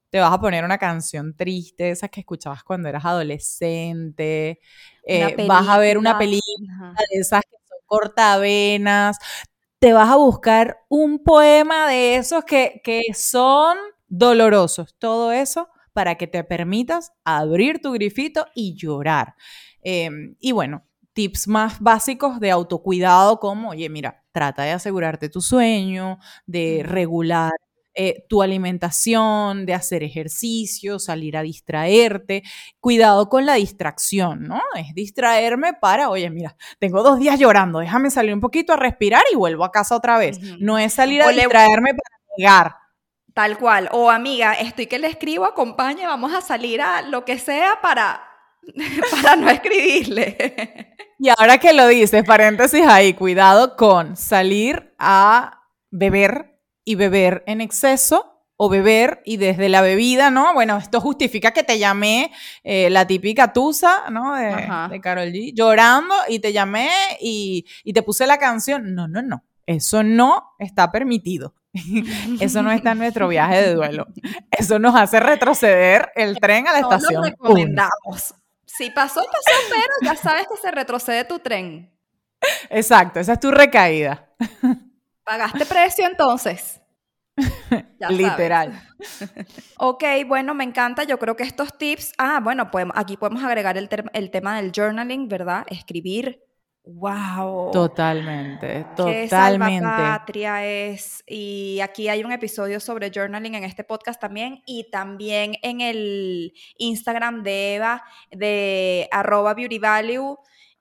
te 0.10 0.20
vas 0.20 0.32
a 0.32 0.40
poner 0.40 0.64
una 0.64 0.78
canción 0.78 1.36
triste, 1.36 1.90
esas 1.90 2.10
que 2.10 2.22
escuchabas 2.22 2.64
cuando 2.64 2.88
eras 2.88 3.04
adolescente, 3.04 4.60
eh, 5.06 5.46
vas 5.48 5.68
a 5.68 5.78
ver 5.78 5.98
una 5.98 6.18
película 6.18 6.94
de 7.12 7.20
esas 7.20 7.42
que 7.42 7.56
cortavenas, 7.86 9.18
te 9.80 9.94
vas 9.94 10.10
a 10.10 10.16
buscar 10.16 10.80
un 10.90 11.24
poema 11.24 11.88
de 11.88 12.16
esos 12.16 12.44
que, 12.44 12.82
son 13.14 13.78
dolorosos, 14.08 14.96
todo 14.98 15.32
eso 15.32 15.70
para 15.96 16.16
que 16.16 16.28
te 16.28 16.44
permitas 16.44 17.14
abrir 17.24 17.82
tu 17.82 17.94
grifito 17.94 18.46
y 18.54 18.76
llorar. 18.76 19.36
Em, 19.82 20.36
y 20.42 20.52
bueno, 20.52 20.84
tips 21.14 21.48
más 21.48 21.80
básicos 21.80 22.42
de 22.42 22.52
autocuidado 22.52 23.40
como, 23.40 23.70
oye, 23.70 23.88
mira, 23.88 24.26
trata 24.34 24.64
de 24.64 24.72
asegurarte 24.72 25.30
tu 25.30 25.40
sueño, 25.40 26.20
de 26.46 26.84
regular 26.84 27.54
eh, 27.94 28.26
tu 28.28 28.42
alimentación, 28.42 29.66
de 29.66 29.74
hacer 29.74 30.04
ejercicio, 30.04 31.00
salir 31.00 31.38
a 31.38 31.44
distraerte. 31.44 32.44
Cuidado 32.82 33.30
con 33.30 33.46
la 33.46 33.54
distracción, 33.54 34.44
¿no? 34.44 34.62
Es 34.78 34.94
distraerme 34.94 35.76
para, 35.80 36.10
oye, 36.10 36.30
mira, 36.30 36.58
tengo 36.78 37.04
dos 37.04 37.20
días 37.20 37.40
llorando, 37.40 37.80
déjame 37.80 38.12
salir 38.12 38.34
un 38.34 38.42
poquito 38.42 38.74
a 38.74 38.76
respirar 38.76 39.24
y 39.32 39.38
vuelvo 39.38 39.64
a 39.64 39.72
casa 39.72 39.96
otra 39.96 40.18
vez. 40.18 40.42
No 40.60 40.78
es 40.78 40.92
salir 40.92 41.22
a 41.22 41.30
distraerme 41.30 41.92
para 41.94 42.36
llegar. 42.36 42.85
Tal 43.36 43.58
cual. 43.58 43.90
O 43.92 44.10
amiga, 44.10 44.54
estoy 44.54 44.88
que 44.88 44.98
le 44.98 45.08
escribo, 45.08 45.44
acompañe, 45.44 46.08
vamos 46.08 46.34
a 46.34 46.40
salir 46.40 46.82
a 46.82 47.02
lo 47.02 47.26
que 47.26 47.38
sea 47.38 47.82
para, 47.82 48.24
para 49.12 49.36
no 49.36 49.50
escribirle. 49.50 50.96
Y 51.20 51.28
ahora 51.28 51.58
que 51.58 51.74
lo 51.74 51.86
dices, 51.90 52.24
paréntesis 52.24 52.88
ahí, 52.88 53.14
cuidado 53.14 53.76
con 53.76 54.16
salir 54.16 54.96
a 54.98 55.64
beber 55.92 56.62
y 56.86 56.96
beber 56.96 57.44
en 57.46 57.60
exceso 57.60 58.42
o 58.56 58.70
beber 58.70 59.22
y 59.26 59.36
desde 59.36 59.68
la 59.68 59.82
bebida, 59.82 60.32
¿no? 60.32 60.54
Bueno, 60.54 60.78
esto 60.78 61.02
justifica 61.02 61.52
que 61.52 61.64
te 61.64 61.78
llamé 61.78 62.32
eh, 62.64 62.90
la 62.90 63.06
típica 63.06 63.52
tusa, 63.52 64.10
¿no? 64.12 64.34
De, 64.34 64.56
de, 64.92 65.02
Carol 65.02 65.34
G, 65.34 65.52
llorando 65.54 66.16
y 66.30 66.40
te 66.40 66.54
llamé 66.54 66.90
y, 67.20 67.66
y 67.84 67.92
te 67.92 68.02
puse 68.02 68.28
la 68.28 68.38
canción. 68.38 68.96
No, 68.96 69.10
no, 69.10 69.22
no. 69.22 69.44
Eso 69.66 70.04
no 70.04 70.56
está 70.58 70.90
permitido. 70.90 71.54
Eso 72.40 72.64
no 72.64 72.72
está 72.72 72.92
en 72.92 73.00
nuestro 73.00 73.28
viaje 73.28 73.62
de 73.62 73.74
duelo. 73.74 74.08
Eso 74.52 74.80
nos 74.80 74.96
hace 74.96 75.20
retroceder 75.20 76.12
el 76.16 76.40
tren 76.40 76.68
a 76.68 76.74
la 76.74 76.80
estación. 76.80 77.22
Lo 77.22 77.24
recomendamos. 77.24 78.36
Si 78.66 78.90
pasó, 78.92 79.22
pasó, 79.22 79.58
pero 79.70 79.94
ya 80.02 80.16
sabes 80.16 80.48
que 80.48 80.58
se 80.58 80.72
retrocede 80.72 81.24
tu 81.26 81.40
tren. 81.40 81.92
Exacto, 82.70 83.20
esa 83.20 83.34
es 83.34 83.40
tu 83.40 83.52
recaída. 83.52 84.30
¿Pagaste 85.24 85.66
precio 85.66 86.06
entonces? 86.06 86.82
Literal. 88.10 88.82
ok, 89.78 90.04
bueno, 90.28 90.54
me 90.54 90.64
encanta. 90.64 91.04
Yo 91.04 91.18
creo 91.20 91.36
que 91.36 91.44
estos 91.44 91.78
tips. 91.78 92.14
Ah, 92.18 92.40
bueno, 92.42 92.72
podemos, 92.72 92.96
aquí 92.98 93.18
podemos 93.18 93.44
agregar 93.44 93.78
el, 93.78 93.90
el 94.14 94.32
tema 94.32 94.58
del 94.58 94.72
journaling, 94.74 95.28
¿verdad? 95.28 95.66
Escribir. 95.70 96.42
¡Wow! 96.88 97.72
Totalmente, 97.72 98.86
totalmente. 98.96 99.80
Qué 99.80 99.82
patria 99.82 100.66
es. 100.66 101.24
Y 101.28 101.80
aquí 101.82 102.10
hay 102.10 102.24
un 102.24 102.32
episodio 102.32 102.80
sobre 102.80 103.10
journaling 103.10 103.56
en 103.56 103.64
este 103.64 103.84
podcast 103.84 104.22
también. 104.22 104.62
Y 104.68 104.90
también 104.92 105.56
en 105.64 105.82
el 105.82 106.54
Instagram 106.78 107.42
de 107.42 107.76
Eva, 107.76 108.04
de 108.32 109.10
arroba 109.12 109.56
beautyvalue 109.56 110.38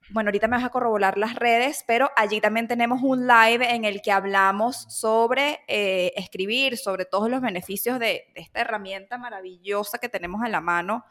bueno, 0.09 0.29
ahorita 0.29 0.47
me 0.47 0.57
vas 0.57 0.65
a 0.65 0.69
corroborar 0.69 1.17
las 1.17 1.35
redes, 1.35 1.83
pero 1.87 2.11
allí 2.15 2.39
también 2.39 2.67
tenemos 2.67 3.01
un 3.01 3.27
live 3.27 3.73
en 3.73 3.85
el 3.85 4.01
que 4.01 4.11
hablamos 4.11 4.85
sobre 4.89 5.61
eh, 5.67 6.13
escribir, 6.15 6.77
sobre 6.77 7.05
todos 7.05 7.29
los 7.29 7.41
beneficios 7.41 7.97
de, 7.97 8.25
esta 8.35 8.61
herramienta 8.61 9.17
maravillosa 9.17 9.97
que 9.97 10.09
tenemos 10.09 10.45
en 10.45 10.51
la 10.51 10.61
mano 10.61 11.05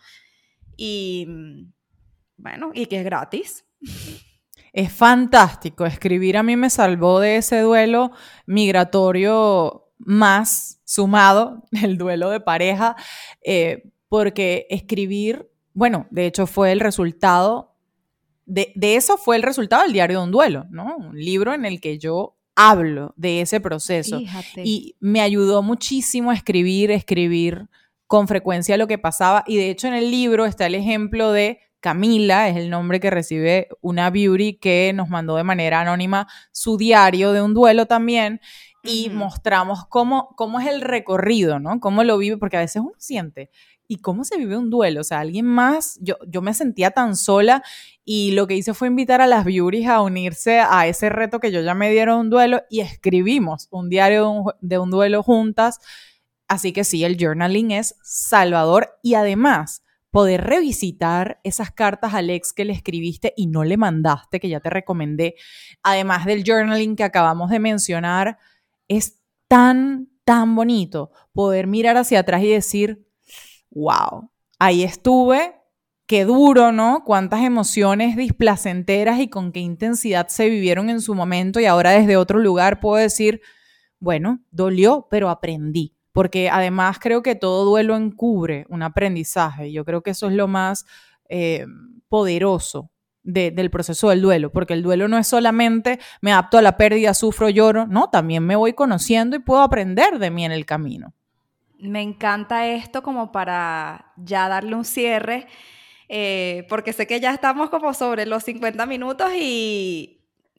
y, 0.76 1.26
bueno, 2.36 2.70
y 2.72 2.86
que 2.86 2.98
es 2.98 3.04
gratis. 3.04 3.64
es 4.74 4.92
fantástico. 4.92 5.86
Escribir 5.86 6.36
a 6.36 6.42
mí 6.42 6.56
me 6.56 6.68
salvó 6.68 7.20
de 7.20 7.36
ese 7.36 7.60
duelo 7.60 8.10
migratorio 8.44 9.88
más 9.98 10.80
sumado, 10.84 11.62
el 11.82 11.96
duelo 11.96 12.28
de 12.28 12.40
pareja, 12.40 12.96
eh, 13.42 13.84
porque 14.08 14.66
escribir, 14.68 15.48
bueno, 15.72 16.06
de 16.10 16.26
hecho 16.26 16.46
fue 16.46 16.72
el 16.72 16.80
resultado, 16.80 17.76
de, 18.46 18.74
eso 18.76 19.16
fue 19.16 19.36
el 19.36 19.42
resultado 19.42 19.84
del 19.84 19.92
diario 19.92 20.18
de 20.18 20.24
un 20.24 20.32
duelo, 20.32 20.66
¿no? 20.70 20.96
Un 20.96 21.18
libro 21.18 21.54
en 21.54 21.64
el 21.64 21.80
que 21.80 21.98
yo 21.98 22.36
hablo 22.56 23.14
de 23.16 23.40
ese 23.40 23.60
proceso. 23.60 24.20
Y 24.56 24.96
me 24.98 25.20
ayudó 25.20 25.62
muchísimo 25.62 26.32
a 26.32 26.34
escribir, 26.34 26.90
escribir 26.90 27.68
con 28.06 28.26
frecuencia 28.26 28.76
lo 28.76 28.88
que 28.88 28.98
pasaba. 28.98 29.44
Y 29.46 29.56
de 29.56 29.70
hecho 29.70 29.86
en 29.86 29.94
el 29.94 30.10
libro 30.10 30.44
está 30.46 30.66
el 30.66 30.74
ejemplo 30.74 31.32
de 31.32 31.60
Camila, 31.84 32.48
es 32.48 32.56
el 32.56 32.70
nombre 32.70 32.98
que 32.98 33.10
recibe 33.10 33.68
una 33.82 34.08
beauty 34.08 34.54
que 34.54 34.92
nos 34.94 35.10
mandó 35.10 35.36
de 35.36 35.44
manera 35.44 35.82
anónima 35.82 36.26
su 36.50 36.78
diario 36.78 37.32
de 37.32 37.42
un 37.42 37.52
duelo 37.52 37.84
también. 37.84 38.40
Y 38.82 39.10
mostramos 39.10 39.84
cómo, 39.90 40.30
cómo 40.34 40.60
es 40.60 40.66
el 40.66 40.80
recorrido, 40.80 41.58
¿no? 41.58 41.80
Cómo 41.80 42.02
lo 42.02 42.16
vive, 42.16 42.38
porque 42.38 42.56
a 42.56 42.60
veces 42.60 42.80
uno 42.80 42.94
siente, 42.96 43.50
¿y 43.86 43.96
cómo 43.98 44.24
se 44.24 44.38
vive 44.38 44.56
un 44.56 44.70
duelo? 44.70 45.02
O 45.02 45.04
sea, 45.04 45.20
alguien 45.20 45.44
más, 45.44 45.98
yo, 46.00 46.16
yo 46.26 46.40
me 46.40 46.54
sentía 46.54 46.90
tan 46.90 47.16
sola 47.16 47.62
y 48.02 48.30
lo 48.30 48.46
que 48.46 48.56
hice 48.56 48.72
fue 48.72 48.88
invitar 48.88 49.20
a 49.20 49.26
las 49.26 49.44
beauties 49.44 49.86
a 49.86 50.00
unirse 50.00 50.60
a 50.60 50.86
ese 50.86 51.10
reto 51.10 51.38
que 51.38 51.52
yo 51.52 51.60
ya 51.60 51.74
me 51.74 51.90
dieron 51.90 52.18
un 52.18 52.30
duelo 52.30 52.62
y 52.70 52.80
escribimos 52.80 53.68
un 53.70 53.90
diario 53.90 54.54
de 54.62 54.78
un, 54.78 54.90
duelo 54.90 55.22
juntas. 55.22 55.80
Así 56.48 56.72
que 56.72 56.84
sí, 56.84 57.04
el 57.04 57.18
journaling 57.20 57.72
es 57.72 57.96
salvador 58.02 58.98
y 59.02 59.14
además 59.16 59.83
poder 60.14 60.44
revisitar 60.44 61.40
esas 61.42 61.72
cartas 61.72 62.14
al 62.14 62.30
ex 62.30 62.52
que 62.52 62.64
le 62.64 62.72
escribiste 62.72 63.34
y 63.36 63.48
no 63.48 63.64
le 63.64 63.76
mandaste, 63.76 64.38
que 64.38 64.48
ya 64.48 64.60
te 64.60 64.70
recomendé, 64.70 65.34
además 65.82 66.24
del 66.24 66.44
journaling 66.46 66.94
que 66.94 67.02
acabamos 67.02 67.50
de 67.50 67.58
mencionar, 67.58 68.38
es 68.86 69.18
tan, 69.48 70.08
tan 70.24 70.54
bonito 70.54 71.10
poder 71.32 71.66
mirar 71.66 71.96
hacia 71.96 72.20
atrás 72.20 72.44
y 72.44 72.48
decir, 72.48 73.08
wow, 73.72 74.30
ahí 74.60 74.84
estuve, 74.84 75.56
qué 76.06 76.24
duro, 76.24 76.70
¿no? 76.70 77.02
Cuántas 77.04 77.42
emociones 77.42 78.16
displacenteras 78.16 79.18
y 79.18 79.26
con 79.26 79.50
qué 79.50 79.58
intensidad 79.58 80.28
se 80.28 80.48
vivieron 80.48 80.90
en 80.90 81.00
su 81.00 81.16
momento 81.16 81.58
y 81.58 81.66
ahora 81.66 81.90
desde 81.90 82.16
otro 82.16 82.38
lugar 82.38 82.78
puedo 82.78 83.02
decir, 83.02 83.40
bueno, 83.98 84.44
dolió, 84.52 85.08
pero 85.10 85.28
aprendí. 85.28 85.93
Porque 86.14 86.48
además 86.48 86.98
creo 86.98 87.22
que 87.22 87.34
todo 87.34 87.66
duelo 87.66 87.94
encubre 87.94 88.64
un 88.70 88.82
aprendizaje. 88.82 89.70
Yo 89.70 89.84
creo 89.84 90.02
que 90.02 90.12
eso 90.12 90.28
es 90.28 90.32
lo 90.32 90.48
más 90.48 90.86
eh, 91.28 91.66
poderoso 92.08 92.90
del 93.22 93.70
proceso 93.70 94.10
del 94.10 94.22
duelo, 94.22 94.52
porque 94.52 94.74
el 94.74 94.82
duelo 94.82 95.08
no 95.08 95.18
es 95.18 95.26
solamente 95.26 95.98
me 96.20 96.32
adapto 96.32 96.58
a 96.58 96.62
la 96.62 96.76
pérdida, 96.76 97.14
sufro, 97.14 97.48
lloro, 97.48 97.86
no, 97.86 98.10
también 98.10 98.44
me 98.44 98.54
voy 98.54 98.74
conociendo 98.74 99.34
y 99.34 99.40
puedo 99.40 99.62
aprender 99.62 100.18
de 100.18 100.30
mí 100.30 100.44
en 100.44 100.52
el 100.52 100.66
camino. 100.66 101.14
Me 101.78 102.02
encanta 102.02 102.66
esto 102.66 103.02
como 103.02 103.32
para 103.32 104.12
ya 104.16 104.48
darle 104.48 104.74
un 104.74 104.84
cierre 104.84 105.46
eh, 106.08 106.66
porque 106.68 106.92
sé 106.92 107.06
que 107.06 107.18
ya 107.18 107.32
estamos 107.32 107.70
como 107.70 107.94
sobre 107.94 108.26
los 108.26 108.44
50 108.44 108.84
minutos 108.86 109.30
y 109.34 110.13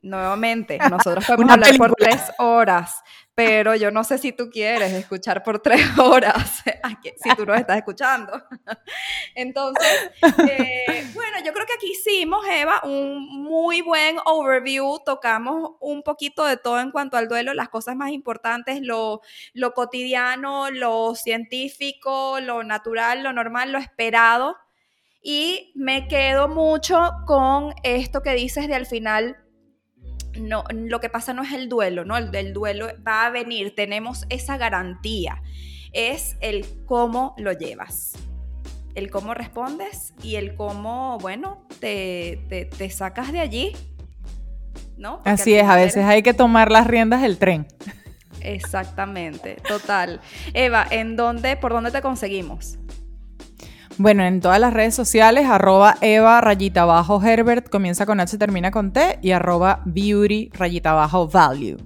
nuevamente, 0.06 0.78
nosotros 0.90 1.24
podemos 1.26 1.52
hablar 1.52 1.76
por 1.76 1.94
tres 1.94 2.20
horas, 2.38 3.02
pero 3.34 3.74
yo 3.74 3.90
no 3.90 4.02
sé 4.02 4.16
si 4.16 4.32
tú 4.32 4.48
quieres 4.48 4.92
escuchar 4.94 5.42
por 5.42 5.58
tres 5.58 5.82
horas, 5.98 6.62
si 7.22 7.34
tú 7.36 7.44
nos 7.44 7.58
estás 7.58 7.76
escuchando. 7.76 8.42
Entonces, 9.34 10.10
eh, 10.48 11.06
bueno, 11.12 11.38
yo 11.44 11.52
creo 11.52 11.66
que 11.66 11.74
aquí 11.74 11.92
hicimos, 11.92 12.46
Eva, 12.48 12.80
un 12.84 13.42
muy 13.42 13.82
buen 13.82 14.16
overview, 14.24 15.00
tocamos 15.04 15.72
un 15.80 16.02
poquito 16.02 16.46
de 16.46 16.56
todo 16.56 16.80
en 16.80 16.90
cuanto 16.90 17.18
al 17.18 17.28
duelo, 17.28 17.52
las 17.52 17.68
cosas 17.68 17.94
más 17.94 18.10
importantes, 18.10 18.80
lo, 18.80 19.20
lo 19.52 19.74
cotidiano, 19.74 20.70
lo 20.70 21.14
científico, 21.14 22.40
lo 22.40 22.64
natural, 22.64 23.22
lo 23.22 23.34
normal, 23.34 23.70
lo 23.70 23.78
esperado. 23.78 24.56
Y 25.20 25.72
me 25.74 26.06
quedo 26.06 26.48
mucho 26.48 27.10
con 27.26 27.74
esto 27.82 28.22
que 28.22 28.34
dices 28.34 28.68
de 28.68 28.76
al 28.76 28.86
final, 28.86 29.36
no, 30.40 30.64
lo 30.72 31.00
que 31.00 31.08
pasa 31.08 31.32
no 31.32 31.42
es 31.42 31.52
el 31.52 31.68
duelo, 31.68 32.04
¿no? 32.04 32.16
El 32.16 32.30
del 32.30 32.52
duelo 32.52 32.88
va 33.06 33.26
a 33.26 33.30
venir, 33.30 33.74
tenemos 33.74 34.26
esa 34.28 34.56
garantía. 34.56 35.42
Es 35.92 36.36
el 36.40 36.66
cómo 36.84 37.34
lo 37.38 37.52
llevas, 37.52 38.14
el 38.94 39.10
cómo 39.10 39.34
respondes 39.34 40.12
y 40.22 40.36
el 40.36 40.54
cómo, 40.54 41.18
bueno, 41.20 41.66
te, 41.80 42.68
te, 42.76 42.90
sacas 42.90 43.32
de 43.32 43.40
allí, 43.40 43.72
¿no? 44.96 45.22
Así 45.24 45.54
es, 45.54 45.64
a 45.64 45.76
veces 45.76 46.04
hay 46.04 46.22
que 46.22 46.34
tomar 46.34 46.70
las 46.70 46.86
riendas 46.86 47.22
del 47.22 47.38
tren. 47.38 47.66
Exactamente, 48.40 49.56
total. 49.66 50.20
Eva, 50.54 50.86
¿en 50.90 51.16
dónde, 51.16 51.56
por 51.56 51.72
dónde 51.72 51.90
te 51.90 52.02
conseguimos? 52.02 52.78
Bueno, 53.98 54.24
en 54.24 54.40
todas 54.40 54.60
las 54.60 54.74
redes 54.74 54.94
sociales, 54.94 55.46
arroba 55.46 55.96
Eva 56.00 56.40
rayita 56.40 56.82
abajo 56.82 57.22
Herbert, 57.22 57.68
comienza 57.70 58.04
con 58.04 58.20
H, 58.20 58.36
termina 58.36 58.70
con 58.70 58.92
T, 58.92 59.18
y 59.22 59.30
arroba 59.30 59.80
beauty 59.86 60.50
rayita 60.52 60.90
abajo 60.90 61.28
value. 61.28 61.78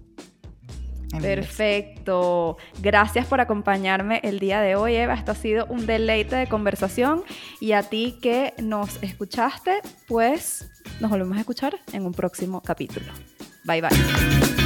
Perfecto. 1.18 2.56
Gracias 2.80 3.26
por 3.26 3.40
acompañarme 3.40 4.20
el 4.22 4.38
día 4.38 4.60
de 4.60 4.76
hoy, 4.76 4.94
Eva. 4.94 5.14
Esto 5.14 5.32
ha 5.32 5.34
sido 5.34 5.66
un 5.66 5.86
deleite 5.86 6.36
de 6.36 6.46
conversación. 6.46 7.24
Y 7.58 7.72
a 7.72 7.82
ti 7.82 8.18
que 8.22 8.54
nos 8.58 9.02
escuchaste, 9.02 9.80
pues 10.06 10.70
nos 11.00 11.10
volvemos 11.10 11.36
a 11.36 11.40
escuchar 11.40 11.78
en 11.92 12.06
un 12.06 12.12
próximo 12.12 12.62
capítulo. 12.62 13.06
Bye 13.64 13.82
bye. 13.82 14.59